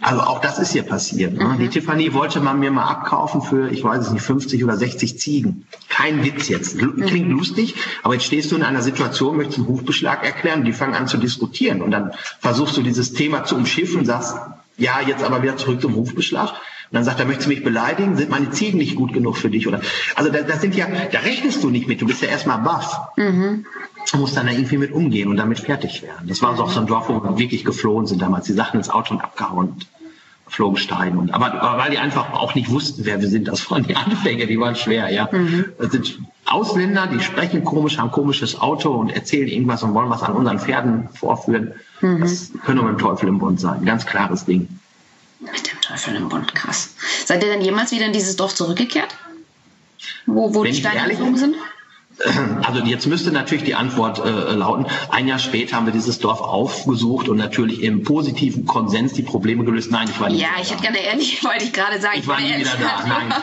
Also 0.00 0.20
auch 0.20 0.40
das 0.40 0.58
ist 0.58 0.72
hier 0.72 0.82
passiert. 0.82 1.34
Ne? 1.34 1.44
Mhm. 1.44 1.58
Die 1.58 1.68
Tiffany 1.68 2.12
wollte 2.12 2.40
man 2.40 2.60
mir 2.60 2.70
mal 2.70 2.84
abkaufen 2.84 3.40
für, 3.40 3.70
ich 3.70 3.82
weiß 3.82 4.06
es 4.06 4.12
nicht, 4.12 4.22
50 4.22 4.62
oder 4.62 4.76
60 4.76 5.18
Ziegen. 5.18 5.66
Kein 5.88 6.22
Witz 6.24 6.48
jetzt. 6.48 6.78
Klingt 6.78 7.28
mhm. 7.28 7.36
lustig, 7.38 7.74
aber 8.02 8.14
jetzt 8.14 8.26
stehst 8.26 8.52
du 8.52 8.56
in 8.56 8.62
einer 8.62 8.82
Situation, 8.82 9.36
möchtest 9.36 9.58
einen 9.58 9.66
Rufbeschlag 9.66 10.24
erklären, 10.24 10.64
die 10.64 10.72
fangen 10.72 10.94
an 10.94 11.08
zu 11.08 11.16
diskutieren 11.16 11.80
und 11.80 11.90
dann 11.90 12.12
versuchst 12.38 12.76
du 12.76 12.82
dieses 12.82 13.14
Thema 13.14 13.44
zu 13.44 13.56
umschiffen 13.56 14.04
sagst, 14.04 14.36
ja, 14.76 15.00
jetzt 15.06 15.24
aber 15.24 15.42
wieder 15.42 15.56
zurück 15.56 15.80
zum 15.80 15.94
Rufbeschlag. 15.94 16.52
Und 16.94 16.98
dann 16.98 17.06
sagt 17.06 17.18
er, 17.18 17.26
möchtest 17.26 17.46
du 17.46 17.50
mich 17.50 17.64
beleidigen? 17.64 18.16
Sind 18.16 18.30
meine 18.30 18.50
Ziegen 18.50 18.78
nicht 18.78 18.94
gut 18.94 19.12
genug 19.12 19.36
für 19.36 19.50
dich? 19.50 19.66
Oder 19.66 19.80
also 20.14 20.30
das, 20.30 20.46
das 20.46 20.60
sind 20.60 20.76
ja, 20.76 20.86
da 21.10 21.18
rechnest 21.18 21.60
du 21.64 21.70
nicht 21.70 21.88
mit. 21.88 22.00
Du 22.00 22.06
bist 22.06 22.22
ja 22.22 22.28
erstmal 22.28 22.58
baff. 22.58 22.96
Mhm. 23.16 23.66
Du 24.12 24.18
musst 24.18 24.36
dann 24.36 24.46
da 24.46 24.52
irgendwie 24.52 24.76
mit 24.76 24.92
umgehen 24.92 25.28
und 25.28 25.36
damit 25.36 25.58
fertig 25.58 26.04
werden. 26.04 26.28
Das 26.28 26.40
war 26.40 26.56
so 26.56 26.62
auch 26.62 26.70
so 26.70 26.78
ein 26.78 26.86
Dorf, 26.86 27.08
wo 27.08 27.14
wir 27.14 27.36
wirklich 27.36 27.64
geflohen 27.64 28.06
sind 28.06 28.22
damals. 28.22 28.46
Die 28.46 28.52
Sachen 28.52 28.76
ins 28.78 28.90
Auto 28.90 29.12
und 29.12 29.22
abgehauen 29.22 29.70
und 29.70 29.88
flogen 30.46 30.76
Steine. 30.76 31.18
Und, 31.18 31.34
aber, 31.34 31.60
aber 31.60 31.82
weil 31.82 31.90
die 31.90 31.98
einfach 31.98 32.32
auch 32.32 32.54
nicht 32.54 32.70
wussten, 32.70 33.04
wer 33.04 33.20
wir 33.20 33.26
sind. 33.26 33.48
Das 33.48 33.68
waren 33.72 33.82
die 33.82 33.96
Anfänge, 33.96 34.46
die 34.46 34.60
waren 34.60 34.76
schwer, 34.76 35.10
ja. 35.10 35.28
Mhm. 35.32 35.64
Das 35.80 35.90
sind 35.90 36.20
Ausländer, 36.44 37.08
die 37.08 37.18
sprechen 37.18 37.64
komisch, 37.64 37.98
haben 37.98 38.12
komisches 38.12 38.60
Auto 38.60 38.92
und 38.92 39.10
erzählen 39.10 39.48
irgendwas 39.48 39.82
und 39.82 39.94
wollen 39.94 40.10
was 40.10 40.22
an 40.22 40.34
unseren 40.34 40.60
Pferden 40.60 41.08
vorführen. 41.12 41.72
Mhm. 42.00 42.20
Das 42.20 42.52
können 42.64 42.78
wir 42.78 42.84
mit 42.84 43.00
dem 43.00 43.04
Teufel 43.04 43.28
im 43.28 43.40
Bund 43.40 43.58
sein. 43.58 43.84
Ganz 43.84 44.06
klares 44.06 44.44
Ding. 44.44 44.68
Teufel 45.84 46.16
im 46.16 46.28
Bund, 46.28 46.54
krass. 46.54 46.94
Seid 47.26 47.42
ihr 47.42 47.50
denn 47.50 47.60
jemals 47.60 47.92
wieder 47.92 48.06
in 48.06 48.12
dieses 48.12 48.36
Dorf 48.36 48.54
zurückgekehrt? 48.54 49.14
Wo, 50.26 50.54
wo 50.54 50.64
die 50.64 50.74
Steine 50.74 51.08
geflogen 51.08 51.36
sind? 51.36 51.56
Also 52.62 52.80
jetzt 52.84 53.06
müsste 53.06 53.32
natürlich 53.32 53.64
die 53.64 53.74
Antwort 53.74 54.20
äh, 54.20 54.52
lauten, 54.52 54.86
ein 55.10 55.26
Jahr 55.26 55.40
später 55.40 55.74
haben 55.74 55.86
wir 55.86 55.92
dieses 55.92 56.20
Dorf 56.20 56.40
aufgesucht 56.40 57.28
und 57.28 57.38
natürlich 57.38 57.82
im 57.82 58.04
positiven 58.04 58.66
Konsens 58.66 59.14
die 59.14 59.22
Probleme 59.22 59.64
gelöst. 59.64 59.90
Nein, 59.90 60.08
ich 60.08 60.20
war 60.20 60.30
nicht 60.30 60.40
Ja, 60.40 60.50
ich 60.62 60.70
hätte 60.70 60.82
gerne 60.82 60.98
ehrlich, 60.98 61.42
wollte 61.44 61.64
ich 61.64 61.72
gerade 61.72 62.00
sagen. 62.00 62.20
Ich 62.20 62.28
war 62.28 62.38
nie 62.40 62.56
wieder 62.56 62.70
da, 62.80 63.04
nein. 63.04 63.34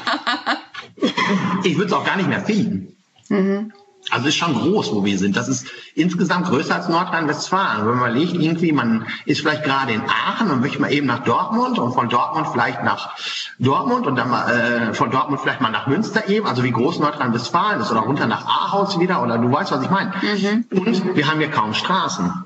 ich 1.65 1.75
würde 1.75 1.87
es 1.87 1.93
auch 1.93 2.05
gar 2.05 2.15
nicht 2.15 2.29
mehr 2.29 2.45
finden. 2.45 2.95
Mhm. 3.27 3.73
Also 4.09 4.27
ist 4.27 4.35
schon 4.35 4.53
groß, 4.55 4.91
wo 4.93 5.05
wir 5.05 5.17
sind. 5.17 5.37
Das 5.37 5.47
ist 5.47 5.67
insgesamt 5.93 6.47
größer 6.47 6.75
als 6.75 6.89
Nordrhein-Westfalen. 6.89 7.87
Wenn 7.87 7.97
man 7.97 8.13
legt, 8.13 8.33
irgendwie, 8.33 8.71
man 8.71 9.05
ist 9.25 9.41
vielleicht 9.41 9.63
gerade 9.63 9.93
in 9.93 10.01
Aachen 10.01 10.49
und 10.49 10.61
möchte 10.61 10.81
mal 10.81 10.91
eben 10.91 11.05
nach 11.05 11.23
Dortmund 11.23 11.77
und 11.77 11.93
von 11.93 12.09
Dortmund 12.09 12.47
vielleicht 12.51 12.83
nach 12.83 13.15
Dortmund 13.59 14.07
und 14.07 14.15
dann 14.15 14.29
mal 14.29 14.49
äh, 14.49 14.93
von 14.93 15.11
Dortmund 15.11 15.41
vielleicht 15.41 15.61
mal 15.61 15.69
nach 15.69 15.87
Münster 15.87 16.27
eben, 16.29 16.47
also 16.47 16.63
wie 16.63 16.71
groß 16.71 16.99
Nordrhein-Westfalen 16.99 17.81
ist 17.81 17.91
oder 17.91 18.01
runter 18.01 18.25
nach 18.25 18.45
Ahaus 18.45 18.99
wieder 18.99 19.21
oder 19.21 19.37
du 19.37 19.51
weißt, 19.51 19.71
was 19.71 19.83
ich 19.83 19.89
meine. 19.89 20.11
Mhm. 20.21 20.65
Und 20.71 21.15
wir 21.15 21.27
haben 21.29 21.39
hier 21.39 21.51
kaum 21.51 21.73
Straßen. 21.73 22.45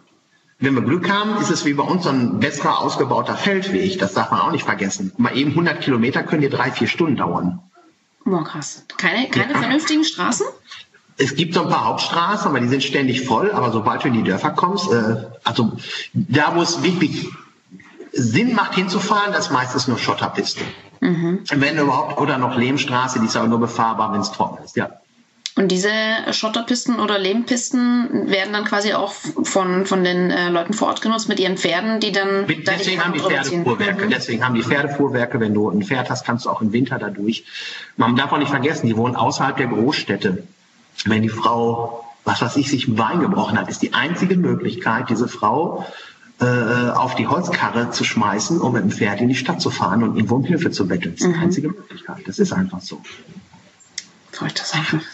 wenn 0.59 0.75
wir 0.75 0.81
Glück 0.81 1.09
haben, 1.09 1.37
ist 1.37 1.51
es 1.51 1.63
wie 1.65 1.73
bei 1.73 1.83
uns 1.83 2.03
so 2.03 2.09
ein 2.09 2.39
besserer 2.39 2.79
ausgebauter 2.79 3.35
Feldweg. 3.35 3.97
Das 3.99 4.13
darf 4.13 4.29
man 4.31 4.41
auch 4.41 4.51
nicht 4.51 4.65
vergessen. 4.65 5.13
Mal 5.17 5.37
eben 5.37 5.51
100 5.51 5.81
Kilometer 5.81 6.23
können 6.23 6.41
dir 6.41 6.49
drei, 6.49 6.71
vier 6.71 6.87
Stunden 6.87 7.15
dauern. 7.15 7.61
Boah, 8.25 8.43
krass. 8.43 8.83
Keine, 8.97 9.29
keine 9.29 9.53
ja. 9.53 9.59
vernünftigen 9.59 10.03
Straßen? 10.03 10.47
Es 11.17 11.35
gibt 11.35 11.53
so 11.53 11.61
ein 11.61 11.69
paar 11.69 11.85
Hauptstraßen, 11.85 12.47
aber 12.47 12.59
die 12.59 12.67
sind 12.67 12.83
ständig 12.83 13.25
voll. 13.25 13.51
Aber 13.51 13.71
sobald 13.71 14.03
du 14.03 14.09
in 14.09 14.15
die 14.15 14.23
Dörfer 14.23 14.51
kommst, 14.51 14.91
äh, 14.91 15.15
also 15.43 15.73
da, 16.13 16.53
wo 16.55 16.61
es 16.61 16.83
wirklich 16.83 17.27
Sinn 18.11 18.53
macht 18.53 18.75
hinzufahren, 18.75 19.33
das 19.33 19.49
meistens 19.49 19.87
nur 19.87 19.97
Schotterpiste. 19.97 20.61
Mhm. 20.99 21.41
Wenn 21.53 21.77
überhaupt, 21.77 22.19
oder 22.19 22.37
noch 22.37 22.57
Lehmstraße, 22.57 23.19
die 23.19 23.25
ist 23.25 23.35
aber 23.35 23.47
nur 23.47 23.59
befahrbar, 23.59 24.13
wenn 24.13 24.21
es 24.21 24.31
trocken 24.31 24.63
ist, 24.63 24.75
ja. 24.75 24.89
Und 25.57 25.69
diese 25.69 25.89
Schotterpisten 26.31 26.99
oder 26.99 27.17
Lehmpisten 27.17 28.29
werden 28.29 28.51
dann 28.51 28.65
quasi 28.65 28.93
auch 28.93 29.13
von, 29.13 29.85
von 29.85 30.03
den 30.03 30.29
äh, 30.29 30.49
Leuten 30.49 30.73
vor 30.73 30.89
Ort 30.89 31.01
genutzt 31.01 31.29
mit 31.29 31.39
ihren 31.39 31.57
Pferden, 31.57 32.01
die 32.01 32.11
dann. 32.11 32.45
Mit, 32.45 32.67
deswegen 32.67 33.01
haben 33.01 33.13
die 33.13 33.21
Pferdefuhrwerke. 33.21 34.05
Mhm. 34.05 34.09
Deswegen 34.09 34.45
haben 34.45 34.55
die 34.55 34.63
Pferdefuhrwerke. 34.63 35.39
Wenn 35.39 35.53
du 35.53 35.69
ein 35.69 35.81
Pferd 35.81 36.09
hast, 36.09 36.25
kannst 36.25 36.45
du 36.45 36.49
auch 36.49 36.61
im 36.61 36.73
Winter 36.73 36.99
dadurch. 36.99 37.45
Man 37.95 38.17
darf 38.17 38.33
auch 38.33 38.37
nicht 38.37 38.49
vergessen, 38.49 38.87
die 38.87 38.97
wohnen 38.97 39.15
außerhalb 39.15 39.55
der 39.55 39.67
Großstädte. 39.67 40.43
Wenn 41.05 41.21
die 41.21 41.29
Frau, 41.29 42.05
was 42.23 42.41
weiß 42.41 42.55
ich, 42.57 42.69
sich 42.69 42.87
ein 42.87 42.95
Bein 42.95 43.19
gebrochen 43.19 43.57
hat, 43.57 43.69
ist 43.69 43.81
die 43.81 43.93
einzige 43.93 44.37
Möglichkeit, 44.37 45.09
diese 45.09 45.27
Frau 45.27 45.85
äh, 46.39 46.45
auf 46.89 47.15
die 47.15 47.27
Holzkarre 47.27 47.91
zu 47.91 48.03
schmeißen, 48.03 48.59
um 48.59 48.73
mit 48.73 48.83
dem 48.83 48.91
Pferd 48.91 49.21
in 49.21 49.29
die 49.29 49.35
Stadt 49.35 49.61
zu 49.61 49.69
fahren 49.69 50.03
und 50.03 50.15
irgendwo 50.15 50.35
um 50.35 50.43
Hilfe 50.43 50.71
zu 50.71 50.87
betteln. 50.87 51.15
Das 51.15 51.25
ist 51.25 51.33
die 51.33 51.37
mhm. 51.37 51.43
einzige 51.43 51.67
Möglichkeit. 51.69 52.23
Das 52.25 52.39
ist 52.39 52.51
einfach 52.51 52.81
so. 52.81 53.01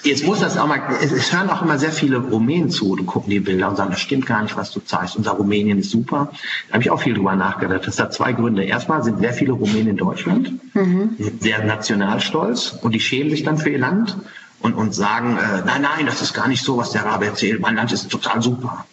Jetzt 0.04 0.26
muss 0.26 0.40
das 0.40 0.58
auch 0.58 0.68
mal, 0.68 0.82
es, 1.00 1.12
es, 1.12 1.32
hören 1.32 1.50
auch 1.50 1.62
immer 1.62 1.78
sehr 1.78 1.92
viele 1.92 2.18
Rumänen 2.18 2.72
zu 2.72 2.94
und 2.94 3.06
gucken 3.06 3.30
die 3.30 3.40
Bilder 3.40 3.70
und 3.70 3.76
sagen, 3.76 3.92
das 3.92 4.00
stimmt 4.00 4.26
gar 4.26 4.42
nicht, 4.42 4.58
was 4.58 4.72
du 4.72 4.80
zeigst. 4.80 5.16
Unser 5.16 5.34
Rumänien 5.34 5.78
ist 5.78 5.92
super. 5.92 6.32
Da 6.68 6.74
habe 6.74 6.84
ich 6.84 6.90
auch 6.90 7.02
viel 7.02 7.14
drüber 7.14 7.36
nachgedacht. 7.36 7.86
Das 7.86 8.00
hat 8.00 8.14
zwei 8.14 8.34
Gründe. 8.34 8.64
Erstmal 8.64 9.04
sind 9.04 9.20
sehr 9.20 9.34
viele 9.34 9.52
Rumänen 9.52 9.90
in 9.90 9.98
Deutschland, 9.98 10.54
mhm. 10.74 11.18
sehr 11.40 11.64
nationalstolz 11.64 12.80
und 12.82 12.94
die 12.94 13.00
schämen 13.00 13.30
sich 13.30 13.44
dann 13.44 13.60
für 13.60 13.70
ihr 13.70 13.78
Land 13.78 14.18
und, 14.62 14.76
und 14.76 14.94
sagen, 14.94 15.38
äh, 15.38 15.64
nein, 15.66 15.82
nein, 15.82 16.06
das 16.06 16.22
ist 16.22 16.34
gar 16.34 16.48
nicht 16.48 16.64
so, 16.64 16.78
was 16.78 16.92
der 16.92 17.06
Rabe 17.06 17.26
erzählt. 17.26 17.62
Mein 17.62 17.76
Land 17.76 17.92
ist 17.92 18.10
total 18.10 18.42
super. 18.42 18.86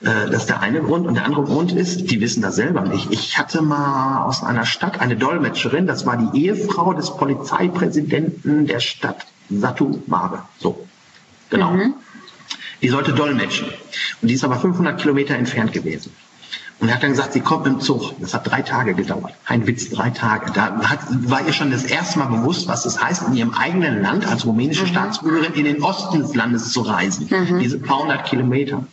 Äh, 0.00 0.30
das 0.30 0.42
ist 0.42 0.48
der 0.48 0.60
eine 0.60 0.80
Grund. 0.82 1.06
Und 1.06 1.14
der 1.14 1.24
andere 1.24 1.44
Grund 1.44 1.72
ist, 1.72 2.10
die 2.10 2.20
wissen 2.20 2.42
das 2.42 2.56
selber 2.56 2.82
nicht. 2.82 3.10
Ich 3.10 3.38
hatte 3.38 3.62
mal 3.62 4.24
aus 4.24 4.42
einer 4.42 4.66
Stadt 4.66 5.00
eine 5.00 5.16
Dolmetscherin, 5.16 5.86
das 5.86 6.04
war 6.06 6.16
die 6.16 6.44
Ehefrau 6.44 6.92
des 6.94 7.16
Polizeipräsidenten 7.16 8.66
der 8.66 8.80
Stadt 8.80 9.26
Satu 9.50 10.00
Mare. 10.06 10.42
So, 10.58 10.86
genau. 11.50 11.70
Mhm. 11.72 11.94
Die 12.82 12.88
sollte 12.88 13.12
dolmetschen. 13.12 13.68
Und 14.20 14.28
die 14.28 14.34
ist 14.34 14.44
aber 14.44 14.56
500 14.56 15.00
Kilometer 15.00 15.36
entfernt 15.36 15.72
gewesen. 15.72 16.12
Und 16.80 16.88
er 16.88 16.96
hat 16.96 17.02
dann 17.02 17.10
gesagt, 17.10 17.32
sie 17.32 17.40
kommt 17.40 17.66
im 17.66 17.80
Zug. 17.80 18.14
Das 18.20 18.34
hat 18.34 18.50
drei 18.50 18.62
Tage 18.62 18.94
gedauert. 18.94 19.32
Ein 19.46 19.66
Witz, 19.66 19.90
drei 19.90 20.10
Tage. 20.10 20.50
Da 20.52 20.80
hat, 20.82 21.00
war 21.28 21.46
ihr 21.46 21.52
schon 21.52 21.70
das 21.70 21.84
erste 21.84 22.18
Mal 22.18 22.26
bewusst, 22.26 22.68
was 22.68 22.84
es 22.84 23.02
heißt, 23.02 23.28
in 23.28 23.34
ihrem 23.34 23.54
eigenen 23.54 24.02
Land 24.02 24.26
als 24.26 24.44
rumänische 24.44 24.82
mhm. 24.82 24.88
Staatsbürgerin 24.88 25.54
in 25.54 25.64
den 25.64 25.82
Osten 25.82 26.20
des 26.20 26.34
Landes 26.34 26.72
zu 26.72 26.82
reisen. 26.82 27.28
Mhm. 27.30 27.60
Diese 27.60 27.78
paar 27.78 28.00
hundert 28.00 28.24
Kilometer. 28.24 28.84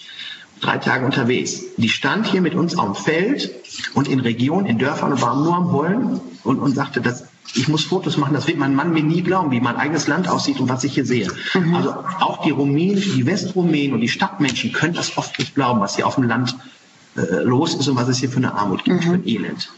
Drei 0.61 0.77
Tage 0.77 1.05
unterwegs. 1.05 1.61
Die 1.77 1.89
stand 1.89 2.27
hier 2.27 2.41
mit 2.41 2.53
uns 2.53 2.77
auf 2.77 2.97
dem 2.97 3.03
Feld 3.03 3.51
und 3.95 4.07
in 4.07 4.19
Regionen, 4.19 4.67
in 4.67 4.77
Dörfern 4.77 5.13
und 5.13 5.21
war 5.21 5.35
nur 5.35 5.55
am 5.55 5.71
Heulen 5.71 6.21
und, 6.43 6.59
und 6.59 6.75
sagte, 6.75 7.01
das 7.01 7.25
ich 7.53 7.67
muss 7.67 7.83
Fotos 7.83 8.17
machen, 8.17 8.33
das 8.33 8.47
wird 8.47 8.57
mein 8.57 8.75
Mann 8.75 8.93
mir 8.93 9.03
nie 9.03 9.23
glauben, 9.23 9.51
wie 9.51 9.59
mein 9.59 9.75
eigenes 9.75 10.07
Land 10.07 10.29
aussieht 10.29 10.59
und 10.59 10.69
was 10.69 10.83
ich 10.83 10.93
hier 10.93 11.05
sehe. 11.05 11.27
Mhm. 11.53 11.75
Also 11.75 11.93
auch 12.19 12.43
die 12.43 12.51
Rumänen, 12.51 13.01
die 13.01 13.25
Westrumänen 13.25 13.93
und 13.93 14.01
die 14.01 14.07
Stadtmenschen 14.07 14.71
können 14.71 14.93
das 14.93 15.17
oft 15.17 15.37
nicht 15.39 15.55
glauben, 15.55 15.81
was 15.81 15.95
hier 15.95 16.07
auf 16.07 16.15
dem 16.15 16.25
Land 16.25 16.55
äh, 17.15 17.43
los 17.43 17.75
ist 17.75 17.87
und 17.87 17.95
was 17.95 18.07
es 18.07 18.17
hier 18.17 18.29
für 18.29 18.37
eine 18.37 18.53
Armut 18.53 18.83
gibt, 18.83 19.03
mhm. 19.03 19.09
für 19.09 19.13
ein 19.13 19.27
Elend. 19.27 19.69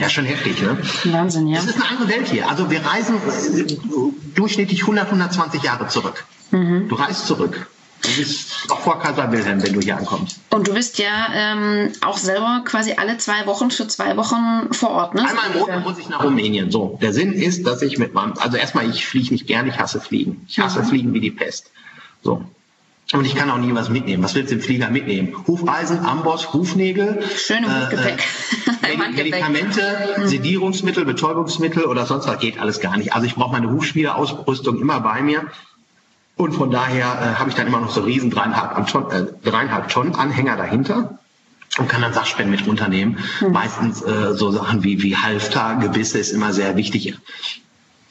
Ja, 0.00 0.08
schon 0.08 0.24
heftig, 0.24 0.62
ne? 0.62 0.78
Wahnsinn, 1.04 1.46
ja. 1.46 1.58
Es 1.58 1.66
ist 1.66 1.74
eine 1.74 1.88
andere 1.88 2.08
Welt 2.08 2.28
hier. 2.28 2.48
Also 2.48 2.70
wir 2.70 2.84
reisen 2.84 3.16
äh, 3.16 3.76
durchschnittlich 4.34 4.80
100, 4.80 5.06
120 5.06 5.62
Jahre 5.62 5.88
zurück. 5.88 6.24
Mhm. 6.50 6.88
Du 6.88 6.94
reist 6.94 7.26
zurück. 7.26 7.66
Du 8.04 8.08
bist 8.16 8.70
auch 8.70 8.80
vor 8.80 8.98
Kaiser 8.98 9.32
Wilhelm, 9.32 9.62
wenn 9.62 9.72
du 9.72 9.80
hier 9.80 9.96
ankommst. 9.96 10.38
Und 10.50 10.68
du 10.68 10.74
bist 10.74 10.98
ja 10.98 11.28
ähm, 11.32 11.92
auch 12.02 12.18
selber 12.18 12.62
quasi 12.64 12.94
alle 12.96 13.16
zwei 13.16 13.46
Wochen 13.46 13.70
für 13.70 13.88
zwei 13.88 14.16
Wochen 14.16 14.72
vor 14.72 14.90
Ort, 14.90 15.14
ne? 15.14 15.26
Einmal 15.26 15.50
im 15.52 15.58
Monat 15.60 15.84
muss 15.84 15.98
ich 15.98 16.08
nach 16.10 16.22
Rumänien. 16.22 16.70
So, 16.70 16.98
der 17.00 17.14
Sinn 17.14 17.32
ist, 17.32 17.66
dass 17.66 17.80
ich 17.80 17.98
mit 17.98 18.12
meinem, 18.12 18.34
also 18.38 18.58
erstmal, 18.58 18.88
ich 18.90 19.06
fliege 19.06 19.32
nicht 19.32 19.46
gern, 19.46 19.66
ich 19.66 19.78
hasse 19.78 20.00
Fliegen. 20.00 20.44
Ich 20.48 20.58
hasse 20.58 20.80
mhm. 20.80 20.86
Fliegen 20.86 21.14
wie 21.14 21.20
die 21.20 21.30
Pest. 21.30 21.70
So. 22.22 22.44
Und 23.12 23.26
ich 23.26 23.34
kann 23.34 23.50
auch 23.50 23.58
nie 23.58 23.74
was 23.74 23.90
mitnehmen. 23.90 24.22
Was 24.22 24.34
willst 24.34 24.50
du 24.50 24.56
im 24.56 24.62
Flieger 24.62 24.88
mitnehmen? 24.88 25.34
Hufeisen, 25.46 26.04
Amboss, 26.04 26.52
Hufnägel. 26.52 27.22
Schön 27.36 27.64
im 27.64 27.70
Hufgepäck. 27.70 28.22
Äh, 28.82 28.96
Medikamente, 29.14 30.16
mhm. 30.18 30.26
Sedierungsmittel, 30.26 31.04
Betäubungsmittel 31.04 31.84
oder 31.84 32.06
sonst 32.06 32.26
was 32.26 32.38
geht 32.38 32.58
alles 32.58 32.80
gar 32.80 32.96
nicht. 32.96 33.14
Also 33.14 33.26
ich 33.26 33.34
brauche 33.34 33.52
meine 33.52 33.70
Hufspielerausrüstung 33.70 34.80
immer 34.80 35.00
bei 35.00 35.20
mir. 35.22 35.50
Und 36.36 36.52
von 36.52 36.70
daher 36.70 37.06
äh, 37.06 37.38
habe 37.38 37.50
ich 37.50 37.56
dann 37.56 37.66
immer 37.66 37.80
noch 37.80 37.90
so 37.90 38.00
riesen 38.00 38.30
dreieinhalb, 38.30 38.88
Tonnen, 38.88 39.10
äh, 39.10 39.48
dreieinhalb 39.48 39.88
Tonnen 39.88 40.14
Anhänger 40.14 40.56
dahinter 40.56 41.18
und 41.78 41.88
kann 41.88 42.02
dann 42.02 42.12
Sachspenden 42.12 42.50
mit 42.50 42.66
runternehmen. 42.66 43.18
Mhm. 43.40 43.52
Meistens 43.52 44.02
äh, 44.02 44.34
so 44.34 44.50
Sachen 44.50 44.82
wie, 44.82 45.02
wie 45.02 45.16
Halfter, 45.16 45.76
Gebisse 45.76 46.18
ist 46.18 46.32
immer 46.32 46.52
sehr 46.52 46.76
wichtig, 46.76 47.14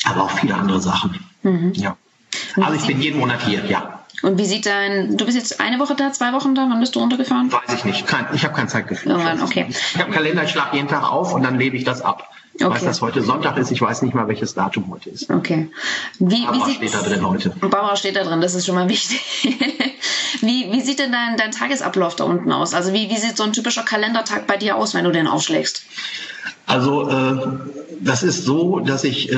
aber 0.05 0.23
auch 0.23 0.31
viele 0.31 0.55
andere 0.55 0.79
Sachen. 0.79 1.19
Mhm. 1.41 1.73
Ja. 1.73 1.97
Also 2.55 2.75
ich 2.75 2.85
bin 2.85 3.01
jeden 3.01 3.19
Monat 3.19 3.41
hier, 3.43 3.65
ja. 3.65 4.02
Und 4.23 4.37
wie 4.37 4.45
sieht 4.45 4.65
dein, 4.65 5.17
du 5.17 5.25
bist 5.25 5.37
jetzt 5.37 5.59
eine 5.59 5.79
Woche 5.79 5.95
da, 5.95 6.13
zwei 6.13 6.31
Wochen 6.31 6.55
da, 6.55 6.65
wann 6.69 6.79
bist 6.79 6.95
du 6.95 6.99
runtergefahren? 6.99 7.51
Weiß 7.51 7.73
ich 7.75 7.83
nicht, 7.83 8.07
kein, 8.07 8.25
ich 8.33 8.45
habe 8.45 8.55
kein 8.55 8.69
Zeitgefühl. 8.69 9.11
Irgendwann, 9.11 9.41
okay. 9.43 9.67
Ich 9.69 9.99
habe 9.99 10.11
Kalender, 10.11 10.43
ich 10.43 10.51
schlage 10.51 10.77
jeden 10.77 10.87
Tag 10.87 11.11
auf 11.11 11.33
und 11.33 11.43
dann 11.43 11.59
lebe 11.59 11.75
ich 11.75 11.83
das 11.83 12.01
ab. 12.01 12.29
Ich 12.53 12.63
okay. 12.63 12.75
weiß, 12.75 12.85
dass 12.85 13.01
heute 13.01 13.21
Sonntag 13.21 13.57
ist, 13.57 13.71
ich 13.71 13.81
weiß 13.81 14.01
nicht 14.01 14.13
mal, 14.13 14.29
welches 14.29 14.53
Datum 14.53 14.89
heute 14.91 15.09
ist. 15.09 15.29
Okay. 15.29 15.69
Wie, 16.19 16.45
Barbara 16.45 16.67
wie 16.67 16.73
steht 16.73 16.93
da 16.93 17.01
drin 17.01 17.27
heute. 17.27 17.49
Barbara 17.49 17.95
steht 17.97 18.15
da 18.15 18.23
drin, 18.23 18.39
das 18.39 18.55
ist 18.55 18.65
schon 18.65 18.75
mal 18.75 18.87
wichtig. 18.87 19.19
wie, 20.39 20.71
wie 20.71 20.81
sieht 20.81 20.99
denn 20.99 21.11
dein, 21.11 21.35
dein 21.35 21.51
Tagesablauf 21.51 22.15
da 22.15 22.23
unten 22.23 22.51
aus? 22.53 22.73
Also 22.73 22.93
wie, 22.93 23.09
wie 23.09 23.17
sieht 23.17 23.35
so 23.35 23.43
ein 23.43 23.51
typischer 23.51 23.83
Kalendertag 23.83 24.47
bei 24.47 24.55
dir 24.55 24.77
aus, 24.77 24.93
wenn 24.93 25.03
du 25.03 25.11
den 25.11 25.27
aufschlägst? 25.27 25.83
Also 26.65 27.09
äh, 27.09 27.35
das 28.01 28.23
ist 28.23 28.45
so, 28.45 28.79
dass 28.79 29.03
ich 29.03 29.31
äh, 29.31 29.37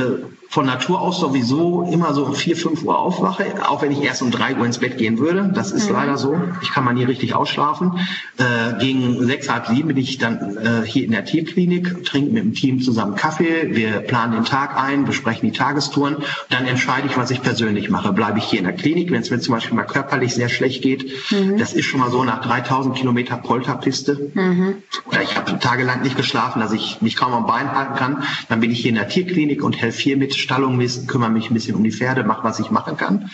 von 0.56 0.66
Natur 0.66 1.02
aus 1.02 1.20
sowieso 1.20 1.84
immer 1.92 2.14
so 2.14 2.26
um 2.28 2.34
4, 2.34 2.56
5 2.56 2.84
Uhr 2.84 2.98
aufwache, 2.98 3.46
auch 3.68 3.82
wenn 3.82 3.92
ich 3.92 4.02
erst 4.02 4.22
um 4.22 4.32
3 4.32 4.56
Uhr 4.56 4.66
ins 4.66 4.78
Bett 4.78 4.98
gehen 4.98 5.20
würde. 5.20 5.52
Das 5.54 5.72
ist 5.72 5.90
mhm. 5.90 5.96
leider 5.96 6.18
so. 6.18 6.40
Ich 6.62 6.72
kann 6.72 6.86
mal 6.86 6.94
nie 6.94 7.04
richtig 7.04 7.36
ausschlafen. 7.36 8.00
Äh, 8.38 8.80
gegen 8.80 9.26
6, 9.26 9.50
halb 9.50 9.68
7 9.68 9.90
bin 9.90 9.98
ich 9.98 10.18
dann 10.18 10.56
äh, 10.56 10.86
hier 10.86 11.04
in 11.04 11.12
der 11.12 11.26
Tierklinik, 11.26 12.06
trinke 12.06 12.32
mit 12.32 12.44
dem 12.44 12.54
Team 12.54 12.80
zusammen 12.80 13.16
Kaffee, 13.16 13.76
wir 13.76 14.00
planen 14.00 14.32
den 14.32 14.46
Tag 14.46 14.78
ein, 14.78 15.04
besprechen 15.04 15.52
die 15.52 15.58
Tagestouren. 15.58 16.18
Dann 16.50 16.66
entscheide 16.66 17.08
ich, 17.08 17.18
was 17.18 17.32
ich 17.32 17.42
persönlich 17.42 17.90
mache. 17.90 18.14
Bleibe 18.14 18.38
ich 18.38 18.46
hier 18.46 18.60
in 18.60 18.66
der 18.66 18.76
Klinik, 18.76 19.12
wenn 19.12 19.22
es 19.22 19.32
mir 19.32 19.40
zum 19.40 19.56
Beispiel 19.56 19.76
mal 19.76 19.84
körperlich 19.84 20.34
sehr 20.34 20.48
schlecht 20.48 20.82
geht. 20.82 21.12
Mhm. 21.32 21.58
Das 21.58 21.74
ist 21.74 21.86
schon 21.86 22.00
mal 22.00 22.12
so 22.12 22.24
nach 22.24 22.42
3000 22.42 22.96
Kilometer 22.96 23.36
Polterpiste. 23.36 24.32
Mhm. 24.34 24.76
Oder 25.08 25.22
ich 25.22 25.36
habe 25.36 25.60
tagelang 25.60 26.02
nicht 26.02 26.16
geschlafen, 26.16 26.62
dass 26.62 26.72
ich 26.72 27.02
mich 27.02 27.15
kaum 27.16 27.34
am 27.34 27.46
Bein 27.46 27.72
halten 27.72 27.96
kann. 27.96 28.24
Dann 28.50 28.60
bin 28.60 28.72
ich 28.72 28.80
hier 28.80 28.90
in 28.90 28.96
der 28.96 29.08
Tierklinik 29.08 29.64
und 29.64 29.82
helfe 29.82 30.02
hier 30.02 30.18
mit 30.18 30.36
Stallung 30.36 30.80
kümmere 31.08 31.30
mich 31.30 31.50
ein 31.50 31.54
bisschen 31.54 31.76
um 31.76 31.84
die 31.84 31.92
Pferde, 31.92 32.24
mache, 32.24 32.44
was 32.44 32.60
ich 32.60 32.72
machen 32.72 32.98
kann. 32.98 33.30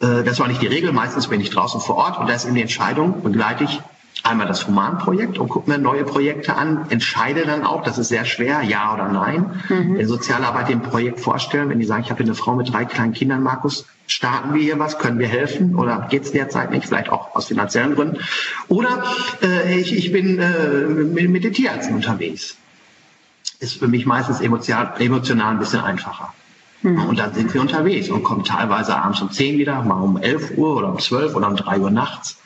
Äh, 0.00 0.22
das 0.24 0.40
war 0.40 0.48
nicht 0.48 0.62
die 0.62 0.66
Regel. 0.66 0.92
Meistens 0.92 1.28
bin 1.28 1.40
ich 1.40 1.50
draußen 1.50 1.80
vor 1.80 1.96
Ort 1.96 2.18
und 2.18 2.28
da 2.28 2.34
ist 2.34 2.44
in 2.44 2.54
der 2.54 2.62
Entscheidung, 2.62 3.22
begleite 3.22 3.64
ich 3.64 3.80
einmal 4.22 4.46
das 4.46 4.66
Humanprojekt 4.66 5.38
und 5.38 5.48
gucke 5.48 5.70
mir 5.70 5.78
neue 5.78 6.04
Projekte 6.04 6.54
an, 6.56 6.86
entscheide 6.88 7.44
dann 7.44 7.64
auch, 7.64 7.82
das 7.82 7.98
ist 7.98 8.08
sehr 8.08 8.24
schwer, 8.24 8.62
ja 8.62 8.94
oder 8.94 9.08
nein. 9.08 9.62
Mhm. 9.68 9.96
In 9.96 10.06
Sozialarbeit 10.06 10.68
dem 10.68 10.80
Projekt 10.80 11.20
vorstellen, 11.20 11.68
wenn 11.68 11.78
die 11.78 11.84
sagen, 11.84 12.02
ich 12.04 12.10
habe 12.10 12.22
eine 12.22 12.34
Frau 12.34 12.54
mit 12.54 12.72
drei 12.72 12.86
kleinen 12.86 13.12
Kindern, 13.12 13.42
Markus, 13.42 13.86
starten 14.06 14.54
wir 14.54 14.62
hier 14.62 14.78
was, 14.78 14.98
können 14.98 15.18
wir 15.18 15.28
helfen 15.28 15.74
oder 15.74 16.06
geht 16.10 16.24
es 16.24 16.32
derzeit 16.32 16.70
nicht, 16.70 16.86
vielleicht 16.86 17.10
auch 17.10 17.34
aus 17.34 17.46
finanziellen 17.46 17.94
Gründen. 17.94 18.18
Oder 18.68 19.04
äh, 19.42 19.78
ich, 19.78 19.94
ich 19.94 20.10
bin 20.10 20.38
äh, 20.38 20.86
mit, 20.86 21.28
mit 21.28 21.44
den 21.44 21.52
Tierärzten 21.52 21.94
unterwegs. 21.94 22.56
Ist 23.60 23.78
für 23.78 23.88
mich 23.88 24.06
meistens 24.06 24.40
emotional, 24.40 24.94
emotional 24.98 25.52
ein 25.52 25.58
bisschen 25.58 25.80
einfacher. 25.80 26.32
Mhm. 26.82 27.04
Und 27.06 27.18
dann 27.18 27.34
sind 27.34 27.52
wir 27.54 27.60
unterwegs 27.60 28.10
und 28.10 28.22
kommen 28.22 28.44
teilweise 28.44 28.96
abends 28.96 29.20
um 29.22 29.30
10 29.30 29.58
wieder, 29.58 29.82
mal 29.82 30.00
um 30.00 30.16
11 30.16 30.56
Uhr 30.56 30.76
oder 30.76 30.88
um 30.88 30.98
12 30.98 31.34
oder 31.34 31.48
um 31.48 31.56
3 31.56 31.78
Uhr 31.78 31.90
nachts. 31.90 32.38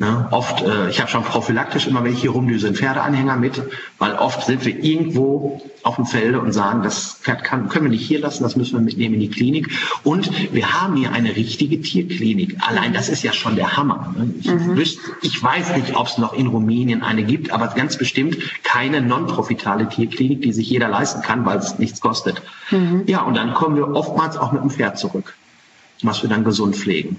Ne? 0.00 0.28
Oft, 0.30 0.62
äh, 0.62 0.90
ich 0.90 1.00
habe 1.00 1.10
schon 1.10 1.24
prophylaktisch 1.24 1.88
immer, 1.88 2.04
wenn 2.04 2.12
ich 2.12 2.20
hier 2.20 2.30
rumdüse, 2.30 2.68
einen 2.68 2.76
Pferdeanhänger 2.76 3.36
mit, 3.36 3.60
weil 3.98 4.14
oft 4.14 4.46
sind 4.46 4.64
wir 4.64 4.84
irgendwo 4.84 5.60
auf 5.82 5.96
dem 5.96 6.06
Felde 6.06 6.40
und 6.40 6.52
sagen, 6.52 6.84
das 6.84 7.14
Pferd 7.14 7.42
kann, 7.42 7.68
können 7.68 7.86
wir 7.86 7.90
nicht 7.90 8.06
hier 8.06 8.20
lassen, 8.20 8.44
das 8.44 8.54
müssen 8.54 8.74
wir 8.74 8.80
mitnehmen 8.80 9.14
in 9.14 9.20
die 9.20 9.30
Klinik. 9.30 9.68
Und 10.04 10.30
wir 10.54 10.72
haben 10.72 10.94
hier 10.94 11.10
eine 11.12 11.34
richtige 11.34 11.80
Tierklinik. 11.80 12.56
Allein 12.60 12.92
das 12.92 13.08
ist 13.08 13.24
ja 13.24 13.32
schon 13.32 13.56
der 13.56 13.76
Hammer. 13.76 14.14
Ne? 14.16 14.34
Ich, 14.38 14.46
mhm. 14.46 14.76
wüsste, 14.76 15.00
ich 15.22 15.42
weiß 15.42 15.76
nicht, 15.76 15.96
ob 15.96 16.06
es 16.06 16.16
noch 16.16 16.32
in 16.32 16.46
Rumänien 16.46 17.02
eine 17.02 17.24
gibt, 17.24 17.50
aber 17.50 17.66
ganz 17.66 17.98
bestimmt 17.98 18.38
keine 18.62 19.00
non-profitale 19.00 19.88
Tierklinik, 19.88 20.42
die 20.42 20.52
sich 20.52 20.70
jeder 20.70 20.88
leisten 20.88 21.22
kann, 21.22 21.44
weil 21.44 21.58
es 21.58 21.80
nichts 21.80 22.00
kostet. 22.00 22.40
Mhm. 22.70 23.02
Ja, 23.06 23.22
und 23.22 23.36
dann 23.36 23.52
kommen 23.52 23.74
wir 23.74 23.88
oftmals 23.88 24.36
auch 24.36 24.52
mit 24.52 24.62
dem 24.62 24.70
Pferd 24.70 24.96
zurück, 24.96 25.34
was 26.02 26.22
wir 26.22 26.28
dann 26.28 26.44
gesund 26.44 26.76
pflegen. 26.76 27.16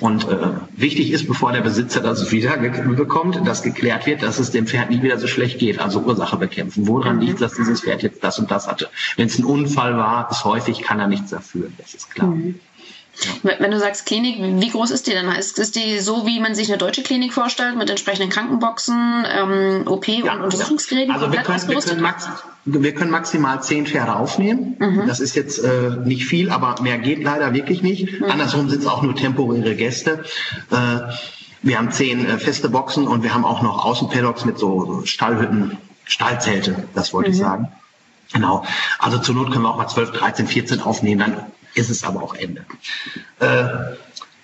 Und 0.00 0.28
äh, 0.28 0.36
wichtig 0.76 1.12
ist, 1.12 1.26
bevor 1.26 1.52
der 1.52 1.60
Besitzer 1.60 2.00
das 2.00 2.30
wieder 2.30 2.56
bekommt, 2.56 3.46
dass 3.46 3.62
geklärt 3.62 4.06
wird, 4.06 4.22
dass 4.22 4.38
es 4.38 4.50
dem 4.50 4.66
Pferd 4.66 4.90
nie 4.90 5.02
wieder 5.02 5.18
so 5.18 5.26
schlecht 5.26 5.58
geht. 5.58 5.78
Also 5.78 6.00
Ursache 6.00 6.36
bekämpfen. 6.36 6.86
Woran 6.86 7.16
mhm. 7.16 7.22
liegt, 7.22 7.40
dass 7.40 7.54
dieses 7.54 7.82
Pferd 7.82 8.02
jetzt 8.02 8.22
das 8.24 8.38
und 8.38 8.50
das 8.50 8.66
hatte? 8.66 8.88
Wenn 9.16 9.26
es 9.26 9.38
ein 9.38 9.44
Unfall 9.44 9.96
war, 9.96 10.30
ist 10.30 10.44
häufig, 10.44 10.82
kann 10.82 11.00
er 11.00 11.08
nichts 11.08 11.30
dafür. 11.30 11.68
Das 11.78 11.94
ist 11.94 12.10
klar. 12.10 12.28
Mhm. 12.28 12.60
Ja. 13.42 13.52
Wenn 13.58 13.70
du 13.70 13.78
sagst 13.78 14.06
Klinik, 14.06 14.36
wie 14.38 14.70
groß 14.70 14.90
ist 14.90 15.06
die 15.06 15.12
denn? 15.12 15.28
Ist, 15.28 15.58
ist 15.58 15.76
die 15.76 15.98
so, 15.98 16.26
wie 16.26 16.40
man 16.40 16.54
sich 16.54 16.68
eine 16.68 16.78
deutsche 16.78 17.02
Klinik 17.02 17.32
vorstellt, 17.32 17.76
mit 17.76 17.90
entsprechenden 17.90 18.30
Krankenboxen, 18.30 19.26
ähm, 19.28 19.82
OP 19.86 20.08
ja, 20.08 20.34
und 20.34 20.42
Untersuchungsgeräten? 20.42 21.12
Also 21.12 21.32
wir 21.32 21.40
können, 21.40 21.68
wir, 21.68 21.80
können 21.80 22.00
max, 22.00 22.28
wir 22.64 22.94
können, 22.94 23.10
maximal 23.10 23.62
zehn 23.62 23.86
Pferde 23.86 24.16
aufnehmen. 24.16 24.76
Mhm. 24.78 25.06
Das 25.06 25.20
ist 25.20 25.34
jetzt 25.34 25.58
äh, 25.58 25.96
nicht 26.04 26.26
viel, 26.26 26.50
aber 26.50 26.80
mehr 26.82 26.98
geht 26.98 27.22
leider 27.22 27.54
wirklich 27.54 27.82
nicht. 27.82 28.20
Mhm. 28.20 28.30
Andersrum 28.30 28.68
sind 28.68 28.80
es 28.80 28.86
auch 28.86 29.02
nur 29.02 29.14
temporäre 29.14 29.74
Gäste. 29.74 30.24
Äh, 30.70 31.00
wir 31.62 31.78
haben 31.78 31.90
zehn 31.90 32.26
äh, 32.26 32.38
feste 32.38 32.68
Boxen 32.68 33.08
und 33.08 33.22
wir 33.22 33.34
haben 33.34 33.44
auch 33.44 33.62
noch 33.62 33.84
Außenpaddocks 33.84 34.44
mit 34.44 34.58
so 34.58 35.02
Stallhütten, 35.04 35.76
Stallzelte, 36.04 36.84
das 36.94 37.12
wollte 37.12 37.30
mhm. 37.30 37.34
ich 37.34 37.40
sagen. 37.40 37.68
Genau. 38.32 38.64
Also 38.98 39.18
zur 39.18 39.34
Not 39.34 39.50
können 39.50 39.62
wir 39.62 39.70
auch 39.70 39.78
mal 39.78 39.88
12, 39.88 40.12
13, 40.12 40.46
14 40.46 40.80
aufnehmen. 40.80 41.20
Dann 41.20 41.46
ist 41.78 41.90
es 41.90 42.04
aber 42.04 42.22
auch 42.22 42.34
Ende. 42.34 42.64
Äh, 43.40 43.94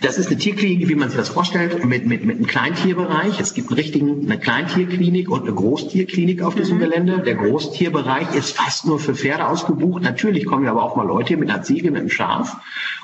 das 0.00 0.18
ist 0.18 0.26
eine 0.26 0.36
Tierklinik, 0.36 0.86
wie 0.88 0.96
man 0.96 1.08
sich 1.08 1.16
das 1.16 1.30
vorstellt, 1.30 1.82
mit, 1.84 2.04
mit, 2.04 2.24
mit 2.24 2.36
einem 2.36 2.46
Kleintierbereich. 2.46 3.40
Es 3.40 3.54
gibt 3.54 3.68
einen 3.70 3.78
richtigen, 3.78 4.26
eine 4.26 4.38
Kleintierklinik 4.38 5.30
und 5.30 5.42
eine 5.42 5.54
Großtierklinik 5.54 6.42
auf 6.42 6.54
diesem 6.54 6.76
mhm. 6.76 6.80
Gelände. 6.80 7.18
Der 7.20 7.36
Großtierbereich 7.36 8.34
ist 8.34 8.54
fast 8.54 8.86
nur 8.86 8.98
für 8.98 9.14
Pferde 9.14 9.46
ausgebucht. 9.46 10.02
Natürlich 10.02 10.44
kommen 10.44 10.64
ja 10.64 10.72
aber 10.72 10.82
auch 10.82 10.96
mal 10.96 11.06
Leute 11.06 11.38
mit 11.38 11.50
einer 11.50 11.62
Ziege, 11.62 11.90
mit 11.90 12.00
einem 12.00 12.10
Schaf 12.10 12.56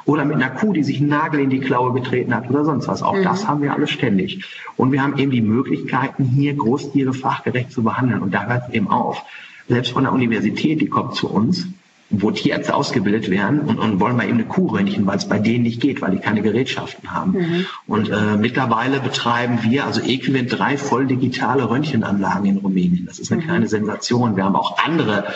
oder 0.04 0.26
mit 0.26 0.36
einer 0.36 0.50
Kuh, 0.50 0.74
die 0.74 0.82
sich 0.82 0.98
einen 0.98 1.08
Nagel 1.08 1.40
in 1.40 1.48
die 1.48 1.60
Klaue 1.60 1.94
getreten 1.94 2.34
hat 2.34 2.50
oder 2.50 2.64
sonst 2.64 2.86
was. 2.86 3.02
Auch 3.02 3.16
mhm. 3.16 3.22
das 3.22 3.48
haben 3.48 3.62
wir 3.62 3.72
alles 3.72 3.90
ständig. 3.90 4.44
Und 4.76 4.92
wir 4.92 5.02
haben 5.02 5.16
eben 5.16 5.30
die 5.30 5.40
Möglichkeiten, 5.40 6.24
hier 6.24 6.54
Großtiere 6.54 7.14
fachgerecht 7.14 7.72
zu 7.72 7.82
behandeln. 7.82 8.20
Und 8.20 8.34
da 8.34 8.44
hört 8.44 8.68
es 8.68 8.74
eben 8.74 8.88
auf. 8.88 9.22
Selbst 9.68 9.92
von 9.92 10.02
der 10.02 10.12
Universität, 10.12 10.82
die 10.82 10.88
kommt 10.88 11.14
zu 11.14 11.30
uns 11.30 11.66
wo 12.10 12.32
Tierärzte 12.32 12.74
ausgebildet 12.74 13.30
werden 13.30 13.60
und, 13.60 13.78
und 13.78 14.00
wollen 14.00 14.16
mal 14.16 14.24
eben 14.24 14.34
eine 14.34 14.44
Kuh 14.44 14.66
röntgen, 14.66 15.06
weil 15.06 15.16
es 15.16 15.28
bei 15.28 15.38
denen 15.38 15.62
nicht 15.62 15.80
geht, 15.80 16.02
weil 16.02 16.10
die 16.10 16.18
keine 16.18 16.42
Gerätschaften 16.42 17.12
haben. 17.12 17.32
Mhm. 17.32 17.66
Und 17.86 18.10
äh, 18.10 18.36
mittlerweile 18.36 18.98
betreiben 18.98 19.60
wir 19.62 19.84
also 19.84 20.00
äquivalent 20.00 20.58
drei 20.58 20.76
voll 20.76 21.06
digitale 21.06 21.70
Röntgenanlagen 21.70 22.46
in 22.46 22.56
Rumänien. 22.58 23.06
Das 23.06 23.20
ist 23.20 23.30
eine 23.30 23.40
mhm. 23.40 23.46
kleine 23.46 23.68
Sensation. 23.68 24.36
Wir 24.36 24.44
haben 24.44 24.56
auch 24.56 24.78
andere, 24.84 25.28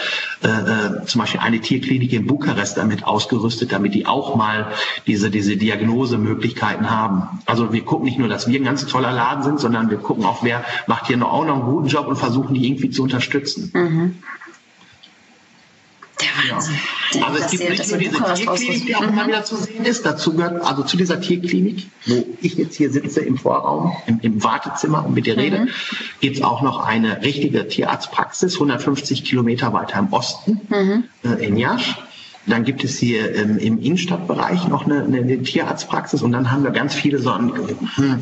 äh, 0.42 0.48
äh, 0.48 1.06
zum 1.06 1.20
Beispiel 1.20 1.40
eine 1.40 1.60
Tierklinik 1.60 2.12
in 2.12 2.26
Bukarest 2.26 2.76
damit 2.76 3.06
ausgerüstet, 3.06 3.70
damit 3.70 3.94
die 3.94 4.06
auch 4.06 4.34
mal 4.34 4.66
diese, 5.06 5.30
diese 5.30 5.56
Diagnosemöglichkeiten 5.56 6.90
haben. 6.90 7.40
Also 7.46 7.72
wir 7.72 7.82
gucken 7.82 8.06
nicht 8.06 8.18
nur, 8.18 8.28
dass 8.28 8.48
wir 8.48 8.60
ein 8.60 8.64
ganz 8.64 8.84
toller 8.86 9.12
Laden 9.12 9.44
sind, 9.44 9.60
sondern 9.60 9.90
wir 9.90 9.98
gucken 9.98 10.24
auch, 10.24 10.42
wer 10.42 10.64
macht 10.88 11.06
hier 11.06 11.16
noch 11.16 11.32
auch 11.32 11.46
noch 11.46 11.54
einen 11.54 11.64
guten 11.66 11.86
Job 11.86 12.08
und 12.08 12.16
versuchen 12.16 12.54
die 12.54 12.66
irgendwie 12.66 12.90
zu 12.90 13.04
unterstützen. 13.04 13.70
Mhm. 13.74 14.14
Der 16.20 16.54
Wahnsinn. 16.54 16.74
Ja. 17.12 17.26
Also 17.26 17.42
es 17.42 17.50
gibt 17.50 17.68
nicht 17.68 17.88
nur 17.88 17.98
diese 17.98 18.34
Tierklinik, 18.34 18.86
die 18.86 18.96
auch 18.96 19.02
immer 19.02 19.26
wieder 19.26 19.44
zu 19.44 19.56
sehen 19.56 19.84
ist. 19.84 20.06
Dazu 20.06 20.34
gehört, 20.34 20.62
also 20.64 20.82
zu 20.82 20.96
dieser 20.96 21.20
Tierklinik, 21.20 21.88
wo 22.06 22.26
ich 22.40 22.54
jetzt 22.54 22.76
hier 22.76 22.90
sitze 22.90 23.20
im 23.20 23.36
Vorraum, 23.36 23.96
im, 24.06 24.20
im 24.20 24.44
Wartezimmer 24.44 25.04
und 25.04 25.14
mit 25.14 25.26
dir 25.26 25.36
rede, 25.36 25.60
mhm. 25.60 25.68
gibt 26.20 26.36
es 26.36 26.42
auch 26.42 26.62
noch 26.62 26.84
eine 26.84 27.22
richtige 27.22 27.66
Tierarztpraxis, 27.66 28.54
150 28.54 29.24
Kilometer 29.24 29.72
weiter 29.72 29.98
im 29.98 30.12
Osten, 30.12 30.60
mhm. 30.68 31.04
äh, 31.24 31.44
in 31.44 31.56
Jasch. 31.56 31.96
Dann 32.46 32.64
gibt 32.64 32.84
es 32.84 32.98
hier 32.98 33.34
ähm, 33.34 33.58
im 33.58 33.78
Innenstadtbereich 33.80 34.68
noch 34.68 34.84
eine, 34.84 35.02
eine, 35.02 35.42
Tierarztpraxis 35.42 36.22
und 36.22 36.32
dann 36.32 36.50
haben 36.50 36.62
wir 36.62 36.70
ganz 36.70 36.94
viele 36.94 37.18
so, 37.18 37.34
hm, 37.34 38.20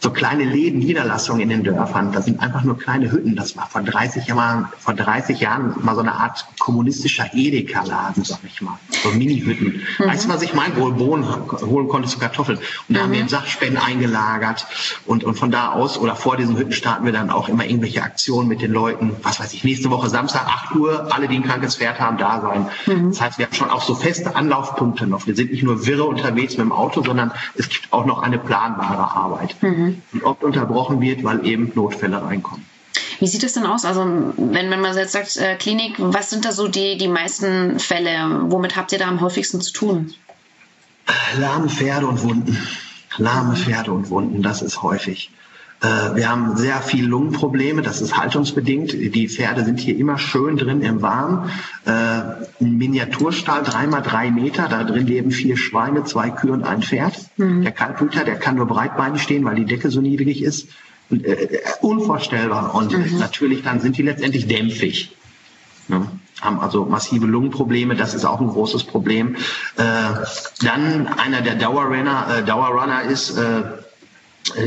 so 0.00 0.10
kleine 0.10 0.44
Läden, 0.44 0.78
Niederlassungen 0.78 1.42
in 1.42 1.50
den 1.50 1.64
Dörfern. 1.64 2.10
Das 2.12 2.24
sind 2.24 2.40
einfach 2.40 2.64
nur 2.64 2.78
kleine 2.78 3.12
Hütten. 3.12 3.36
Das 3.36 3.56
war 3.56 3.68
vor 3.68 3.82
30 3.82 4.26
Jahren, 4.26 4.68
vor 4.78 4.94
30 4.94 5.40
Jahren 5.40 5.74
mal 5.82 5.94
so 5.94 6.00
eine 6.00 6.14
Art 6.14 6.46
kommunistischer 6.58 7.26
Edeka-Laden, 7.34 8.24
sag 8.24 8.38
ich 8.44 8.62
mal. 8.62 8.78
So 9.02 9.10
Mini-Hütten. 9.10 9.82
Mhm. 9.98 10.04
Weißt 10.06 10.24
du, 10.24 10.28
was 10.30 10.40
ich 10.40 10.54
meine? 10.54 10.74
Wo 10.76 10.88
du 10.88 10.96
Bohnen 10.96 11.26
holen 11.60 11.88
konntest 11.88 12.14
zu 12.14 12.20
Kartoffeln. 12.20 12.58
Und 12.88 12.96
da 12.96 13.00
mhm. 13.00 13.04
haben 13.04 13.12
wir 13.12 13.22
mhm. 13.24 13.28
Sachspenden 13.28 13.76
eingelagert. 13.76 14.66
Und, 15.04 15.22
und 15.22 15.34
von 15.34 15.50
da 15.50 15.72
aus 15.72 15.98
oder 15.98 16.16
vor 16.16 16.38
diesen 16.38 16.56
Hütten 16.56 16.72
starten 16.72 17.04
wir 17.04 17.12
dann 17.12 17.28
auch 17.28 17.50
immer 17.50 17.66
irgendwelche 17.66 18.02
Aktionen 18.02 18.48
mit 18.48 18.62
den 18.62 18.72
Leuten. 18.72 19.12
Was 19.22 19.38
weiß 19.38 19.52
ich, 19.52 19.64
nächste 19.64 19.90
Woche 19.90 20.08
Samstag, 20.08 20.46
8 20.46 20.76
Uhr, 20.76 21.14
alle, 21.14 21.28
die 21.28 21.36
ein 21.36 21.44
krankes 21.44 21.76
Pferd 21.76 22.00
haben, 22.00 22.16
da 22.16 22.40
sein. 22.40 22.66
Mhm. 22.86 23.10
Das 23.10 23.20
heißt, 23.20 23.38
wir 23.38 23.49
schon 23.52 23.70
auch 23.70 23.82
so 23.82 23.94
feste 23.94 24.34
Anlaufpunkte 24.36 25.06
noch. 25.06 25.26
Wir 25.26 25.34
sind 25.34 25.50
nicht 25.50 25.62
nur 25.62 25.86
wirre 25.86 26.04
unterwegs 26.04 26.56
mit 26.56 26.60
dem 26.60 26.72
Auto, 26.72 27.02
sondern 27.02 27.32
es 27.56 27.68
gibt 27.68 27.92
auch 27.92 28.06
noch 28.06 28.22
eine 28.22 28.38
planbare 28.38 29.10
Arbeit, 29.14 29.56
mhm. 29.62 30.02
die 30.12 30.22
oft 30.22 30.42
unterbrochen 30.42 31.00
wird, 31.00 31.24
weil 31.24 31.46
eben 31.46 31.72
Notfälle 31.74 32.22
reinkommen. 32.22 32.64
Wie 33.18 33.26
sieht 33.26 33.44
es 33.44 33.52
denn 33.52 33.66
aus? 33.66 33.84
Also, 33.84 34.00
wenn, 34.00 34.70
wenn 34.70 34.80
man 34.80 34.96
jetzt 34.96 35.12
sagt, 35.12 35.36
äh, 35.36 35.54
Klinik, 35.56 35.94
was 35.98 36.30
sind 36.30 36.44
da 36.44 36.52
so 36.52 36.68
die, 36.68 36.96
die 36.96 37.08
meisten 37.08 37.78
Fälle? 37.78 38.46
Womit 38.46 38.76
habt 38.76 38.92
ihr 38.92 38.98
da 38.98 39.08
am 39.08 39.20
häufigsten 39.20 39.60
zu 39.60 39.72
tun? 39.72 40.14
Lahme 41.38 41.68
Pferde 41.68 42.06
und 42.06 42.22
Wunden. 42.22 42.56
Lahme 43.18 43.56
Pferde 43.56 43.92
und 43.92 44.08
Wunden, 44.08 44.42
das 44.42 44.62
ist 44.62 44.82
häufig. 44.82 45.30
Äh, 45.82 46.16
wir 46.16 46.28
haben 46.28 46.56
sehr 46.56 46.82
viel 46.82 47.06
Lungenprobleme, 47.06 47.82
das 47.82 48.00
ist 48.00 48.16
haltungsbedingt. 48.16 48.92
Die 48.92 49.28
Pferde 49.28 49.64
sind 49.64 49.80
hier 49.80 49.96
immer 49.96 50.18
schön 50.18 50.56
drin 50.56 50.82
im 50.82 51.00
Warmen. 51.02 51.50
Äh, 51.86 51.90
ein 51.90 52.76
Miniaturstall, 52.76 53.62
dreimal 53.62 54.02
drei 54.02 54.30
Meter, 54.30 54.68
da 54.68 54.84
drin 54.84 55.06
leben 55.06 55.30
vier 55.30 55.56
Schweine, 55.56 56.04
zwei 56.04 56.30
Kühe 56.30 56.52
und 56.52 56.64
ein 56.64 56.82
Pferd. 56.82 57.14
Mhm. 57.36 57.62
Der 57.62 57.72
Kalthüter, 57.72 58.24
der 58.24 58.36
kann 58.36 58.56
nur 58.56 58.66
breitbeinig 58.66 59.22
stehen, 59.22 59.44
weil 59.44 59.56
die 59.56 59.64
Decke 59.64 59.90
so 59.90 60.00
niedrig 60.00 60.42
ist. 60.42 60.68
Äh, 61.10 61.58
unvorstellbar. 61.80 62.74
Und 62.74 62.92
mhm. 62.92 63.18
natürlich 63.18 63.62
dann 63.62 63.80
sind 63.80 63.96
die 63.96 64.02
letztendlich 64.02 64.46
dämpfig. 64.46 65.16
Ne? 65.88 66.06
haben 66.40 66.60
also 66.60 66.86
massive 66.86 67.26
Lungenprobleme, 67.26 67.94
das 67.96 68.14
ist 68.14 68.24
auch 68.24 68.40
ein 68.40 68.48
großes 68.48 68.84
Problem. 68.84 69.36
Äh, 69.76 69.82
dann 70.64 71.06
einer 71.06 71.42
der 71.42 71.54
Dauerrunner, 71.54 72.38
äh, 72.38 72.42
Dauerrunner 72.42 73.02
ist 73.02 73.36
äh, 73.36 73.62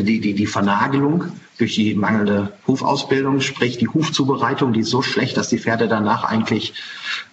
die, 0.02 0.20
die, 0.20 0.34
die 0.34 0.46
Vernagelung 0.46 1.26
durch 1.58 1.76
die 1.76 1.94
mangelnde 1.94 2.54
Hufausbildung, 2.68 3.42
sprich 3.42 3.78
die 3.78 3.88
Hufzubereitung, 3.88 4.74
die 4.74 4.82
ist 4.82 4.90
so 4.90 5.02
schlecht, 5.02 5.38
dass 5.38 5.50
die 5.50 5.60
Pferde 5.60 5.88
danach 5.88 6.24
eigentlich 6.24 6.74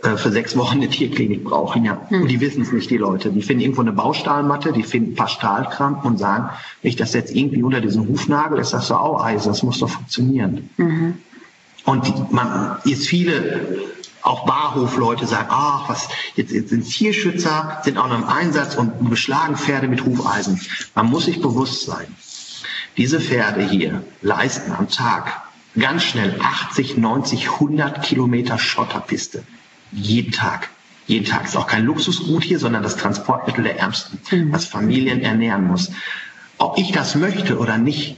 äh, 0.03 0.17
für 0.17 0.31
sechs 0.31 0.57
Wochen 0.57 0.77
eine 0.77 0.89
Tierklinik 0.89 1.45
brauchen. 1.45 1.85
Ja. 1.85 2.01
Hm. 2.09 2.23
Und 2.23 2.29
die 2.29 2.41
wissen 2.41 2.63
es 2.63 2.73
nicht, 2.73 2.91
die 2.91 2.99
Leute. 2.99 3.31
Die 3.31 3.43
finden 3.43 3.63
irgendwo 3.63 3.81
eine 3.81 3.93
Baustahlmatte, 3.93 4.73
die 4.73 4.83
finden 4.83 5.13
ein 5.13 5.17
paar 5.17 5.29
Stahlkrampen 5.29 6.11
und 6.11 6.19
sagen, 6.19 6.51
wenn 6.83 6.91
ich 6.91 6.97
das 6.97 7.15
jetzt 7.15 7.35
irgendwie 7.35 7.63
unter 7.63 7.81
diesen 7.81 8.09
Hufnagel, 8.09 8.59
ist 8.59 8.73
das 8.73 8.89
so 8.89 8.95
Aueise, 8.97 9.49
das 9.49 9.63
muss 9.63 9.79
doch 9.79 9.91
funktionieren. 9.91 10.69
Mhm. 10.77 11.15
Und 11.87 12.07
die, 12.07 12.15
man 12.31 12.77
ist 12.85 13.07
viele 13.07 13.87
auch 14.23 14.45
Barhofleute 14.45 15.27
sagen, 15.27 15.49
ach, 15.51 15.89
was, 15.89 16.09
jetzt, 16.37 16.53
jetzt 16.53 16.71
sind 16.71 16.85
Tierschützer, 16.85 17.81
sind 17.85 17.97
auch 17.97 18.09
noch 18.09 18.19
im 18.19 18.29
Einsatz 18.29 18.75
und 18.75 19.09
beschlagen 19.09 19.57
Pferde 19.57 19.89
mit 19.89 20.05
Hufeisen. 20.05 20.61
Man 20.95 21.07
muss 21.07 21.25
sich 21.25 21.41
bewusst 21.41 21.87
sein, 21.87 22.07
diese 23.01 23.19
Pferde 23.19 23.67
hier 23.67 24.05
leisten 24.21 24.73
am 24.73 24.91
Tag 24.91 25.41
ganz 25.79 26.05
schnell 26.05 26.39
80, 26.39 26.99
90, 26.99 27.49
100 27.53 28.03
Kilometer 28.03 28.59
Schotterpiste. 28.59 29.43
Jeden 29.91 30.33
Tag. 30.33 30.69
Jeden 31.07 31.25
Tag. 31.25 31.47
Ist 31.47 31.57
auch 31.57 31.67
kein 31.67 31.87
Luxusgut 31.87 32.45
hier, 32.45 32.59
sondern 32.59 32.83
das 32.83 32.97
Transportmittel 32.97 33.65
der 33.65 33.79
Ärmsten, 33.79 34.21
mhm. 34.31 34.53
was 34.53 34.67
Familien 34.67 35.23
ernähren 35.23 35.67
muss. 35.67 35.93
Ob 36.59 36.77
ich 36.77 36.93
das 36.93 37.15
möchte 37.15 37.57
oder 37.59 37.79
nicht, 37.79 38.17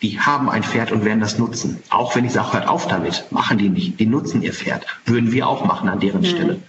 die 0.00 0.18
haben 0.18 0.48
ein 0.48 0.62
Pferd 0.62 0.90
und 0.90 1.04
werden 1.04 1.20
das 1.20 1.36
nutzen. 1.36 1.82
Auch 1.90 2.16
wenn 2.16 2.24
ich 2.24 2.32
sage, 2.32 2.54
hört 2.54 2.66
auf 2.66 2.88
damit, 2.88 3.30
machen 3.30 3.58
die 3.58 3.68
nicht. 3.68 4.00
Die 4.00 4.06
nutzen 4.06 4.40
ihr 4.40 4.54
Pferd. 4.54 4.86
Würden 5.04 5.32
wir 5.32 5.46
auch 5.46 5.66
machen 5.66 5.90
an 5.90 6.00
deren 6.00 6.22
mhm. 6.22 6.26
Stelle. 6.26 6.62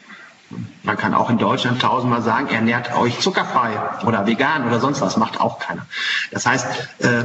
Man 0.83 0.97
kann 0.97 1.13
auch 1.13 1.29
in 1.29 1.37
Deutschland 1.37 1.81
tausendmal 1.81 2.21
sagen, 2.21 2.47
ernährt 2.47 2.95
euch 2.95 3.19
zuckerfrei 3.19 3.79
oder 4.05 4.25
vegan 4.25 4.67
oder 4.67 4.79
sonst 4.79 5.01
was, 5.01 5.17
macht 5.17 5.39
auch 5.39 5.59
keiner. 5.59 5.85
Das 6.31 6.45
heißt, 6.45 6.67
äh, 6.99 7.23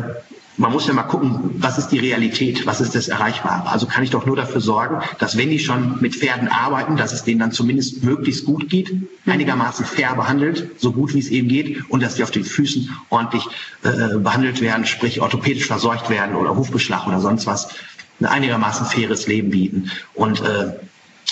man 0.56 0.70
muss 0.70 0.86
ja 0.86 0.92
mal 0.92 1.02
gucken, 1.02 1.56
was 1.58 1.78
ist 1.78 1.88
die 1.88 1.98
Realität, 1.98 2.64
was 2.66 2.80
ist 2.80 2.94
das 2.94 3.08
Erreichbare. 3.08 3.68
Also 3.68 3.86
kann 3.86 4.04
ich 4.04 4.10
doch 4.10 4.24
nur 4.24 4.36
dafür 4.36 4.60
sorgen, 4.60 5.02
dass 5.18 5.36
wenn 5.36 5.50
die 5.50 5.58
schon 5.58 6.00
mit 6.00 6.14
Pferden 6.14 6.48
arbeiten, 6.48 6.96
dass 6.96 7.12
es 7.12 7.24
denen 7.24 7.40
dann 7.40 7.50
zumindest 7.52 8.04
möglichst 8.04 8.44
gut 8.44 8.68
geht, 8.68 8.92
einigermaßen 9.26 9.84
fair 9.84 10.14
behandelt, 10.14 10.80
so 10.80 10.92
gut 10.92 11.12
wie 11.14 11.18
es 11.18 11.28
eben 11.28 11.48
geht, 11.48 11.90
und 11.90 12.02
dass 12.02 12.14
die 12.14 12.22
auf 12.22 12.30
den 12.30 12.44
Füßen 12.44 12.88
ordentlich 13.10 13.46
äh, 13.82 14.16
behandelt 14.18 14.60
werden, 14.60 14.86
sprich 14.86 15.20
orthopädisch 15.20 15.66
versorgt 15.66 16.08
werden 16.08 16.36
oder 16.36 16.54
Hufbeschlag 16.54 17.06
oder 17.06 17.20
sonst 17.20 17.46
was, 17.46 17.68
ein 18.20 18.26
einigermaßen 18.26 18.86
faires 18.86 19.26
Leben 19.26 19.50
bieten. 19.50 19.90
Und 20.14 20.40
äh, 20.40 20.74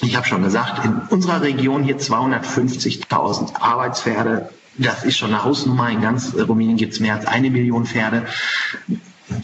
ich 0.01 0.16
habe 0.16 0.26
schon 0.26 0.43
gesagt, 0.43 0.84
in 0.84 0.97
unserer 1.11 1.43
Region 1.43 1.82
hier 1.84 1.99
250.000 1.99 3.57
Arbeitspferde. 3.61 4.49
Das 4.78 5.05
ist 5.05 5.18
schon 5.18 5.28
eine 5.28 5.45
Hausnummer. 5.45 5.90
In 5.90 6.01
ganz 6.01 6.34
Rumänien 6.34 6.76
gibt 6.78 6.95
es 6.95 7.01
mehr 7.01 7.14
als 7.14 7.26
eine 7.26 7.51
Million 7.51 7.84
Pferde. 7.84 8.26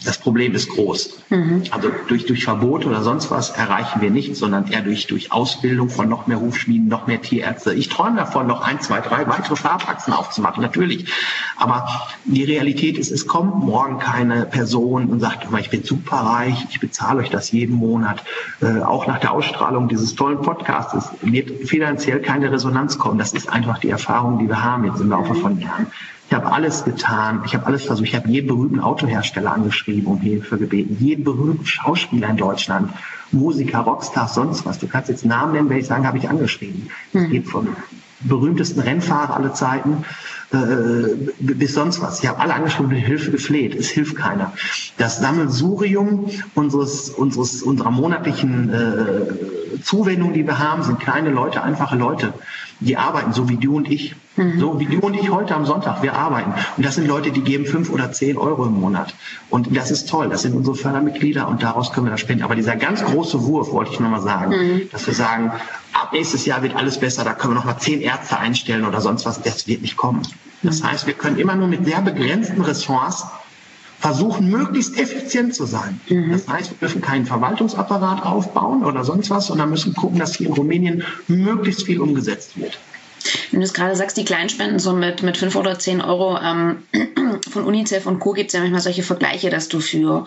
Das 0.05 0.17
Problem 0.17 0.53
ist 0.53 0.69
groß. 0.69 1.19
Mhm. 1.29 1.63
Also 1.71 1.89
durch, 2.07 2.25
durch 2.25 2.43
Verbot 2.43 2.85
oder 2.85 3.03
sonst 3.03 3.31
was 3.31 3.49
erreichen 3.51 4.01
wir 4.01 4.09
nichts, 4.09 4.39
sondern 4.39 4.67
eher 4.67 4.81
durch, 4.81 5.07
durch 5.07 5.31
Ausbildung 5.31 5.89
von 5.89 6.09
noch 6.09 6.27
mehr 6.27 6.39
Hufschmieden, 6.39 6.87
noch 6.87 7.07
mehr 7.07 7.21
Tierärzte. 7.21 7.73
Ich 7.73 7.89
träume 7.89 8.17
davon, 8.17 8.47
noch 8.47 8.61
ein, 8.61 8.79
zwei, 8.81 9.01
drei 9.01 9.27
weitere 9.27 9.55
Farbachsen 9.55 10.13
aufzumachen, 10.13 10.61
natürlich. 10.61 11.11
Aber 11.57 11.87
die 12.25 12.43
Realität 12.43 12.97
ist, 12.97 13.11
es 13.11 13.27
kommt 13.27 13.63
morgen 13.63 13.99
keine 13.99 14.45
Person 14.45 15.07
und 15.07 15.19
sagt, 15.19 15.47
ich 15.59 15.69
bin 15.69 15.83
superreich, 15.83 16.67
ich 16.69 16.79
bezahle 16.79 17.19
euch 17.19 17.29
das 17.29 17.51
jeden 17.51 17.75
Monat. 17.75 18.23
Äh, 18.61 18.81
auch 18.81 19.07
nach 19.07 19.19
der 19.19 19.31
Ausstrahlung 19.31 19.87
dieses 19.87 20.15
tollen 20.15 20.41
Podcasts 20.41 21.09
wird 21.21 21.67
finanziell 21.67 22.21
keine 22.21 22.51
Resonanz 22.51 22.97
kommen. 22.97 23.17
Das 23.17 23.33
ist 23.33 23.49
einfach 23.49 23.79
die 23.79 23.89
Erfahrung, 23.89 24.39
die 24.39 24.47
wir 24.47 24.63
haben 24.63 24.85
jetzt 24.85 25.01
im 25.01 25.09
Laufe 25.09 25.35
von 25.35 25.59
Jahren. 25.59 25.87
Ich 26.29 26.35
habe 26.35 26.51
alles 26.51 26.83
getan, 26.83 27.41
ich 27.43 27.55
habe 27.55 27.65
alles 27.65 27.85
versucht. 27.85 28.07
Ich 28.07 28.15
habe 28.15 28.29
jeden 28.29 28.47
berühmten 28.47 28.79
Autohersteller 28.79 29.51
angeschrieben 29.51 30.05
und 30.05 30.19
Hilfe 30.19 30.59
gebeten, 30.59 30.95
jeden 30.99 31.23
berühmten 31.23 31.65
Schauspieler 31.65 32.29
in 32.29 32.37
Deutschland, 32.37 32.91
Musiker, 33.31 33.79
Rockstars, 33.79 34.35
sonst 34.35 34.63
was. 34.63 34.77
Du 34.77 34.87
kannst 34.87 35.09
jetzt 35.09 35.25
Namen 35.25 35.53
nennen, 35.53 35.69
wenn 35.69 35.77
ich 35.77 35.87
sagen, 35.87 36.05
habe 36.05 36.19
ich 36.19 36.29
angeschrieben. 36.29 36.89
Hm. 37.13 37.31
geht 37.31 37.47
vom 37.47 37.75
berühmtesten 38.19 38.79
Rennfahrer 38.79 39.37
aller 39.37 39.55
Zeiten 39.55 40.05
äh, 40.51 41.15
bis 41.39 41.73
sonst 41.73 41.99
was. 42.01 42.21
Ich 42.21 42.29
habe 42.29 42.39
alle 42.39 42.53
angeschrieben, 42.53 42.91
Hilfe 42.91 43.31
gefleht. 43.31 43.73
Es 43.73 43.89
hilft 43.89 44.15
keiner. 44.15 44.53
Das 44.97 45.19
Sammelsurium 45.19 46.29
unseres, 46.53 47.09
unseres, 47.09 47.63
unserer 47.63 47.89
monatlichen 47.89 48.69
äh, 48.69 49.58
Zuwendung, 49.83 50.33
die 50.33 50.45
wir 50.45 50.59
haben, 50.59 50.83
sind 50.83 50.99
kleine 50.99 51.29
Leute, 51.29 51.61
einfache 51.61 51.95
Leute. 51.95 52.33
Die 52.79 52.95
arbeiten 52.95 53.33
so 53.33 53.49
wie 53.49 53.57
du 53.57 53.75
und 53.75 53.89
ich. 53.91 54.15
Mhm. 54.37 54.59
So 54.59 54.79
wie 54.79 54.85
du 54.85 54.99
und 54.99 55.13
ich 55.13 55.29
heute 55.29 55.53
am 55.55 55.65
Sonntag. 55.65 56.01
Wir 56.01 56.13
arbeiten. 56.13 56.53
Und 56.77 56.85
das 56.85 56.95
sind 56.95 57.07
Leute, 57.07 57.31
die 57.31 57.41
geben 57.41 57.65
fünf 57.65 57.89
oder 57.89 58.11
zehn 58.11 58.37
Euro 58.37 58.65
im 58.65 58.79
Monat. 58.79 59.13
Und 59.49 59.75
das 59.75 59.91
ist 59.91 60.09
toll. 60.09 60.29
Das 60.29 60.43
sind 60.43 60.55
unsere 60.55 60.75
Fördermitglieder 60.75 61.47
und 61.47 61.61
daraus 61.61 61.91
können 61.91 62.05
wir 62.05 62.11
das 62.11 62.21
spenden. 62.21 62.43
Aber 62.43 62.55
dieser 62.55 62.77
ganz 62.77 63.03
große 63.03 63.43
Wurf, 63.43 63.71
wollte 63.71 63.91
ich 63.91 63.99
nochmal 63.99 64.21
sagen, 64.21 64.51
mhm. 64.51 64.89
dass 64.91 65.05
wir 65.07 65.13
sagen, 65.13 65.51
ab 65.93 66.13
nächstes 66.13 66.45
Jahr 66.45 66.63
wird 66.63 66.75
alles 66.75 66.99
besser, 66.99 67.23
da 67.23 67.33
können 67.33 67.53
wir 67.53 67.59
nochmal 67.59 67.79
zehn 67.79 68.01
Ärzte 68.01 68.37
einstellen 68.37 68.85
oder 68.85 69.01
sonst 69.01 69.25
was. 69.25 69.41
Das 69.41 69.67
wird 69.67 69.81
nicht 69.81 69.97
kommen. 69.97 70.21
Das 70.63 70.81
mhm. 70.81 70.91
heißt, 70.91 71.07
wir 71.07 71.13
können 71.13 71.37
immer 71.37 71.55
nur 71.55 71.67
mit 71.67 71.85
sehr 71.85 72.01
begrenzten 72.01 72.61
Ressorts 72.61 73.25
versuchen, 73.99 74.49
möglichst 74.49 74.97
effizient 74.97 75.53
zu 75.53 75.65
sein. 75.65 75.99
Mhm. 76.09 76.31
Das 76.31 76.47
heißt, 76.47 76.71
wir 76.71 76.77
dürfen 76.79 77.01
keinen 77.01 77.25
Verwaltungsapparat 77.25 78.23
aufbauen 78.23 78.85
oder 78.85 79.03
sonst 79.03 79.29
was, 79.29 79.47
sondern 79.47 79.69
müssen 79.69 79.93
gucken, 79.93 80.19
dass 80.19 80.35
hier 80.35 80.47
in 80.47 80.53
Rumänien 80.53 81.03
möglichst 81.27 81.83
viel 81.83 81.99
umgesetzt 81.99 82.57
wird. 82.57 82.77
Wenn 83.51 83.59
du 83.59 83.65
es 83.65 83.73
gerade 83.73 83.95
sagst, 83.95 84.15
die 84.15 84.23
Kleinspenden 84.23 84.79
so 84.79 84.93
mit, 84.93 85.23
mit 85.23 85.35
5 85.35 85.55
oder 85.57 85.77
10 85.77 86.01
Euro 86.01 86.37
ähm, 86.37 86.83
von 87.49 87.65
UNICEF 87.65 88.05
und 88.05 88.19
Co. 88.19 88.31
gibt 88.31 88.47
es 88.47 88.53
ja 88.53 88.61
manchmal 88.61 88.81
solche 88.81 89.03
Vergleiche, 89.03 89.49
dass 89.49 89.67
du 89.67 89.81
für 89.81 90.25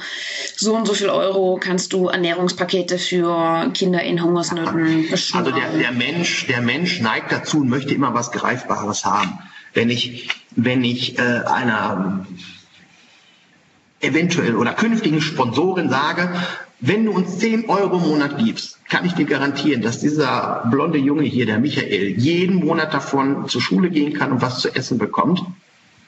so 0.57 0.75
und 0.75 0.87
so 0.87 0.93
viel 0.93 1.09
Euro 1.09 1.59
kannst 1.61 1.95
du 1.95 2.09
Ernährungspakete 2.09 2.99
für 2.99 3.71
Kinder 3.73 4.03
in 4.03 4.23
Hungersnöten 4.23 5.09
beschreiben. 5.11 5.47
Also 5.47 5.59
der, 5.59 5.79
der, 5.79 5.93
Mensch, 5.93 6.47
der 6.47 6.61
Mensch 6.61 7.01
neigt 7.01 7.33
dazu 7.33 7.61
und 7.61 7.71
möchte 7.71 7.95
immer 7.95 8.13
was 8.13 8.31
Greifbares 8.33 9.05
haben. 9.07 9.39
Wenn 9.73 9.89
ich, 9.89 10.29
wenn 10.55 10.85
ich 10.85 11.19
äh, 11.19 11.23
einer 11.23 12.27
eventuell 14.03 14.57
oder 14.57 14.73
künftigen 14.73 15.21
Sponsorin 15.21 15.89
sage, 15.89 16.29
wenn 16.81 17.07
du 17.07 17.13
uns 17.13 17.39
10 17.39 17.69
Euro 17.69 17.99
im 17.99 18.03
Monat 18.03 18.39
gibst, 18.39 18.79
kann 18.89 19.05
ich 19.05 19.13
dir 19.13 19.25
garantieren, 19.25 19.83
dass 19.83 20.01
dieser 20.01 20.65
blonde 20.71 20.99
Junge 20.99 21.23
hier, 21.23 21.47
der 21.47 21.61
Michael, 21.61 22.19
jeden 22.19 22.57
Monat 22.57 22.93
davon 22.93 23.49
zur 23.49 23.61
Schule 23.61 23.89
gehen 23.89 24.13
kann 24.15 24.33
und 24.33 24.43
was 24.43 24.59
zu 24.59 24.75
essen 24.75 24.99
bekommt. 24.99 25.43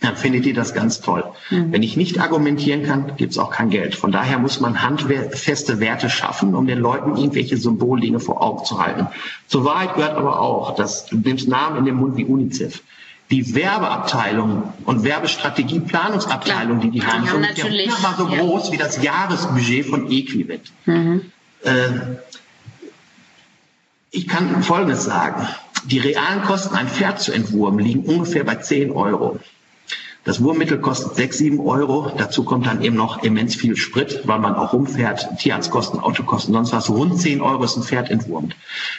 Dann 0.01 0.17
findet 0.17 0.45
ihr 0.45 0.53
das 0.53 0.75
ganz 0.75 1.01
toll. 1.01 1.25
Mhm. 1.51 1.73
Wenn 1.73 1.83
ich 1.83 1.97
nicht 1.97 2.21
argumentieren 2.21 2.83
kann, 2.83 3.17
gibt 3.17 3.33
es 3.33 3.39
auch 3.39 3.51
kein 3.51 3.71
Geld. 3.71 3.95
Von 3.95 4.13
daher 4.13 4.39
muss 4.39 4.61
man 4.61 4.83
handfeste 4.83 5.81
Werte 5.81 6.11
schaffen, 6.11 6.55
um 6.55 6.67
den 6.67 6.81
Leuten 6.81 7.17
irgendwelche 7.17 7.57
Symboldinge 7.57 8.21
vor 8.21 8.43
Augen 8.43 8.65
zu 8.65 8.85
halten. 8.85 9.07
Zur 9.47 9.65
Wahrheit 9.65 9.95
gehört 9.95 10.17
aber 10.17 10.41
auch, 10.41 10.75
dass 10.75 11.07
du 11.07 11.17
nimmst 11.17 11.49
Namen 11.49 11.79
in 11.79 11.85
den 11.87 11.95
Mund 11.95 12.17
wie 12.17 12.25
UNICEF 12.25 12.83
die 13.35 13.53
Werbeabteilung 13.53 14.72
und 14.85 15.03
Werbestrategie-Planungsabteilung, 15.03 16.78
die 16.80 16.91
die 16.91 16.99
ja, 16.99 17.07
haben, 17.07 17.26
sind 17.26 17.59
ja 17.59 17.99
mal 18.01 18.14
so 18.16 18.28
ja. 18.28 18.39
groß 18.39 18.70
wie 18.70 18.76
das 18.76 19.03
Jahresbudget 19.03 19.87
von 19.87 20.09
Equivet. 20.09 20.70
Mhm. 20.85 21.32
Äh, 21.64 21.89
ich 24.12 24.28
kann 24.28 24.62
Folgendes 24.62 25.05
sagen. 25.05 25.49
Die 25.87 25.99
realen 25.99 26.43
Kosten, 26.43 26.76
ein 26.76 26.87
Pferd 26.87 27.20
zu 27.20 27.32
entwurmen, 27.32 27.85
liegen 27.85 28.05
ungefähr 28.05 28.45
bei 28.45 28.55
10 28.55 28.93
Euro. 28.93 29.41
Das 30.22 30.41
Wurmmittel 30.41 30.78
kostet 30.78 31.16
6, 31.16 31.39
7 31.39 31.61
Euro. 31.61 32.12
Dazu 32.16 32.45
kommt 32.45 32.66
dann 32.66 32.82
eben 32.82 32.97
noch 32.97 33.24
immens 33.24 33.57
viel 33.57 33.76
Sprit, 33.76 34.20
weil 34.24 34.39
man 34.39 34.55
auch 34.55 34.72
rumfährt, 34.72 35.26
Tierarztkosten, 35.41 35.99
Autokosten, 35.99 36.55
sonst 36.55 36.72
was. 36.72 36.89
Rund 36.89 37.20
10 37.20 37.41
Euro 37.41 37.64
ist 37.64 37.76
ein 37.76 37.82
Pferd 37.82 38.11
entwurmt. 38.11 38.55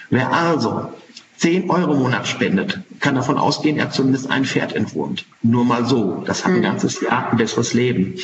Wer 0.09 0.33
also 0.33 0.89
10 1.38 1.69
Euro 1.69 1.93
im 1.93 1.99
Monat 1.99 2.27
spendet, 2.27 2.79
kann 2.99 3.15
davon 3.15 3.38
ausgehen, 3.38 3.77
er 3.77 3.86
hat 3.86 3.93
zumindest 3.93 4.29
ein 4.29 4.45
Pferd 4.45 4.73
entwurmt. 4.73 5.25
Nur 5.41 5.65
mal 5.65 5.86
so. 5.86 6.23
Das 6.25 6.45
hat 6.45 6.51
ein 6.51 6.59
mhm. 6.59 6.63
ganzes 6.63 7.01
Jahr 7.01 7.31
ein 7.31 7.38
besseres 7.38 7.73
Leben. 7.73 8.15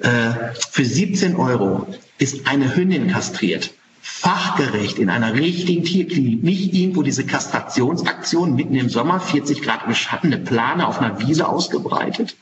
Äh, 0.00 0.30
für 0.70 0.84
17 0.84 1.36
Euro 1.36 1.86
ist 2.18 2.46
eine 2.46 2.74
Hündin 2.74 3.08
kastriert 3.08 3.72
fachgerecht 4.10 4.98
in 4.98 5.10
einer 5.10 5.34
richtigen 5.34 5.84
Tierklinik, 5.84 6.42
nicht 6.42 6.74
irgendwo 6.74 7.02
diese 7.02 7.24
Kastrationsaktion 7.24 8.54
mitten 8.54 8.74
im 8.74 8.88
Sommer, 8.88 9.20
40 9.20 9.62
Grad 9.62 9.86
im 9.86 9.94
Schatten, 9.94 10.28
eine 10.28 10.38
Plane 10.38 10.88
auf 10.88 11.00
einer 11.00 11.20
Wiese 11.20 11.46
ausgebreitet, 11.46 12.34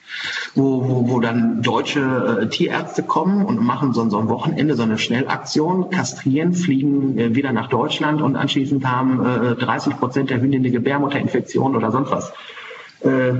wo, 0.54 0.88
wo, 0.88 1.10
wo 1.10 1.20
dann 1.20 1.62
deutsche 1.62 2.40
äh, 2.40 2.48
Tierärzte 2.48 3.02
kommen 3.02 3.44
und 3.44 3.60
machen 3.60 3.92
so, 3.92 4.08
so 4.08 4.18
ein 4.18 4.28
Wochenende, 4.28 4.74
so 4.74 4.84
eine 4.84 4.96
Schnellaktion, 4.96 5.90
kastrieren, 5.90 6.54
fliegen 6.54 7.18
äh, 7.18 7.34
wieder 7.34 7.52
nach 7.52 7.68
Deutschland 7.68 8.22
und 8.22 8.36
anschließend 8.36 8.86
haben 8.86 9.26
äh, 9.26 9.54
30 9.56 9.98
Prozent 9.98 10.30
der 10.30 10.40
Hündin 10.40 10.62
eine 10.62 10.70
Gebärmutterinfektion 10.70 11.76
oder 11.76 11.90
sonst 11.90 12.10
was. 12.10 12.32
Äh, 13.00 13.32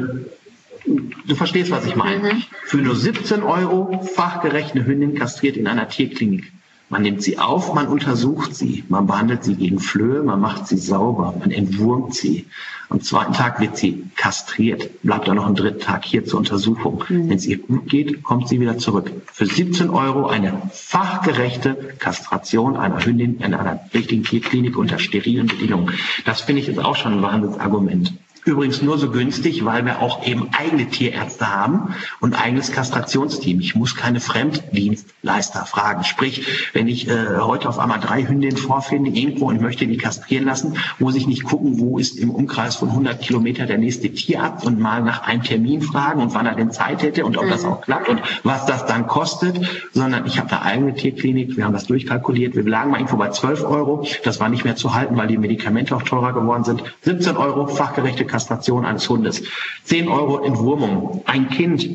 du 0.84 1.34
verstehst, 1.36 1.70
was 1.70 1.86
ich 1.86 1.96
meine. 1.96 2.34
Mhm. 2.34 2.42
Für 2.64 2.78
nur 2.78 2.96
17 2.96 3.42
Euro 3.44 4.02
fachgerecht 4.02 4.72
eine 4.74 4.84
Hündin 4.84 5.14
kastriert 5.14 5.56
in 5.56 5.68
einer 5.68 5.88
Tierklinik. 5.88 6.52
Man 6.88 7.02
nimmt 7.02 7.20
sie 7.20 7.38
auf, 7.38 7.74
man 7.74 7.88
untersucht 7.88 8.54
sie, 8.54 8.84
man 8.88 9.08
behandelt 9.08 9.42
sie 9.42 9.56
gegen 9.56 9.80
Flöhe, 9.80 10.22
man 10.22 10.40
macht 10.40 10.68
sie 10.68 10.78
sauber, 10.78 11.34
man 11.38 11.50
entwurmt 11.50 12.14
sie. 12.14 12.46
Am 12.88 13.00
zweiten 13.00 13.32
Tag 13.32 13.60
wird 13.60 13.76
sie 13.76 14.04
kastriert, 14.14 15.02
bleibt 15.02 15.26
dann 15.26 15.34
noch 15.34 15.46
einen 15.46 15.56
dritten 15.56 15.80
Tag 15.80 16.04
hier 16.04 16.24
zur 16.24 16.38
Untersuchung. 16.38 17.02
Mhm. 17.08 17.28
Wenn 17.28 17.36
es 17.36 17.46
ihr 17.46 17.58
gut 17.58 17.88
geht, 17.88 18.22
kommt 18.22 18.48
sie 18.48 18.60
wieder 18.60 18.78
zurück. 18.78 19.10
Für 19.32 19.46
17 19.46 19.90
Euro 19.90 20.28
eine 20.28 20.62
fachgerechte 20.70 21.94
Kastration 21.98 22.76
einer 22.76 23.04
Hündin 23.04 23.38
in 23.38 23.54
einer 23.54 23.80
richtigen 23.92 24.22
Tierklinik 24.22 24.76
unter 24.76 25.00
sterilen 25.00 25.48
Bedingungen. 25.48 25.92
Das 26.24 26.42
finde 26.42 26.62
ich 26.62 26.68
ist 26.68 26.78
auch 26.78 26.94
schon 26.94 27.14
ein 27.14 27.22
Wahnsinnsargument. 27.22 28.12
Übrigens 28.46 28.80
nur 28.80 28.96
so 28.96 29.10
günstig, 29.10 29.64
weil 29.64 29.84
wir 29.84 30.00
auch 30.00 30.24
eben 30.24 30.50
eigene 30.56 30.86
Tierärzte 30.86 31.52
haben 31.52 31.96
und 32.20 32.40
eigenes 32.40 32.70
Kastrationsteam. 32.70 33.58
Ich 33.58 33.74
muss 33.74 33.96
keine 33.96 34.20
Fremddienstleister 34.20 35.66
fragen. 35.66 36.04
Sprich, 36.04 36.70
wenn 36.72 36.86
ich 36.86 37.08
äh, 37.08 37.38
heute 37.40 37.68
auf 37.68 37.80
einmal 37.80 37.98
drei 37.98 38.24
Hündinnen 38.24 38.56
vorfinde 38.56 39.10
irgendwo 39.10 39.48
und 39.48 39.60
möchte 39.60 39.88
die 39.88 39.96
kastrieren 39.96 40.44
lassen, 40.44 40.78
muss 41.00 41.16
ich 41.16 41.26
nicht 41.26 41.42
gucken, 41.42 41.80
wo 41.80 41.98
ist 41.98 42.20
im 42.20 42.30
Umkreis 42.30 42.76
von 42.76 42.90
100 42.90 43.20
Kilometer 43.20 43.66
der 43.66 43.78
nächste 43.78 44.10
Tierarzt 44.10 44.64
und 44.64 44.78
mal 44.78 45.02
nach 45.02 45.26
einem 45.26 45.42
Termin 45.42 45.82
fragen 45.82 46.22
und 46.22 46.32
wann 46.32 46.46
er 46.46 46.54
denn 46.54 46.70
Zeit 46.70 47.02
hätte 47.02 47.26
und 47.26 47.36
ob 47.38 47.46
mhm. 47.46 47.50
das 47.50 47.64
auch 47.64 47.80
klappt 47.80 48.08
und 48.08 48.22
was 48.44 48.64
das 48.66 48.86
dann 48.86 49.08
kostet, 49.08 49.60
sondern 49.92 50.24
ich 50.24 50.38
habe 50.38 50.52
eine 50.52 50.62
eigene 50.62 50.94
Tierklinik. 50.94 51.56
Wir 51.56 51.64
haben 51.64 51.72
das 51.72 51.86
durchkalkuliert. 51.86 52.54
Wir 52.54 52.62
lagen 52.62 52.92
mal 52.92 52.98
irgendwo 52.98 53.16
bei 53.16 53.30
12 53.30 53.64
Euro. 53.64 54.06
Das 54.22 54.38
war 54.38 54.48
nicht 54.48 54.64
mehr 54.64 54.76
zu 54.76 54.94
halten, 54.94 55.16
weil 55.16 55.26
die 55.26 55.36
Medikamente 55.36 55.96
auch 55.96 56.02
teurer 56.02 56.32
geworden 56.32 56.62
sind. 56.62 56.84
17 57.02 57.36
Euro 57.36 57.66
fachgerechte 57.66 58.24
Kastration 58.36 58.84
eines 58.84 59.08
Hundes. 59.08 59.42
10 59.84 60.08
Euro 60.08 60.44
Entwurmung. 60.44 61.22
Ein 61.24 61.48
Kind 61.48 61.88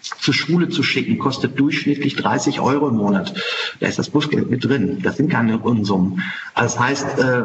zur 0.00 0.32
Schule 0.32 0.70
zu 0.70 0.82
schicken, 0.82 1.18
kostet 1.18 1.60
durchschnittlich 1.60 2.16
30 2.16 2.60
Euro 2.60 2.88
im 2.88 2.96
Monat. 2.96 3.34
Da 3.78 3.88
ist 3.88 3.98
das 3.98 4.08
Busgeld 4.08 4.48
mit 4.50 4.64
drin. 4.64 5.00
Das 5.02 5.18
sind 5.18 5.30
keine 5.30 5.58
Unsummen. 5.58 6.22
Also 6.54 6.76
das 6.76 6.84
heißt, 6.84 7.18
äh, 7.18 7.44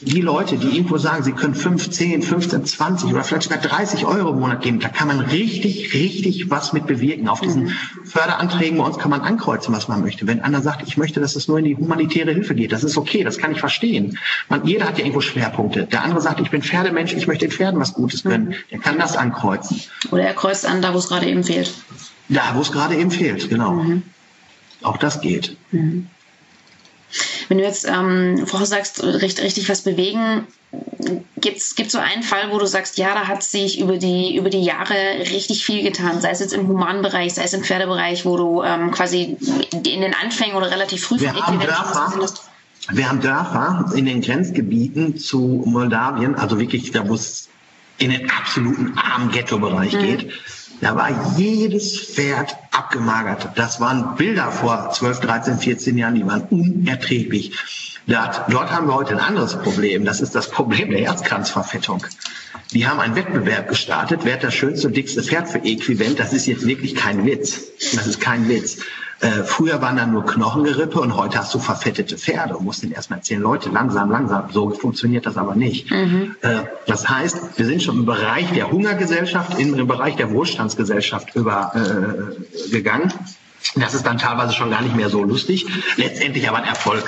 die 0.00 0.20
Leute, 0.20 0.56
die 0.56 0.76
irgendwo 0.76 0.96
sagen, 0.96 1.24
sie 1.24 1.32
können 1.32 1.54
15, 1.54 2.22
15, 2.22 2.64
20 2.64 3.10
oder 3.10 3.24
vielleicht 3.24 3.44
sogar 3.44 3.58
30 3.58 4.06
Euro 4.06 4.30
im 4.30 4.40
Monat 4.40 4.62
geben, 4.62 4.78
da 4.78 4.88
kann 4.88 5.08
man 5.08 5.20
richtig, 5.20 5.92
richtig 5.92 6.50
was 6.50 6.72
mit 6.72 6.86
bewirken. 6.86 7.28
Auf 7.28 7.40
diesen 7.40 7.64
mhm. 7.64 7.72
Förderanträgen 8.04 8.78
bei 8.78 8.84
uns 8.84 8.98
kann 8.98 9.10
man 9.10 9.22
ankreuzen, 9.22 9.74
was 9.74 9.88
man 9.88 10.00
möchte. 10.00 10.26
Wenn 10.26 10.40
einer 10.40 10.62
sagt, 10.62 10.86
ich 10.86 10.96
möchte, 10.96 11.20
dass 11.20 11.34
es 11.34 11.48
nur 11.48 11.58
in 11.58 11.64
die 11.64 11.76
humanitäre 11.76 12.32
Hilfe 12.32 12.54
geht, 12.54 12.72
das 12.72 12.84
ist 12.84 12.96
okay, 12.96 13.24
das 13.24 13.38
kann 13.38 13.50
ich 13.50 13.60
verstehen. 13.60 14.18
Man, 14.48 14.64
jeder 14.64 14.86
hat 14.86 14.98
ja 14.98 15.04
irgendwo 15.04 15.20
Schwerpunkte. 15.20 15.84
Der 15.84 16.04
andere 16.04 16.20
sagt, 16.20 16.40
ich 16.40 16.50
bin 16.50 16.62
Pferdemensch, 16.62 17.12
ich 17.14 17.26
möchte 17.26 17.46
den 17.46 17.52
Pferden 17.52 17.80
was 17.80 17.94
Gutes 17.94 18.22
gönnen. 18.22 18.48
Mhm. 18.48 18.54
Der 18.70 18.78
kann 18.78 18.98
das 18.98 19.16
ankreuzen. 19.16 19.80
Oder 20.12 20.24
er 20.24 20.34
kreuzt 20.34 20.64
an, 20.64 20.80
da 20.80 20.94
wo 20.94 20.98
es 20.98 21.08
gerade 21.08 21.26
eben 21.26 21.42
fehlt. 21.42 21.74
Da, 22.28 22.52
wo 22.54 22.60
es 22.60 22.70
gerade 22.70 22.94
eben 22.94 23.10
fehlt, 23.10 23.48
genau. 23.48 23.72
Mhm. 23.72 24.02
Auch 24.82 24.96
das 24.96 25.20
geht. 25.20 25.56
Mhm. 25.72 26.06
Wenn 27.48 27.58
du 27.58 27.64
jetzt 27.64 27.86
ähm, 27.86 28.46
vorher 28.46 28.66
sagst, 28.66 29.02
richtig, 29.02 29.44
richtig 29.44 29.68
was 29.68 29.82
bewegen, 29.82 30.46
Gibt 31.40 31.56
es 31.56 31.92
so 31.92 31.98
einen 31.98 32.22
Fall, 32.22 32.50
wo 32.50 32.58
du 32.58 32.66
sagst, 32.66 32.98
ja, 32.98 33.14
da 33.14 33.26
hat 33.26 33.42
sich 33.42 33.80
über 33.80 33.96
die, 33.96 34.36
über 34.36 34.50
die 34.50 34.62
Jahre 34.62 35.20
richtig 35.20 35.64
viel 35.64 35.82
getan, 35.82 36.20
sei 36.20 36.30
es 36.30 36.40
jetzt 36.40 36.52
im 36.52 36.68
Humanbereich, 36.68 37.32
sei 37.34 37.44
es 37.44 37.54
im 37.54 37.62
Pferdebereich, 37.62 38.26
wo 38.26 38.36
du 38.36 38.62
ähm, 38.62 38.90
quasi 38.90 39.38
in 39.72 40.00
den 40.02 40.14
Anfängen 40.14 40.56
oder 40.56 40.70
relativ 40.70 41.04
früh 41.04 41.20
wir 41.20 41.32
haben 41.34 41.58
Dörfer, 41.58 42.12
wir 42.90 43.08
haben 43.08 43.20
Dörfer 43.20 43.92
in 43.94 44.04
den 44.04 44.20
Grenzgebieten 44.20 45.16
zu 45.16 45.62
Moldawien, 45.64 46.34
also 46.34 46.58
wirklich 46.58 46.90
da, 46.90 47.08
wo 47.08 47.14
es 47.14 47.48
in 47.96 48.10
den 48.10 48.30
absoluten 48.30 48.98
armen 48.98 49.30
Ghetto-Bereich 49.30 49.94
mhm. 49.94 50.02
geht. 50.02 50.32
Da 50.80 50.94
war 50.94 51.36
jedes 51.36 51.98
Pferd 51.98 52.56
abgemagert. 52.70 53.48
Das 53.56 53.80
waren 53.80 54.14
Bilder 54.16 54.50
vor 54.52 54.90
12, 54.92 55.20
13, 55.20 55.58
14 55.58 55.98
Jahren, 55.98 56.14
die 56.14 56.26
waren 56.26 56.42
unerträglich. 56.50 57.52
Dort 58.06 58.48
haben 58.72 58.86
wir 58.86 58.94
heute 58.94 59.14
ein 59.14 59.20
anderes 59.20 59.58
Problem. 59.58 60.04
Das 60.04 60.20
ist 60.20 60.34
das 60.34 60.50
Problem 60.50 60.90
der 60.90 61.00
Herzkranzverfettung. 61.00 62.04
Die 62.72 62.86
haben 62.86 63.00
einen 63.00 63.16
Wettbewerb 63.16 63.68
gestartet. 63.68 64.20
Wer 64.24 64.34
hat 64.34 64.44
das 64.44 64.54
schönste 64.54 64.90
dickste 64.90 65.22
Pferd 65.22 65.48
für 65.48 65.58
Äquivalent? 65.58 66.18
Das 66.18 66.32
ist 66.32 66.46
jetzt 66.46 66.66
wirklich 66.66 66.94
kein 66.94 67.26
Witz. 67.26 67.62
Das 67.94 68.06
ist 68.06 68.20
kein 68.20 68.48
Witz. 68.48 68.78
Äh, 69.20 69.42
früher 69.42 69.82
waren 69.82 69.96
da 69.96 70.06
nur 70.06 70.24
Knochengerippe 70.24 71.00
und 71.00 71.16
heute 71.16 71.38
hast 71.38 71.52
du 71.52 71.58
verfettete 71.58 72.16
Pferde 72.16 72.56
und 72.56 72.64
musst 72.64 72.82
denen 72.82 72.92
erstmal 72.92 73.18
erzählen, 73.18 73.42
Leute, 73.42 73.68
langsam, 73.68 74.10
langsam. 74.10 74.44
So 74.52 74.70
funktioniert 74.70 75.26
das 75.26 75.36
aber 75.36 75.56
nicht. 75.56 75.90
Mhm. 75.90 76.36
Äh, 76.40 76.64
das 76.86 77.08
heißt, 77.08 77.58
wir 77.58 77.66
sind 77.66 77.82
schon 77.82 77.96
im 77.96 78.06
Bereich 78.06 78.52
der 78.52 78.70
Hungergesellschaft, 78.70 79.58
in 79.58 79.76
den 79.76 79.86
Bereich 79.88 80.14
der 80.16 80.30
Wohlstandsgesellschaft 80.30 81.34
übergegangen. 81.34 83.10
Äh, 83.10 83.80
das 83.80 83.94
ist 83.94 84.06
dann 84.06 84.18
teilweise 84.18 84.52
schon 84.52 84.70
gar 84.70 84.82
nicht 84.82 84.94
mehr 84.94 85.10
so 85.10 85.24
lustig. 85.24 85.66
Letztendlich 85.96 86.48
aber 86.48 86.58
ein 86.58 86.64
Erfolg. 86.64 87.04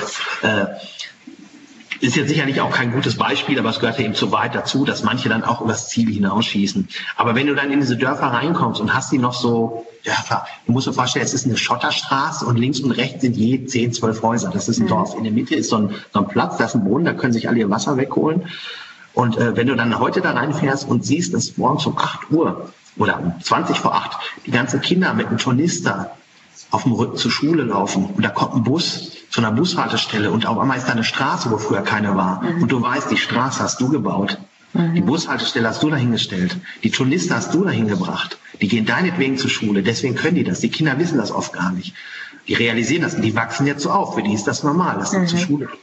Ist 2.01 2.17
jetzt 2.17 2.29
sicherlich 2.29 2.63
auch 2.63 2.71
kein 2.71 2.93
gutes 2.93 3.17
Beispiel, 3.17 3.59
aber 3.59 3.69
es 3.69 3.79
gehört 3.79 3.99
ja 3.99 4.07
eben 4.07 4.15
zu 4.15 4.33
weit 4.33 4.55
dazu, 4.55 4.87
dass 4.87 5.03
manche 5.03 5.29
dann 5.29 5.45
auch 5.45 5.61
übers 5.61 5.91
Ziel 5.91 6.11
hinausschießen. 6.11 6.89
Aber 7.17 7.35
wenn 7.35 7.47
du 7.47 7.55
dann 7.55 7.71
in 7.71 7.81
diese 7.81 7.99
Dörfer 7.99 8.29
reinkommst 8.29 8.81
und 8.81 8.95
hast 8.95 9.13
die 9.13 9.19
noch 9.19 9.35
so 9.35 9.87
Dörfer, 10.05 10.47
du 10.67 10.73
musst 10.73 10.87
dir 10.87 10.95
vorstellen, 10.95 11.27
es 11.27 11.35
ist 11.35 11.45
eine 11.45 11.59
Schotterstraße 11.59 12.47
und 12.47 12.57
links 12.57 12.81
und 12.81 12.93
rechts 12.93 13.21
sind 13.21 13.37
je 13.37 13.67
zehn, 13.67 13.93
zwölf 13.93 14.23
Häuser. 14.23 14.51
Das 14.51 14.71
ist 14.71 14.79
ein 14.79 14.85
mhm. 14.85 14.89
Dorf. 14.89 15.15
In 15.15 15.25
der 15.25 15.33
Mitte 15.33 15.55
ist 15.55 15.69
so 15.69 15.77
ein, 15.77 15.95
so 16.15 16.21
ein 16.21 16.29
Platz, 16.29 16.57
da 16.57 16.65
ist 16.65 16.75
ein 16.75 16.85
Boden, 16.85 17.05
da 17.05 17.13
können 17.13 17.35
sich 17.35 17.51
alle 17.51 17.59
ihr 17.59 17.69
Wasser 17.69 17.99
wegholen. 17.99 18.49
Und 19.13 19.37
äh, 19.37 19.55
wenn 19.57 19.67
du 19.67 19.77
dann 19.77 19.99
heute 19.99 20.23
da 20.23 20.31
reinfährst 20.31 20.89
und 20.89 21.05
siehst, 21.05 21.35
dass 21.35 21.59
morgens 21.59 21.85
um 21.85 21.99
8 21.99 22.31
Uhr 22.31 22.73
oder 22.97 23.21
um 23.21 23.35
20 23.43 23.79
vor 23.79 23.95
8 23.95 24.17
die 24.47 24.51
ganzen 24.51 24.81
Kinder 24.81 25.13
mit 25.13 25.27
einem 25.27 25.37
Tornister 25.37 26.13
auf 26.71 26.85
dem 26.85 26.93
Rücken 26.93 27.17
zur 27.17 27.31
Schule 27.31 27.65
laufen 27.65 28.07
und 28.07 28.25
da 28.25 28.31
kommt 28.31 28.55
ein 28.55 28.63
Bus 28.63 29.20
zu 29.31 29.41
einer 29.41 29.53
Bushaltestelle 29.53 30.31
und 30.31 30.47
auf 30.47 30.59
einmal 30.59 30.77
ist 30.77 30.89
da 30.89 30.93
eine 30.93 31.05
Straße, 31.05 31.51
wo 31.51 31.59
früher 31.59 31.83
keine 31.83 32.17
war. 32.17 32.43
Mhm. 32.43 32.63
Und 32.63 32.73
du 32.73 32.83
weißt, 32.83 33.11
die 33.11 33.17
Straße 33.17 33.63
hast 33.63 33.81
du 33.81 33.89
gebaut. 33.89 34.39
Mhm. 34.75 34.95
Die 34.95 35.01
Bushaltestelle 35.01 35.69
hast 35.69 35.83
du 35.83 35.91
dahingestellt. 35.91 36.57
Die 36.83 36.91
Touristen 36.91 37.35
hast 37.35 37.55
du 37.55 37.65
dahin 37.65 37.87
gebracht. 37.87 38.39
Die 38.61 38.69
gehen 38.69 38.87
deinetwegen 38.87 39.39
zur 39.39 39.49
Schule. 39.49 39.83
Deswegen 39.83 40.17
können 40.17 40.35
die 40.35 40.45
das. 40.45 40.61
Die 40.61 40.69
Kinder 40.69 40.99
wissen 40.99 41.17
das 41.17 41.31
oft 41.31 41.53
gar 41.53 41.73
nicht. 41.73 41.95
Die 42.49 42.55
realisieren 42.55 43.03
das. 43.03 43.21
Die 43.21 43.35
wachsen 43.35 43.67
jetzt 43.67 43.83
so 43.83 43.91
auf. 43.91 44.17
Für 44.17 44.23
die 44.23 44.33
ist 44.33 44.47
das 44.47 44.65
normal, 44.65 44.99
dass 44.99 45.13
sie 45.13 45.19
mhm. 45.19 45.27
zur 45.29 45.39
Schule 45.39 45.67
gehen. 45.67 45.79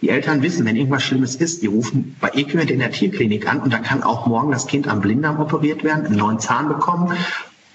Die 0.00 0.10
Eltern 0.10 0.42
wissen, 0.42 0.64
wenn 0.64 0.76
irgendwas 0.76 1.02
Schlimmes 1.02 1.34
ist, 1.34 1.62
die 1.62 1.66
rufen 1.66 2.16
bei 2.20 2.28
Equipment 2.28 2.70
in 2.70 2.78
der 2.78 2.92
Tierklinik 2.92 3.48
an 3.48 3.58
und 3.58 3.72
da 3.72 3.78
kann 3.80 4.04
auch 4.04 4.26
morgen 4.26 4.52
das 4.52 4.68
Kind 4.68 4.86
am 4.86 5.00
Blinddarm 5.00 5.40
operiert 5.40 5.82
werden, 5.82 6.06
einen 6.06 6.16
neuen 6.16 6.38
Zahn 6.38 6.68
bekommen 6.68 7.16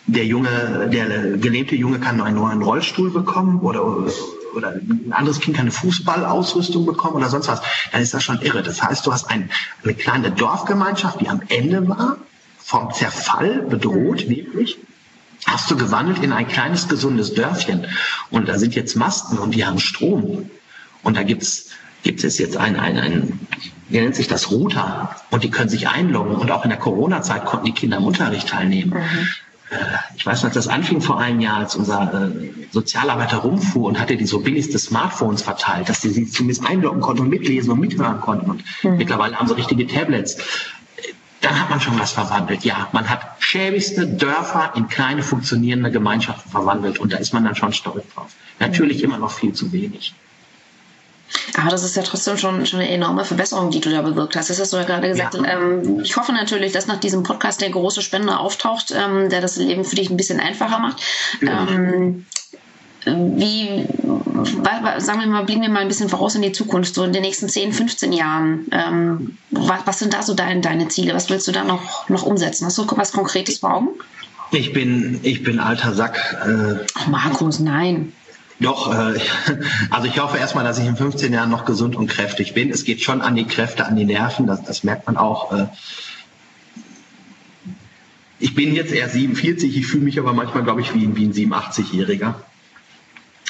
der 0.05 0.25
Junge, 0.25 0.89
der 0.91 1.37
gelähmte 1.37 1.75
Junge 1.75 1.99
kann 1.99 2.19
einen 2.19 2.35
neuen 2.35 2.61
Rollstuhl 2.61 3.11
bekommen 3.11 3.59
oder, 3.61 4.05
oder 4.55 4.69
ein 4.69 5.11
anderes 5.11 5.39
Kind 5.39 5.57
kann 5.57 5.63
eine 5.63 5.71
Fußballausrüstung 5.71 6.85
bekommen 6.85 7.15
oder 7.15 7.29
sonst 7.29 7.47
was, 7.47 7.61
dann 7.91 8.01
ist 8.01 8.13
das 8.13 8.23
schon 8.23 8.41
irre. 8.41 8.63
Das 8.63 8.81
heißt, 8.81 9.05
du 9.05 9.11
hast 9.11 9.29
ein, 9.29 9.49
eine 9.83 9.93
kleine 9.93 10.31
Dorfgemeinschaft, 10.31 11.21
die 11.21 11.29
am 11.29 11.41
Ende 11.49 11.87
war, 11.87 12.17
vom 12.57 12.93
Zerfall 12.93 13.61
bedroht, 13.63 14.29
wirklich, 14.29 14.77
hast 15.45 15.69
du 15.69 15.75
gewandelt 15.75 16.19
in 16.19 16.31
ein 16.31 16.47
kleines, 16.47 16.87
gesundes 16.87 17.33
Dörfchen. 17.33 17.87
Und 18.29 18.47
da 18.47 18.57
sind 18.57 18.75
jetzt 18.75 18.95
Masten 18.95 19.37
und 19.37 19.53
die 19.53 19.65
haben 19.65 19.79
Strom. 19.79 20.49
Und 21.03 21.17
da 21.17 21.23
gibt's 21.23 21.69
gibt 22.03 22.23
es 22.23 22.37
jetzt 22.37 22.57
ein, 22.57 22.77
ein, 22.77 22.97
ein, 22.97 23.39
wie 23.89 23.99
nennt 23.99 24.15
sich 24.15 24.27
das, 24.27 24.51
Router. 24.51 25.15
Und 25.31 25.43
die 25.43 25.49
können 25.49 25.69
sich 25.69 25.87
einloggen. 25.87 26.35
Und 26.35 26.51
auch 26.51 26.63
in 26.63 26.69
der 26.69 26.79
Corona-Zeit 26.79 27.45
konnten 27.45 27.65
die 27.65 27.71
Kinder 27.71 27.97
im 27.97 28.03
Unterricht 28.03 28.49
teilnehmen. 28.49 28.91
Mhm. 28.91 29.27
Ich 30.15 30.25
weiß 30.25 30.43
noch, 30.43 30.51
das 30.51 30.67
anfing 30.67 31.01
vor 31.01 31.19
einem 31.19 31.39
Jahr, 31.39 31.57
als 31.57 31.75
unser 31.75 32.31
äh, 32.31 32.51
Sozialarbeiter 32.71 33.37
rumfuhr 33.37 33.87
und 33.87 33.99
hatte 33.99 34.15
die 34.17 34.25
so 34.25 34.39
billigste 34.39 34.79
Smartphones 34.79 35.41
verteilt, 35.41 35.89
dass 35.89 36.01
sie 36.01 36.09
sie 36.09 36.27
zumindest 36.27 36.65
einloggen 36.65 37.01
konnten 37.01 37.23
und 37.23 37.29
mitlesen 37.29 37.71
und 37.71 37.79
mithören 37.79 38.21
konnten. 38.21 38.49
Und 38.51 38.63
mhm. 38.83 38.97
mittlerweile 38.97 39.37
haben 39.37 39.47
sie 39.47 39.55
richtige 39.55 39.87
Tablets. 39.87 40.37
Dann 41.41 41.59
hat 41.59 41.69
man 41.69 41.81
schon 41.81 41.99
was 41.99 42.13
verwandelt. 42.13 42.63
Ja, 42.63 42.87
man 42.93 43.09
hat 43.09 43.35
schäbigste 43.39 44.07
Dörfer 44.07 44.73
in 44.75 44.87
kleine 44.87 45.23
funktionierende 45.23 45.91
Gemeinschaften 45.91 46.49
verwandelt 46.49 46.99
und 46.99 47.11
da 47.11 47.17
ist 47.17 47.33
man 47.33 47.43
dann 47.43 47.55
schon 47.55 47.73
stolz 47.73 48.05
drauf. 48.13 48.33
Natürlich 48.59 48.99
mhm. 48.99 49.05
immer 49.05 49.17
noch 49.17 49.31
viel 49.31 49.53
zu 49.53 49.71
wenig. 49.71 50.13
Aber 51.57 51.69
das 51.69 51.83
ist 51.83 51.95
ja 51.95 52.03
trotzdem 52.03 52.37
schon, 52.37 52.65
schon 52.65 52.79
eine 52.79 52.89
enorme 52.89 53.25
Verbesserung, 53.25 53.71
die 53.71 53.79
du 53.79 53.89
da 53.89 54.01
bewirkt 54.01 54.35
hast. 54.35 54.49
Das 54.49 54.59
hast 54.59 54.73
du 54.73 54.77
ja 54.77 54.83
gerade 54.83 55.09
gesagt. 55.09 55.35
Ja. 55.35 55.45
Ähm, 55.45 55.99
ich 56.01 56.15
hoffe 56.17 56.31
natürlich, 56.31 56.71
dass 56.71 56.87
nach 56.87 56.99
diesem 56.99 57.23
Podcast 57.23 57.61
der 57.61 57.69
große 57.69 58.01
Spender 58.01 58.39
auftaucht, 58.39 58.93
ähm, 58.95 59.29
der 59.29 59.41
das 59.41 59.57
Leben 59.57 59.83
für 59.85 59.95
dich 59.95 60.09
ein 60.09 60.17
bisschen 60.17 60.39
einfacher 60.39 60.79
macht. 60.79 61.01
Ja. 61.41 61.67
Ähm, 61.69 62.25
wie, 63.05 63.85
sagen 64.97 65.19
wir 65.19 65.27
mal, 65.27 65.43
blicken 65.43 65.61
wir 65.61 65.69
mal 65.69 65.81
ein 65.81 65.87
bisschen 65.89 66.09
voraus 66.09 66.35
in 66.35 66.41
die 66.41 66.53
Zukunft, 66.53 66.95
so 66.95 67.03
in 67.03 67.11
den 67.11 67.21
nächsten 67.21 67.49
10, 67.49 67.73
15 67.73 68.13
Jahren. 68.13 68.67
Ähm, 68.71 69.37
was, 69.51 69.81
was, 69.85 69.99
sind 69.99 70.13
da 70.13 70.23
so 70.23 70.33
dein, 70.33 70.61
deine 70.61 70.87
Ziele? 70.87 71.13
Was 71.13 71.29
willst 71.29 71.47
du 71.47 71.51
da 71.51 71.63
noch, 71.63 72.09
noch 72.09 72.23
umsetzen? 72.23 72.65
Hast 72.65 72.77
du 72.77 72.87
was 72.95 73.11
Konkretes 73.11 73.59
vor 73.59 73.73
Augen? 73.73 73.89
Ich 74.51 74.71
bin, 74.71 75.19
ich 75.23 75.43
bin 75.43 75.59
alter 75.59 75.93
Sack. 75.93 76.37
Äh, 76.45 76.85
Ach, 76.93 77.07
Markus, 77.07 77.59
nein. 77.59 78.13
Doch, 78.63 78.93
äh, 78.93 79.19
also 79.89 80.07
ich 80.07 80.19
hoffe 80.19 80.37
erstmal, 80.37 80.63
dass 80.63 80.79
ich 80.79 80.85
in 80.85 80.95
15 80.95 81.33
Jahren 81.33 81.49
noch 81.49 81.65
gesund 81.65 81.95
und 81.95 82.07
kräftig 82.07 82.53
bin. 82.53 82.71
Es 82.71 82.85
geht 82.85 83.01
schon 83.01 83.21
an 83.21 83.35
die 83.35 83.45
Kräfte, 83.45 83.85
an 83.85 83.95
die 83.95 84.05
Nerven, 84.05 84.47
das, 84.47 84.63
das 84.63 84.83
merkt 84.83 85.05
man 85.05 85.17
auch. 85.17 85.51
Äh, 85.51 85.67
ich 88.39 88.55
bin 88.55 88.73
jetzt 88.73 88.93
erst 88.93 89.13
47, 89.13 89.77
ich 89.77 89.85
fühle 89.85 90.05
mich 90.05 90.17
aber 90.17 90.33
manchmal, 90.33 90.63
glaube 90.63 90.81
ich, 90.81 90.93
wie, 90.93 91.15
wie 91.15 91.25
ein 91.25 91.33
87-Jähriger. 91.33 92.35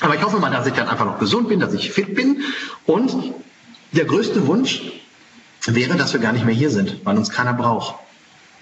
Aber 0.01 0.15
ich 0.15 0.23
hoffe 0.23 0.39
mal, 0.39 0.49
dass 0.49 0.67
ich 0.67 0.73
dann 0.73 0.89
einfach 0.89 1.05
noch 1.05 1.19
gesund 1.19 1.47
bin, 1.47 1.59
dass 1.59 1.73
ich 1.73 1.91
fit 1.91 2.15
bin. 2.15 2.41
Und 2.85 3.15
der 3.91 4.05
größte 4.05 4.47
Wunsch 4.47 4.81
wäre, 5.65 5.95
dass 5.95 6.13
wir 6.13 6.19
gar 6.19 6.33
nicht 6.33 6.45
mehr 6.45 6.55
hier 6.55 6.71
sind, 6.71 7.05
weil 7.05 7.17
uns 7.17 7.29
keiner 7.29 7.53
braucht. 7.53 7.95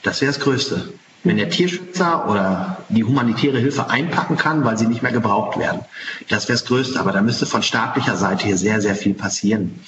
Das 0.04 0.22
wäre 0.22 0.32
das 0.32 0.42
Größte 0.42 0.94
wenn 1.24 1.38
der 1.38 1.50
Tierschützer 1.50 2.28
oder 2.30 2.78
die 2.90 3.04
humanitäre 3.04 3.60
Hilfe 3.60 3.90
einpacken 3.90 4.38
kann, 4.38 4.66
weil 4.66 4.78
sie 4.78 4.88
nicht 4.88 5.04
mehr 5.04 5.12
gebraucht 5.12 5.60
werden. 5.60 5.82
Das 6.30 6.48
wäre 6.48 6.58
das 6.58 6.66
Größte, 6.66 7.00
aber 7.00 7.12
da 7.12 7.22
müsste 7.22 7.46
von 7.46 7.62
staatlicher 7.62 8.16
Seite 8.16 8.48
hier 8.48 8.58
sehr, 8.58 8.82
sehr 8.82 8.96
viel 8.96 9.14
passieren. 9.14 9.80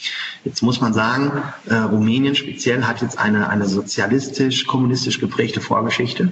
Jetzt 0.43 0.61
muss 0.61 0.79
man 0.79 0.93
sagen, 0.93 1.31
äh, 1.65 1.75
Rumänien 1.75 2.35
speziell 2.35 2.83
hat 2.83 3.01
jetzt 3.01 3.17
eine, 3.17 3.49
eine 3.49 3.65
sozialistisch-kommunistisch 3.65 5.19
geprägte 5.19 5.59
Vorgeschichte. 5.59 6.31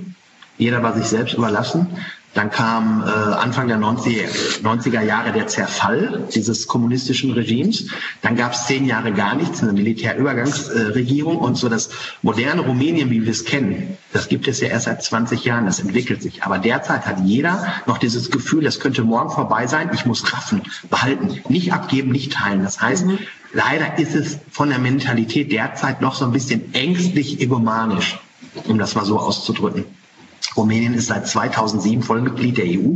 Jeder 0.57 0.83
war 0.83 0.95
sich 0.95 1.05
selbst 1.05 1.33
überlassen. 1.33 1.87
Dann 2.33 2.49
kam 2.49 3.03
äh, 3.03 3.09
Anfang 3.09 3.67
der 3.67 3.77
90, 3.77 4.63
90er 4.63 5.01
Jahre 5.01 5.33
der 5.33 5.47
Zerfall 5.47 6.27
dieses 6.33 6.65
kommunistischen 6.65 7.31
Regimes. 7.31 7.87
Dann 8.21 8.37
gab 8.37 8.53
es 8.53 8.67
zehn 8.67 8.85
Jahre 8.85 9.11
gar 9.11 9.35
nichts, 9.35 9.61
eine 9.61 9.73
Militärübergangsregierung. 9.73 11.37
und 11.37 11.55
so 11.55 11.67
das 11.67 11.89
moderne 12.21 12.61
Rumänien, 12.61 13.09
wie 13.09 13.23
wir 13.23 13.31
es 13.31 13.43
kennen, 13.43 13.97
das 14.13 14.29
gibt 14.29 14.47
es 14.47 14.61
ja 14.61 14.69
erst 14.69 14.85
seit 14.85 15.03
20 15.03 15.43
Jahren, 15.43 15.65
das 15.65 15.79
entwickelt 15.79 16.21
sich. 16.21 16.43
Aber 16.43 16.57
derzeit 16.57 17.05
hat 17.05 17.19
jeder 17.25 17.67
noch 17.85 17.97
dieses 17.97 18.31
Gefühl, 18.31 18.63
das 18.63 18.79
könnte 18.79 19.03
morgen 19.03 19.29
vorbei 19.29 19.67
sein, 19.67 19.89
ich 19.93 20.05
muss 20.05 20.31
raffen, 20.31 20.61
behalten, 20.89 21.41
nicht 21.49 21.73
abgeben, 21.73 22.11
nicht 22.11 22.31
teilen. 22.31 22.63
Das 22.63 22.81
heißt, 22.81 23.07
mhm. 23.07 23.19
leider 23.51 23.99
ist 23.99 24.15
es 24.15 24.39
von 24.49 24.69
der 24.69 24.79
Mentalität 24.79 25.51
derzeit 25.51 26.01
noch 26.01 26.15
so 26.15 26.23
ein 26.25 26.31
bisschen 26.31 26.73
ängstlich 26.73 27.41
egomanisch, 27.41 28.19
um 28.67 28.77
das 28.77 28.95
mal 28.95 29.05
so 29.05 29.19
auszudrücken. 29.19 29.85
Rumänien 30.57 30.93
ist 30.93 31.07
seit 31.07 31.27
2007 31.27 32.03
Vollmitglied 32.03 32.57
der 32.57 32.65
EU, 32.65 32.95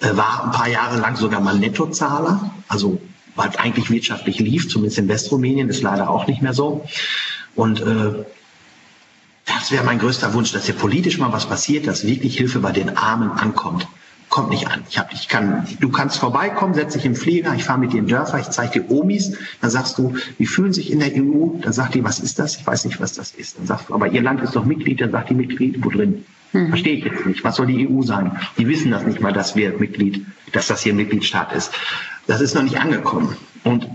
äh, 0.00 0.16
war 0.16 0.44
ein 0.44 0.50
paar 0.52 0.68
Jahre 0.68 0.98
lang 0.98 1.16
sogar 1.16 1.40
mal 1.40 1.58
Nettozahler, 1.58 2.50
also 2.68 3.00
weil 3.36 3.50
es 3.50 3.56
eigentlich 3.56 3.90
wirtschaftlich 3.90 4.40
lief, 4.40 4.68
zumindest 4.68 4.98
in 4.98 5.08
Westrumänien, 5.08 5.68
ist 5.68 5.82
leider 5.82 6.10
auch 6.10 6.26
nicht 6.26 6.42
mehr 6.42 6.54
so. 6.54 6.84
Und 7.54 7.80
äh, 7.80 8.24
das 9.46 9.70
wäre 9.70 9.84
mein 9.84 9.98
größter 9.98 10.34
Wunsch, 10.34 10.52
dass 10.52 10.66
hier 10.66 10.74
politisch 10.74 11.18
mal 11.18 11.32
was 11.32 11.46
passiert, 11.46 11.86
dass 11.86 12.06
wirklich 12.06 12.36
Hilfe 12.36 12.58
bei 12.58 12.72
den 12.72 12.96
Armen 12.96 13.30
ankommt. 13.30 13.86
Kommt 14.28 14.50
nicht 14.50 14.68
an. 14.68 14.82
Ich 14.90 14.98
hab, 14.98 15.12
ich 15.12 15.28
kann, 15.28 15.66
du 15.80 15.88
kannst 15.88 16.18
vorbeikommen, 16.18 16.74
setz 16.74 16.92
dich 16.92 17.06
im 17.06 17.14
Flieger, 17.14 17.54
ich 17.54 17.64
fahre 17.64 17.78
mit 17.78 17.94
dir 17.94 17.98
in 17.98 18.08
Dörfer, 18.08 18.38
ich 18.38 18.50
zeige 18.50 18.80
dir 18.80 18.90
Omis, 18.90 19.38
dann 19.62 19.70
sagst 19.70 19.96
du, 19.96 20.14
wie 20.36 20.44
fühlen 20.44 20.74
sich 20.74 20.92
in 20.92 20.98
der 20.98 21.12
EU? 21.14 21.58
Dann 21.62 21.72
sagt 21.72 21.94
die, 21.94 22.04
was 22.04 22.20
ist 22.20 22.38
das? 22.38 22.56
Ich 22.56 22.66
weiß 22.66 22.84
nicht, 22.84 23.00
was 23.00 23.14
das 23.14 23.30
ist. 23.30 23.58
Dann 23.58 23.66
sagst 23.66 23.88
du, 23.88 23.94
aber 23.94 24.08
ihr 24.08 24.20
Land 24.20 24.42
ist 24.42 24.54
doch 24.54 24.66
Mitglied, 24.66 25.00
dann 25.00 25.12
sagt 25.12 25.30
die 25.30 25.34
Mitglied, 25.34 25.82
wo 25.82 25.88
drin? 25.88 26.26
Hm. 26.52 26.68
Verstehe 26.68 26.96
ich 26.96 27.04
jetzt 27.04 27.26
nicht. 27.26 27.44
Was 27.44 27.56
soll 27.56 27.66
die 27.66 27.88
EU 27.88 28.02
sein? 28.02 28.38
Die 28.56 28.66
wissen 28.68 28.90
das 28.90 29.04
nicht 29.04 29.20
mal, 29.20 29.32
dass 29.32 29.56
wir 29.56 29.78
Mitglied, 29.78 30.24
dass 30.52 30.66
das 30.66 30.82
hier 30.82 30.94
Mitgliedstaat 30.94 31.52
ist. 31.52 31.72
Das 32.26 32.40
ist 32.40 32.54
noch 32.54 32.62
nicht 32.62 32.80
angekommen. 32.80 33.36
Und 33.64 33.88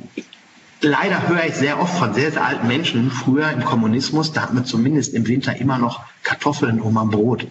leider 0.81 1.27
höre 1.27 1.45
ich 1.45 1.55
sehr 1.55 1.79
oft 1.79 1.97
von 1.97 2.13
sehr, 2.13 2.31
sehr 2.31 2.45
alten 2.45 2.67
Menschen, 2.67 3.11
früher 3.11 3.49
im 3.51 3.63
Kommunismus, 3.63 4.33
da 4.33 4.41
hat 4.41 4.53
man 4.53 4.65
zumindest 4.65 5.13
im 5.13 5.27
Winter 5.27 5.55
immer 5.55 5.77
noch 5.77 6.01
Kartoffeln 6.23 6.79
um 6.81 6.97
am 6.97 7.09
Brot. 7.09 7.47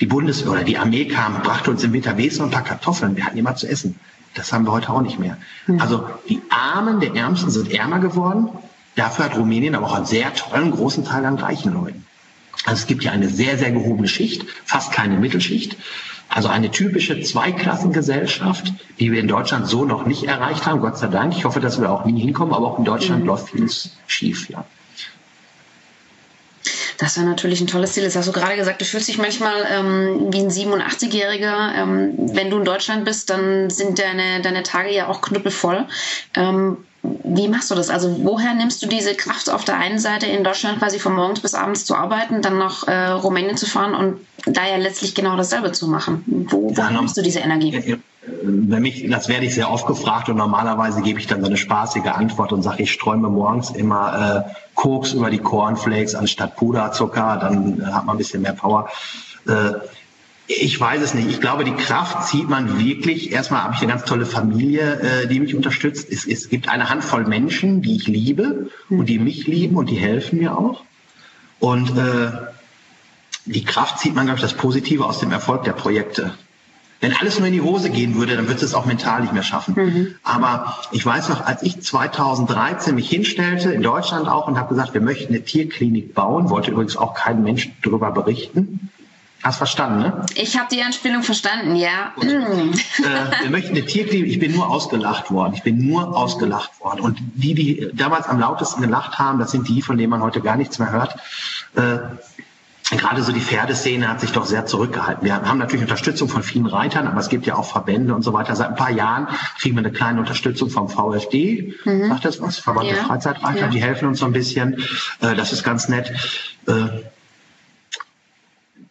Die 0.00 0.06
Bundeswehr 0.06 0.52
oder 0.52 0.64
die 0.64 0.78
Armee 0.78 1.06
kam, 1.06 1.42
brachte 1.42 1.70
uns 1.70 1.84
im 1.84 1.92
Winter 1.92 2.16
wenigstens 2.16 2.46
ein 2.46 2.50
paar 2.50 2.64
Kartoffeln. 2.64 3.16
Wir 3.16 3.24
hatten 3.24 3.38
immer 3.38 3.54
zu 3.54 3.68
essen. 3.68 4.00
Das 4.34 4.52
haben 4.52 4.66
wir 4.66 4.72
heute 4.72 4.90
auch 4.90 5.02
nicht 5.02 5.18
mehr. 5.18 5.36
Mhm. 5.66 5.80
Also 5.80 6.06
die 6.28 6.40
Armen 6.50 7.00
der 7.00 7.14
Ärmsten 7.14 7.50
sind 7.50 7.70
ärmer 7.70 8.00
geworden. 8.00 8.48
Dafür 8.96 9.26
hat 9.26 9.36
Rumänien 9.36 9.74
aber 9.74 9.86
auch 9.86 9.94
einen 9.94 10.06
sehr 10.06 10.34
tollen 10.34 10.70
großen 10.70 11.04
Teil 11.04 11.24
an 11.24 11.38
reichen 11.38 11.72
Leuten. 11.72 12.04
Also 12.64 12.82
es 12.82 12.86
gibt 12.86 13.04
ja 13.04 13.12
eine 13.12 13.28
sehr, 13.28 13.58
sehr 13.58 13.72
gehobene 13.72 14.08
Schicht, 14.08 14.44
fast 14.64 14.92
keine 14.92 15.16
Mittelschicht. 15.16 15.76
Also 16.28 16.48
eine 16.48 16.70
typische 16.70 17.20
Zweiklassengesellschaft, 17.20 18.72
die 18.98 19.12
wir 19.12 19.20
in 19.20 19.28
Deutschland 19.28 19.66
so 19.66 19.84
noch 19.84 20.06
nicht 20.06 20.24
erreicht 20.24 20.64
haben, 20.64 20.80
Gott 20.80 20.96
sei 20.96 21.08
Dank. 21.08 21.36
Ich 21.36 21.44
hoffe, 21.44 21.60
dass 21.60 21.78
wir 21.78 21.90
auch 21.90 22.06
nie 22.06 22.18
hinkommen, 22.18 22.54
aber 22.54 22.68
auch 22.68 22.78
in 22.78 22.86
Deutschland 22.86 23.22
mhm. 23.22 23.26
läuft 23.26 23.50
vieles 23.50 23.90
schief, 24.06 24.48
ja. 24.48 24.64
Das 26.96 27.16
wäre 27.16 27.26
natürlich 27.26 27.60
ein 27.60 27.66
tolles 27.66 27.92
Ziel. 27.92 28.04
Das 28.04 28.14
hast 28.14 28.28
du 28.28 28.32
gerade 28.32 28.56
gesagt, 28.56 28.80
du 28.80 28.84
fühlst 28.84 29.08
dich 29.08 29.18
manchmal 29.18 29.66
ähm, 29.68 30.32
wie 30.32 30.38
ein 30.38 30.50
87-Jähriger. 30.50 31.74
Ähm, 31.74 32.14
wenn 32.16 32.48
du 32.48 32.58
in 32.58 32.64
Deutschland 32.64 33.04
bist, 33.04 33.28
dann 33.28 33.70
sind 33.70 33.98
deine, 33.98 34.40
deine 34.40 34.62
Tage 34.62 34.94
ja 34.94 35.08
auch 35.08 35.20
knüppelvoll. 35.20 35.86
Ähm, 36.34 36.76
wie 37.02 37.48
machst 37.48 37.70
du 37.70 37.74
das? 37.74 37.90
Also 37.90 38.24
woher 38.24 38.54
nimmst 38.54 38.82
du 38.82 38.86
diese 38.86 39.14
Kraft 39.14 39.50
auf 39.50 39.64
der 39.64 39.76
einen 39.76 39.98
Seite 39.98 40.26
in 40.26 40.44
Deutschland 40.44 40.78
quasi 40.78 40.98
von 40.98 41.14
morgens 41.14 41.40
bis 41.40 41.54
abends 41.54 41.84
zu 41.84 41.96
arbeiten, 41.96 42.42
dann 42.42 42.58
nach 42.58 42.86
äh, 42.86 43.08
Rumänien 43.08 43.56
zu 43.56 43.66
fahren 43.66 43.94
und 43.94 44.20
da 44.46 44.66
ja 44.66 44.76
letztlich 44.76 45.14
genau 45.14 45.36
dasselbe 45.36 45.72
zu 45.72 45.88
machen? 45.88 46.46
Wo, 46.48 46.74
wo 46.76 46.82
nimmst 46.92 47.16
du 47.16 47.22
diese 47.22 47.40
Energie? 47.40 47.96
Wenn 48.44 48.82
mich, 48.82 49.08
das 49.10 49.28
werde 49.28 49.46
ich 49.46 49.54
sehr 49.54 49.68
oft 49.68 49.86
gefragt 49.86 50.28
und 50.28 50.36
normalerweise 50.36 51.02
gebe 51.02 51.18
ich 51.18 51.26
dann 51.26 51.40
so 51.40 51.46
eine 51.46 51.56
spaßige 51.56 52.06
Antwort 52.06 52.52
und 52.52 52.62
sage, 52.62 52.84
ich 52.84 52.92
sträume 52.92 53.28
morgens 53.28 53.70
immer 53.70 54.46
äh, 54.46 54.52
Koks 54.76 55.12
über 55.12 55.28
die 55.28 55.38
Cornflakes 55.38 56.14
anstatt 56.14 56.54
Puderzucker, 56.54 57.38
dann 57.40 57.80
äh, 57.80 57.84
hat 57.84 58.04
man 58.04 58.14
ein 58.14 58.18
bisschen 58.18 58.42
mehr 58.42 58.52
Power. 58.52 58.88
Äh, 59.48 59.72
ich 60.46 60.78
weiß 60.78 61.02
es 61.02 61.14
nicht. 61.14 61.28
Ich 61.28 61.40
glaube, 61.40 61.64
die 61.64 61.74
Kraft 61.74 62.28
zieht 62.28 62.48
man 62.48 62.78
wirklich. 62.78 63.32
Erstmal 63.32 63.62
habe 63.62 63.74
ich 63.74 63.80
eine 63.80 63.92
ganz 63.92 64.04
tolle 64.04 64.26
Familie, 64.26 65.00
äh, 65.00 65.26
die 65.26 65.40
mich 65.40 65.54
unterstützt. 65.54 66.08
Es, 66.10 66.26
es 66.26 66.48
gibt 66.48 66.68
eine 66.68 66.90
Handvoll 66.90 67.24
Menschen, 67.24 67.82
die 67.82 67.96
ich 67.96 68.08
liebe 68.08 68.70
und 68.90 69.06
die 69.06 69.18
mich 69.18 69.46
lieben 69.46 69.76
und 69.76 69.88
die 69.88 69.96
helfen 69.96 70.38
mir 70.38 70.58
auch. 70.58 70.84
Und 71.60 71.96
äh, 71.96 72.30
die 73.44 73.64
Kraft 73.64 74.00
zieht 74.00 74.14
man, 74.14 74.26
glaube 74.26 74.38
ich, 74.38 74.42
das 74.42 74.54
Positive 74.54 75.04
aus 75.04 75.20
dem 75.20 75.30
Erfolg 75.32 75.64
der 75.64 75.72
Projekte. 75.72 76.34
Wenn 77.00 77.12
alles 77.16 77.38
nur 77.38 77.48
in 77.48 77.52
die 77.52 77.60
Hose 77.60 77.90
gehen 77.90 78.14
würde, 78.14 78.36
dann 78.36 78.46
würde 78.46 78.64
es 78.64 78.74
auch 78.74 78.86
mental 78.86 79.22
nicht 79.22 79.32
mehr 79.32 79.42
schaffen. 79.42 79.74
Mhm. 79.74 80.14
Aber 80.22 80.76
ich 80.92 81.04
weiß 81.04 81.30
noch, 81.30 81.44
als 81.44 81.64
ich 81.64 81.80
2013 81.80 82.94
mich 82.94 83.10
hinstellte, 83.10 83.72
in 83.72 83.82
Deutschland 83.82 84.28
auch, 84.28 84.46
und 84.46 84.56
habe 84.56 84.68
gesagt, 84.68 84.94
wir 84.94 85.00
möchten 85.00 85.34
eine 85.34 85.42
Tierklinik 85.42 86.14
bauen, 86.14 86.48
wollte 86.48 86.70
übrigens 86.70 86.96
auch 86.96 87.14
kein 87.14 87.42
Mensch 87.42 87.72
darüber 87.82 88.12
berichten. 88.12 88.90
Hast 89.42 89.56
verstanden, 89.56 89.98
ne? 90.00 90.26
Ich 90.36 90.56
habe 90.56 90.68
die 90.72 90.82
Anspielung 90.82 91.24
verstanden, 91.24 91.74
ja. 91.74 92.12
äh, 92.20 93.42
wir 93.42 93.50
möchten 93.50 93.70
eine 93.70 93.84
Tierklinik. 93.84 94.30
Ich 94.30 94.38
bin 94.38 94.52
nur 94.52 94.68
ausgelacht 94.68 95.32
worden. 95.32 95.54
Ich 95.54 95.64
bin 95.64 95.84
nur 95.84 96.16
ausgelacht 96.16 96.78
worden. 96.80 97.00
Und 97.00 97.18
die, 97.34 97.54
die 97.54 97.90
damals 97.92 98.26
am 98.26 98.38
lautesten 98.38 98.82
gelacht 98.82 99.18
haben, 99.18 99.40
das 99.40 99.50
sind 99.50 99.68
die, 99.68 99.82
von 99.82 99.98
denen 99.98 100.10
man 100.10 100.22
heute 100.22 100.40
gar 100.40 100.56
nichts 100.56 100.78
mehr 100.78 100.92
hört. 100.92 101.16
Äh, 101.74 101.98
gerade 102.96 103.22
so 103.22 103.32
die 103.32 103.40
Pferdeszene 103.40 104.08
hat 104.08 104.20
sich 104.20 104.30
doch 104.30 104.46
sehr 104.46 104.66
zurückgehalten. 104.66 105.24
Wir 105.24 105.34
haben 105.34 105.58
natürlich 105.58 105.82
Unterstützung 105.82 106.28
von 106.28 106.44
vielen 106.44 106.66
Reitern, 106.66 107.08
aber 107.08 107.18
es 107.18 107.28
gibt 107.28 107.44
ja 107.46 107.56
auch 107.56 107.64
Verbände 107.64 108.14
und 108.14 108.22
so 108.22 108.32
weiter. 108.32 108.54
Seit 108.54 108.68
ein 108.68 108.76
paar 108.76 108.90
Jahren 108.90 109.26
kriegen 109.58 109.74
wir 109.74 109.80
eine 109.80 109.92
kleine 109.92 110.20
Unterstützung 110.20 110.70
vom 110.70 110.88
VfD. 110.88 111.74
Mhm. 111.84 112.08
Sagt 112.08 112.24
das 112.24 112.40
was? 112.40 112.58
Verband 112.58 112.88
ja. 112.88 112.94
der 112.94 113.04
Freizeitreiter. 113.04 113.60
Ja. 113.60 113.68
Die 113.68 113.82
helfen 113.82 114.06
uns 114.06 114.20
so 114.20 114.26
ein 114.26 114.32
bisschen. 114.32 114.84
Äh, 115.20 115.34
das 115.34 115.52
ist 115.52 115.64
ganz 115.64 115.88
nett. 115.88 116.12
Äh, 116.68 117.02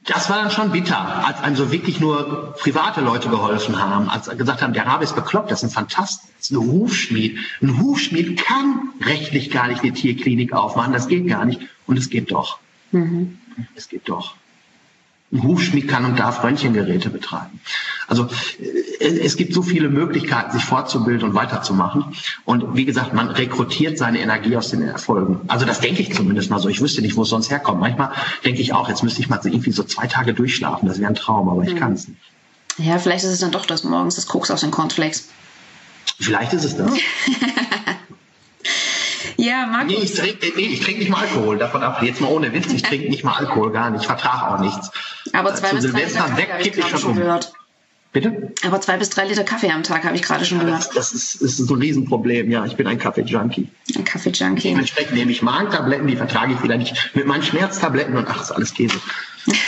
das 0.06 0.30
war 0.30 0.38
dann 0.38 0.50
schon 0.50 0.72
bitter, 0.72 1.28
als 1.28 1.42
einem 1.42 1.56
so 1.56 1.72
wirklich 1.72 2.00
nur 2.00 2.56
private 2.60 3.02
Leute 3.02 3.30
geholfen 3.30 3.80
haben, 3.82 4.10
als 4.10 4.30
gesagt 4.36 4.62
haben, 4.62 4.74
der 4.74 4.88
Rabe 4.88 5.04
ist 5.04 5.16
bekloppt, 5.16 5.52
das 5.52 5.62
ist 5.62 5.70
ein 5.70 5.74
Fantast, 5.74 6.24
das 6.38 6.50
ist 6.50 6.52
ein 6.52 6.58
Hufschmied. 6.58 7.38
Ein 7.62 7.80
Hufschmied 7.80 8.38
kann 8.38 8.90
rechtlich 9.02 9.52
gar 9.52 9.68
nicht 9.68 9.84
eine 9.84 9.94
Tierklinik 9.94 10.54
aufmachen, 10.54 10.94
das 10.94 11.08
geht 11.08 11.28
gar 11.28 11.46
nicht. 11.46 11.62
Und 11.86 11.98
es 11.98 12.10
geht 12.10 12.32
doch. 12.32 12.60
Mhm. 12.92 13.38
Es 13.76 13.90
geht 13.90 14.10
doch. 14.10 14.36
Ein 15.34 15.44
Hufschmied 15.44 15.88
kann 15.88 16.06
und 16.06 16.20
darf 16.20 16.44
Röntgengeräte 16.44 17.10
betreiben. 17.10 17.62
Also 18.08 18.28
äh, 18.60 19.20
es 19.20 19.38
gibt 19.38 19.54
so 19.54 19.62
viele 19.62 19.88
Möglichkeiten, 19.88 20.52
sich 20.52 20.66
fortzubilden 20.66 21.30
und 21.30 21.36
weiterzumachen. 21.36 22.06
Und 22.44 22.76
wie 22.76 22.86
gesagt, 22.86 23.14
man 23.14 23.30
rekrutiert 23.30 23.98
seine 23.98 24.20
Energie 24.20 24.58
aus 24.58 24.72
den 24.72 24.82
Erfolgen. 24.82 25.40
Also 25.48 25.66
das 25.66 25.80
denke 25.80 26.02
ich 26.02 26.14
zumindest 26.14 26.50
mal 26.50 26.60
so. 26.60 26.68
Ich 26.68 26.82
wüsste 26.82 27.02
nicht, 27.02 27.16
wo 27.16 27.22
es 27.22 27.30
sonst 27.30 27.50
herkommt. 27.50 27.80
Manchmal 27.80 28.12
denke 28.44 28.62
ich 28.62 28.74
auch, 28.74 28.90
jetzt 28.90 29.04
müsste 29.04 29.22
ich 29.22 29.30
mal 29.30 29.42
so 29.42 29.48
irgendwie 29.48 29.72
so 29.72 29.84
zwei 29.84 30.08
Tage 30.08 30.34
durchschlafen. 30.34 30.88
Das 30.88 31.00
wäre 31.00 31.10
ein 31.10 31.16
Traum, 31.16 31.48
aber 31.48 31.64
ich 31.64 31.74
mhm. 31.74 31.80
kann 31.80 31.94
es 31.94 32.10
nicht. 32.10 32.20
Ja, 32.78 33.00
vielleicht 33.00 33.24
ist 33.24 33.32
es 33.32 33.40
dann 33.40 33.52
doch 33.52 33.66
das 33.66 33.84
morgens 33.84 34.16
das 34.16 34.28
Koks 34.28 34.52
aus 34.52 34.62
den 34.62 34.72
Cornflakes. 34.72 35.30
Vielleicht 36.20 36.54
ist 36.54 36.66
es 36.66 36.76
das. 36.76 36.92
Ja, 39.42 39.66
Markus. 39.66 39.92
Nee, 39.92 40.04
ich 40.04 40.14
trinke 40.14 40.52
nee, 40.56 40.78
trink 40.78 41.00
nicht 41.00 41.10
mal 41.10 41.22
Alkohol, 41.22 41.58
davon 41.58 41.82
ab. 41.82 42.04
Jetzt 42.04 42.22
mal 42.22 42.28
ohne 42.28 42.54
Witz, 42.54 42.72
ich 42.72 42.84
trinke 42.84 43.10
nicht 43.10 43.24
mal 43.24 43.34
Alkohol, 43.34 43.72
gar 43.72 43.90
nicht. 43.90 44.02
Ich 44.02 44.08
vertrage 44.08 44.54
auch 44.54 44.60
nichts. 44.60 44.92
Aber 45.34 45.56
zwei 45.56 45.70
Zu 45.70 45.76
bis 45.78 45.92
drei 45.92 46.04
Liter 46.04 46.20
Kaffee 46.20 46.48
habe 46.48 46.64
ich 46.64 47.00
schon 47.00 47.12
um. 47.12 47.16
gehört. 47.16 47.54
Bitte? 48.14 48.54
Aber 48.64 48.82
zwei 48.82 48.98
bis 48.98 49.10
drei 49.10 49.26
Liter 49.26 49.44
Kaffee 49.44 49.72
am 49.72 49.82
Tag 49.82 50.04
habe 50.04 50.16
ich 50.16 50.22
gerade 50.22 50.46
schon 50.46 50.60
ja, 50.60 50.66
gehört. 50.66 50.88
Das, 50.96 51.12
das, 51.12 51.14
ist, 51.14 51.42
ist 51.42 51.60
ein 51.60 51.76
Riesenproblem, 51.76 52.52
ja. 52.52 52.66
Ich 52.66 52.76
bin 52.76 52.86
ein 52.86 53.00
Kaffee-Junkie. 53.00 53.70
Ein 53.96 54.04
Kaffee-Junkie. 54.04 54.70
Dementsprechend 54.70 55.14
nehme 55.14 55.32
ich 55.32 55.42
Magentabletten, 55.42 56.06
die 56.08 56.18
vertrage 56.18 56.54
ich 56.54 56.62
wieder 56.62 56.78
nicht. 56.78 57.16
Mit 57.16 57.26
meinen 57.26 57.42
Schmerztabletten 57.42 58.16
und 58.18 58.28
ach, 58.28 58.42
ist 58.42 58.52
alles 58.52 58.74
Käse. 58.74 59.00
Ja. 59.46 59.56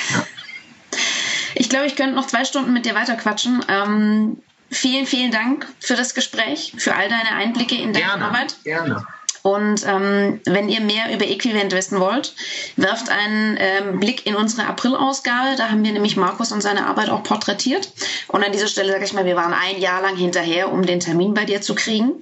Ich 1.55 1.69
glaube, 1.69 1.85
ich 1.85 1.95
könnte 1.95 2.15
noch 2.15 2.25
zwei 2.25 2.45
Stunden 2.45 2.73
mit 2.73 2.85
dir 2.85 2.95
weiterquatschen. 2.95 3.63
Ähm, 3.67 4.37
vielen, 4.71 5.05
vielen 5.05 5.31
Dank 5.31 5.67
für 5.79 5.95
das 5.95 6.15
Gespräch, 6.15 6.73
für 6.77 6.95
all 6.95 7.09
deine 7.09 7.29
Einblicke 7.31 7.75
in 7.75 7.93
deine 7.93 8.05
gerne, 8.05 8.25
Arbeit. 8.25 8.57
Gerne. 8.63 9.05
Und 9.43 9.85
ähm, 9.85 10.39
wenn 10.45 10.69
ihr 10.69 10.79
mehr 10.79 11.13
über 11.13 11.27
Equivent 11.27 11.73
wissen 11.73 11.99
wollt, 11.99 12.33
werft 12.77 13.09
einen 13.09 13.57
ähm, 13.59 13.99
Blick 13.99 14.25
in 14.25 14.35
unsere 14.35 14.65
April-Ausgabe. 14.67 15.57
Da 15.57 15.69
haben 15.69 15.83
wir 15.83 15.91
nämlich 15.91 16.15
Markus 16.15 16.53
und 16.53 16.61
seine 16.61 16.87
Arbeit 16.87 17.09
auch 17.09 17.23
porträtiert. 17.23 17.91
Und 18.29 18.41
an 18.41 18.53
dieser 18.53 18.67
Stelle 18.67 18.93
sage 18.93 19.03
ich 19.03 19.11
mal, 19.11 19.25
wir 19.25 19.35
waren 19.35 19.53
ein 19.53 19.81
Jahr 19.81 20.01
lang 20.01 20.15
hinterher, 20.15 20.71
um 20.71 20.85
den 20.85 21.01
Termin 21.01 21.33
bei 21.33 21.43
dir 21.43 21.61
zu 21.61 21.75
kriegen. 21.75 22.13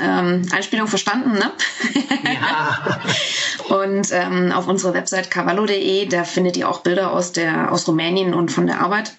Ähm, 0.00 0.48
Einspielung 0.52 0.88
verstanden, 0.88 1.32
ne? 1.32 1.52
Ja. 2.24 2.98
und 3.76 4.08
ähm, 4.12 4.50
auf 4.50 4.66
unserer 4.66 4.94
Website 4.94 5.30
cavallo.de, 5.30 6.06
da 6.06 6.24
findet 6.24 6.56
ihr 6.56 6.66
auch 6.66 6.80
Bilder 6.80 7.12
aus, 7.12 7.32
der, 7.32 7.70
aus 7.70 7.86
Rumänien 7.86 8.32
und 8.32 8.50
von 8.50 8.66
der 8.66 8.80
Arbeit. 8.80 9.12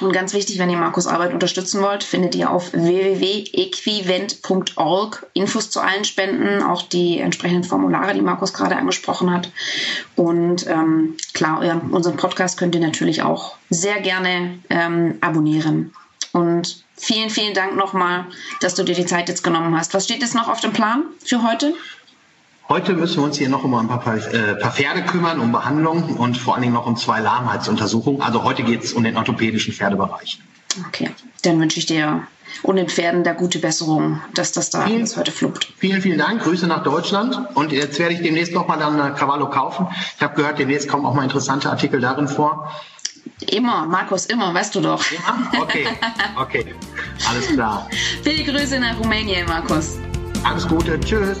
Und 0.00 0.12
ganz 0.12 0.34
wichtig, 0.34 0.58
wenn 0.58 0.70
ihr 0.70 0.76
Markus 0.76 1.06
Arbeit 1.06 1.32
unterstützen 1.32 1.80
wollt, 1.80 2.02
findet 2.02 2.34
ihr 2.34 2.50
auf 2.50 2.72
www.equivent.org 2.72 5.26
Infos 5.34 5.70
zu 5.70 5.78
allen 5.80 6.04
Spenden, 6.04 6.64
auch 6.64 6.82
die 6.82 7.20
entsprechenden 7.20 7.62
Formulare, 7.62 8.12
die 8.12 8.20
Markus 8.20 8.52
gerade 8.52 8.74
angesprochen 8.74 9.30
hat. 9.30 9.52
Und 10.16 10.66
ähm, 10.66 11.16
klar, 11.32 11.60
unseren 11.92 12.16
Podcast 12.16 12.58
könnt 12.58 12.74
ihr 12.74 12.80
natürlich 12.80 13.22
auch 13.22 13.54
sehr 13.70 14.00
gerne 14.00 14.58
ähm, 14.68 15.18
abonnieren. 15.20 15.92
Und 16.32 16.82
vielen, 16.96 17.30
vielen 17.30 17.54
Dank 17.54 17.76
nochmal, 17.76 18.26
dass 18.60 18.74
du 18.74 18.82
dir 18.82 18.96
die 18.96 19.06
Zeit 19.06 19.28
jetzt 19.28 19.44
genommen 19.44 19.78
hast. 19.78 19.94
Was 19.94 20.06
steht 20.06 20.22
jetzt 20.22 20.34
noch 20.34 20.48
auf 20.48 20.60
dem 20.60 20.72
Plan 20.72 21.04
für 21.24 21.44
heute? 21.44 21.72
Heute 22.68 22.94
müssen 22.94 23.18
wir 23.18 23.24
uns 23.24 23.36
hier 23.36 23.50
noch 23.50 23.62
um 23.62 23.74
ein 23.74 23.88
paar, 23.88 24.16
äh, 24.16 24.54
paar 24.54 24.72
Pferde 24.72 25.02
kümmern, 25.02 25.38
um 25.38 25.52
Behandlung 25.52 26.16
und 26.16 26.38
vor 26.38 26.54
allen 26.54 26.62
Dingen 26.62 26.74
noch 26.74 26.86
um 26.86 26.96
zwei 26.96 27.20
Lahmheitsuntersuchungen. 27.20 28.22
Also 28.22 28.42
heute 28.42 28.62
geht 28.62 28.82
es 28.82 28.94
um 28.94 29.04
den 29.04 29.18
orthopädischen 29.18 29.74
Pferdebereich. 29.74 30.40
Okay, 30.88 31.10
dann 31.42 31.60
wünsche 31.60 31.78
ich 31.78 31.86
dir 31.86 32.26
und 32.62 32.76
den 32.76 32.88
Pferden 32.88 33.22
da 33.22 33.34
gute 33.34 33.58
Besserung, 33.58 34.22
dass 34.32 34.52
das 34.52 34.70
da 34.70 34.86
vielen, 34.86 35.00
alles 35.00 35.16
heute 35.16 35.30
fluppt. 35.30 35.72
Vielen, 35.76 36.00
vielen 36.00 36.18
Dank. 36.18 36.42
Grüße 36.42 36.66
nach 36.66 36.82
Deutschland. 36.82 37.38
Und 37.54 37.70
jetzt 37.70 37.98
werde 37.98 38.14
ich 38.14 38.22
demnächst 38.22 38.54
nochmal 38.54 38.78
dann 38.78 38.98
äh, 38.98 39.14
Cavallo 39.14 39.50
kaufen. 39.50 39.86
Ich 40.16 40.22
habe 40.22 40.34
gehört, 40.34 40.58
demnächst 40.58 40.88
kommen 40.88 41.04
auch 41.04 41.14
mal 41.14 41.24
interessante 41.24 41.68
Artikel 41.68 42.00
darin 42.00 42.28
vor. 42.28 42.72
Immer, 43.50 43.84
Markus, 43.86 44.26
immer, 44.26 44.54
weißt 44.54 44.74
du 44.74 44.80
doch. 44.80 45.04
Immer? 45.10 45.62
Okay, 45.62 45.86
okay. 46.36 46.74
Alles 47.28 47.48
klar. 47.48 47.88
Viele 48.22 48.44
Grüße 48.44 48.78
nach 48.78 48.98
Rumänien, 48.98 49.46
Markus. 49.46 49.98
Alles 50.44 50.66
Gute. 50.66 50.98
Tschüss. 51.00 51.40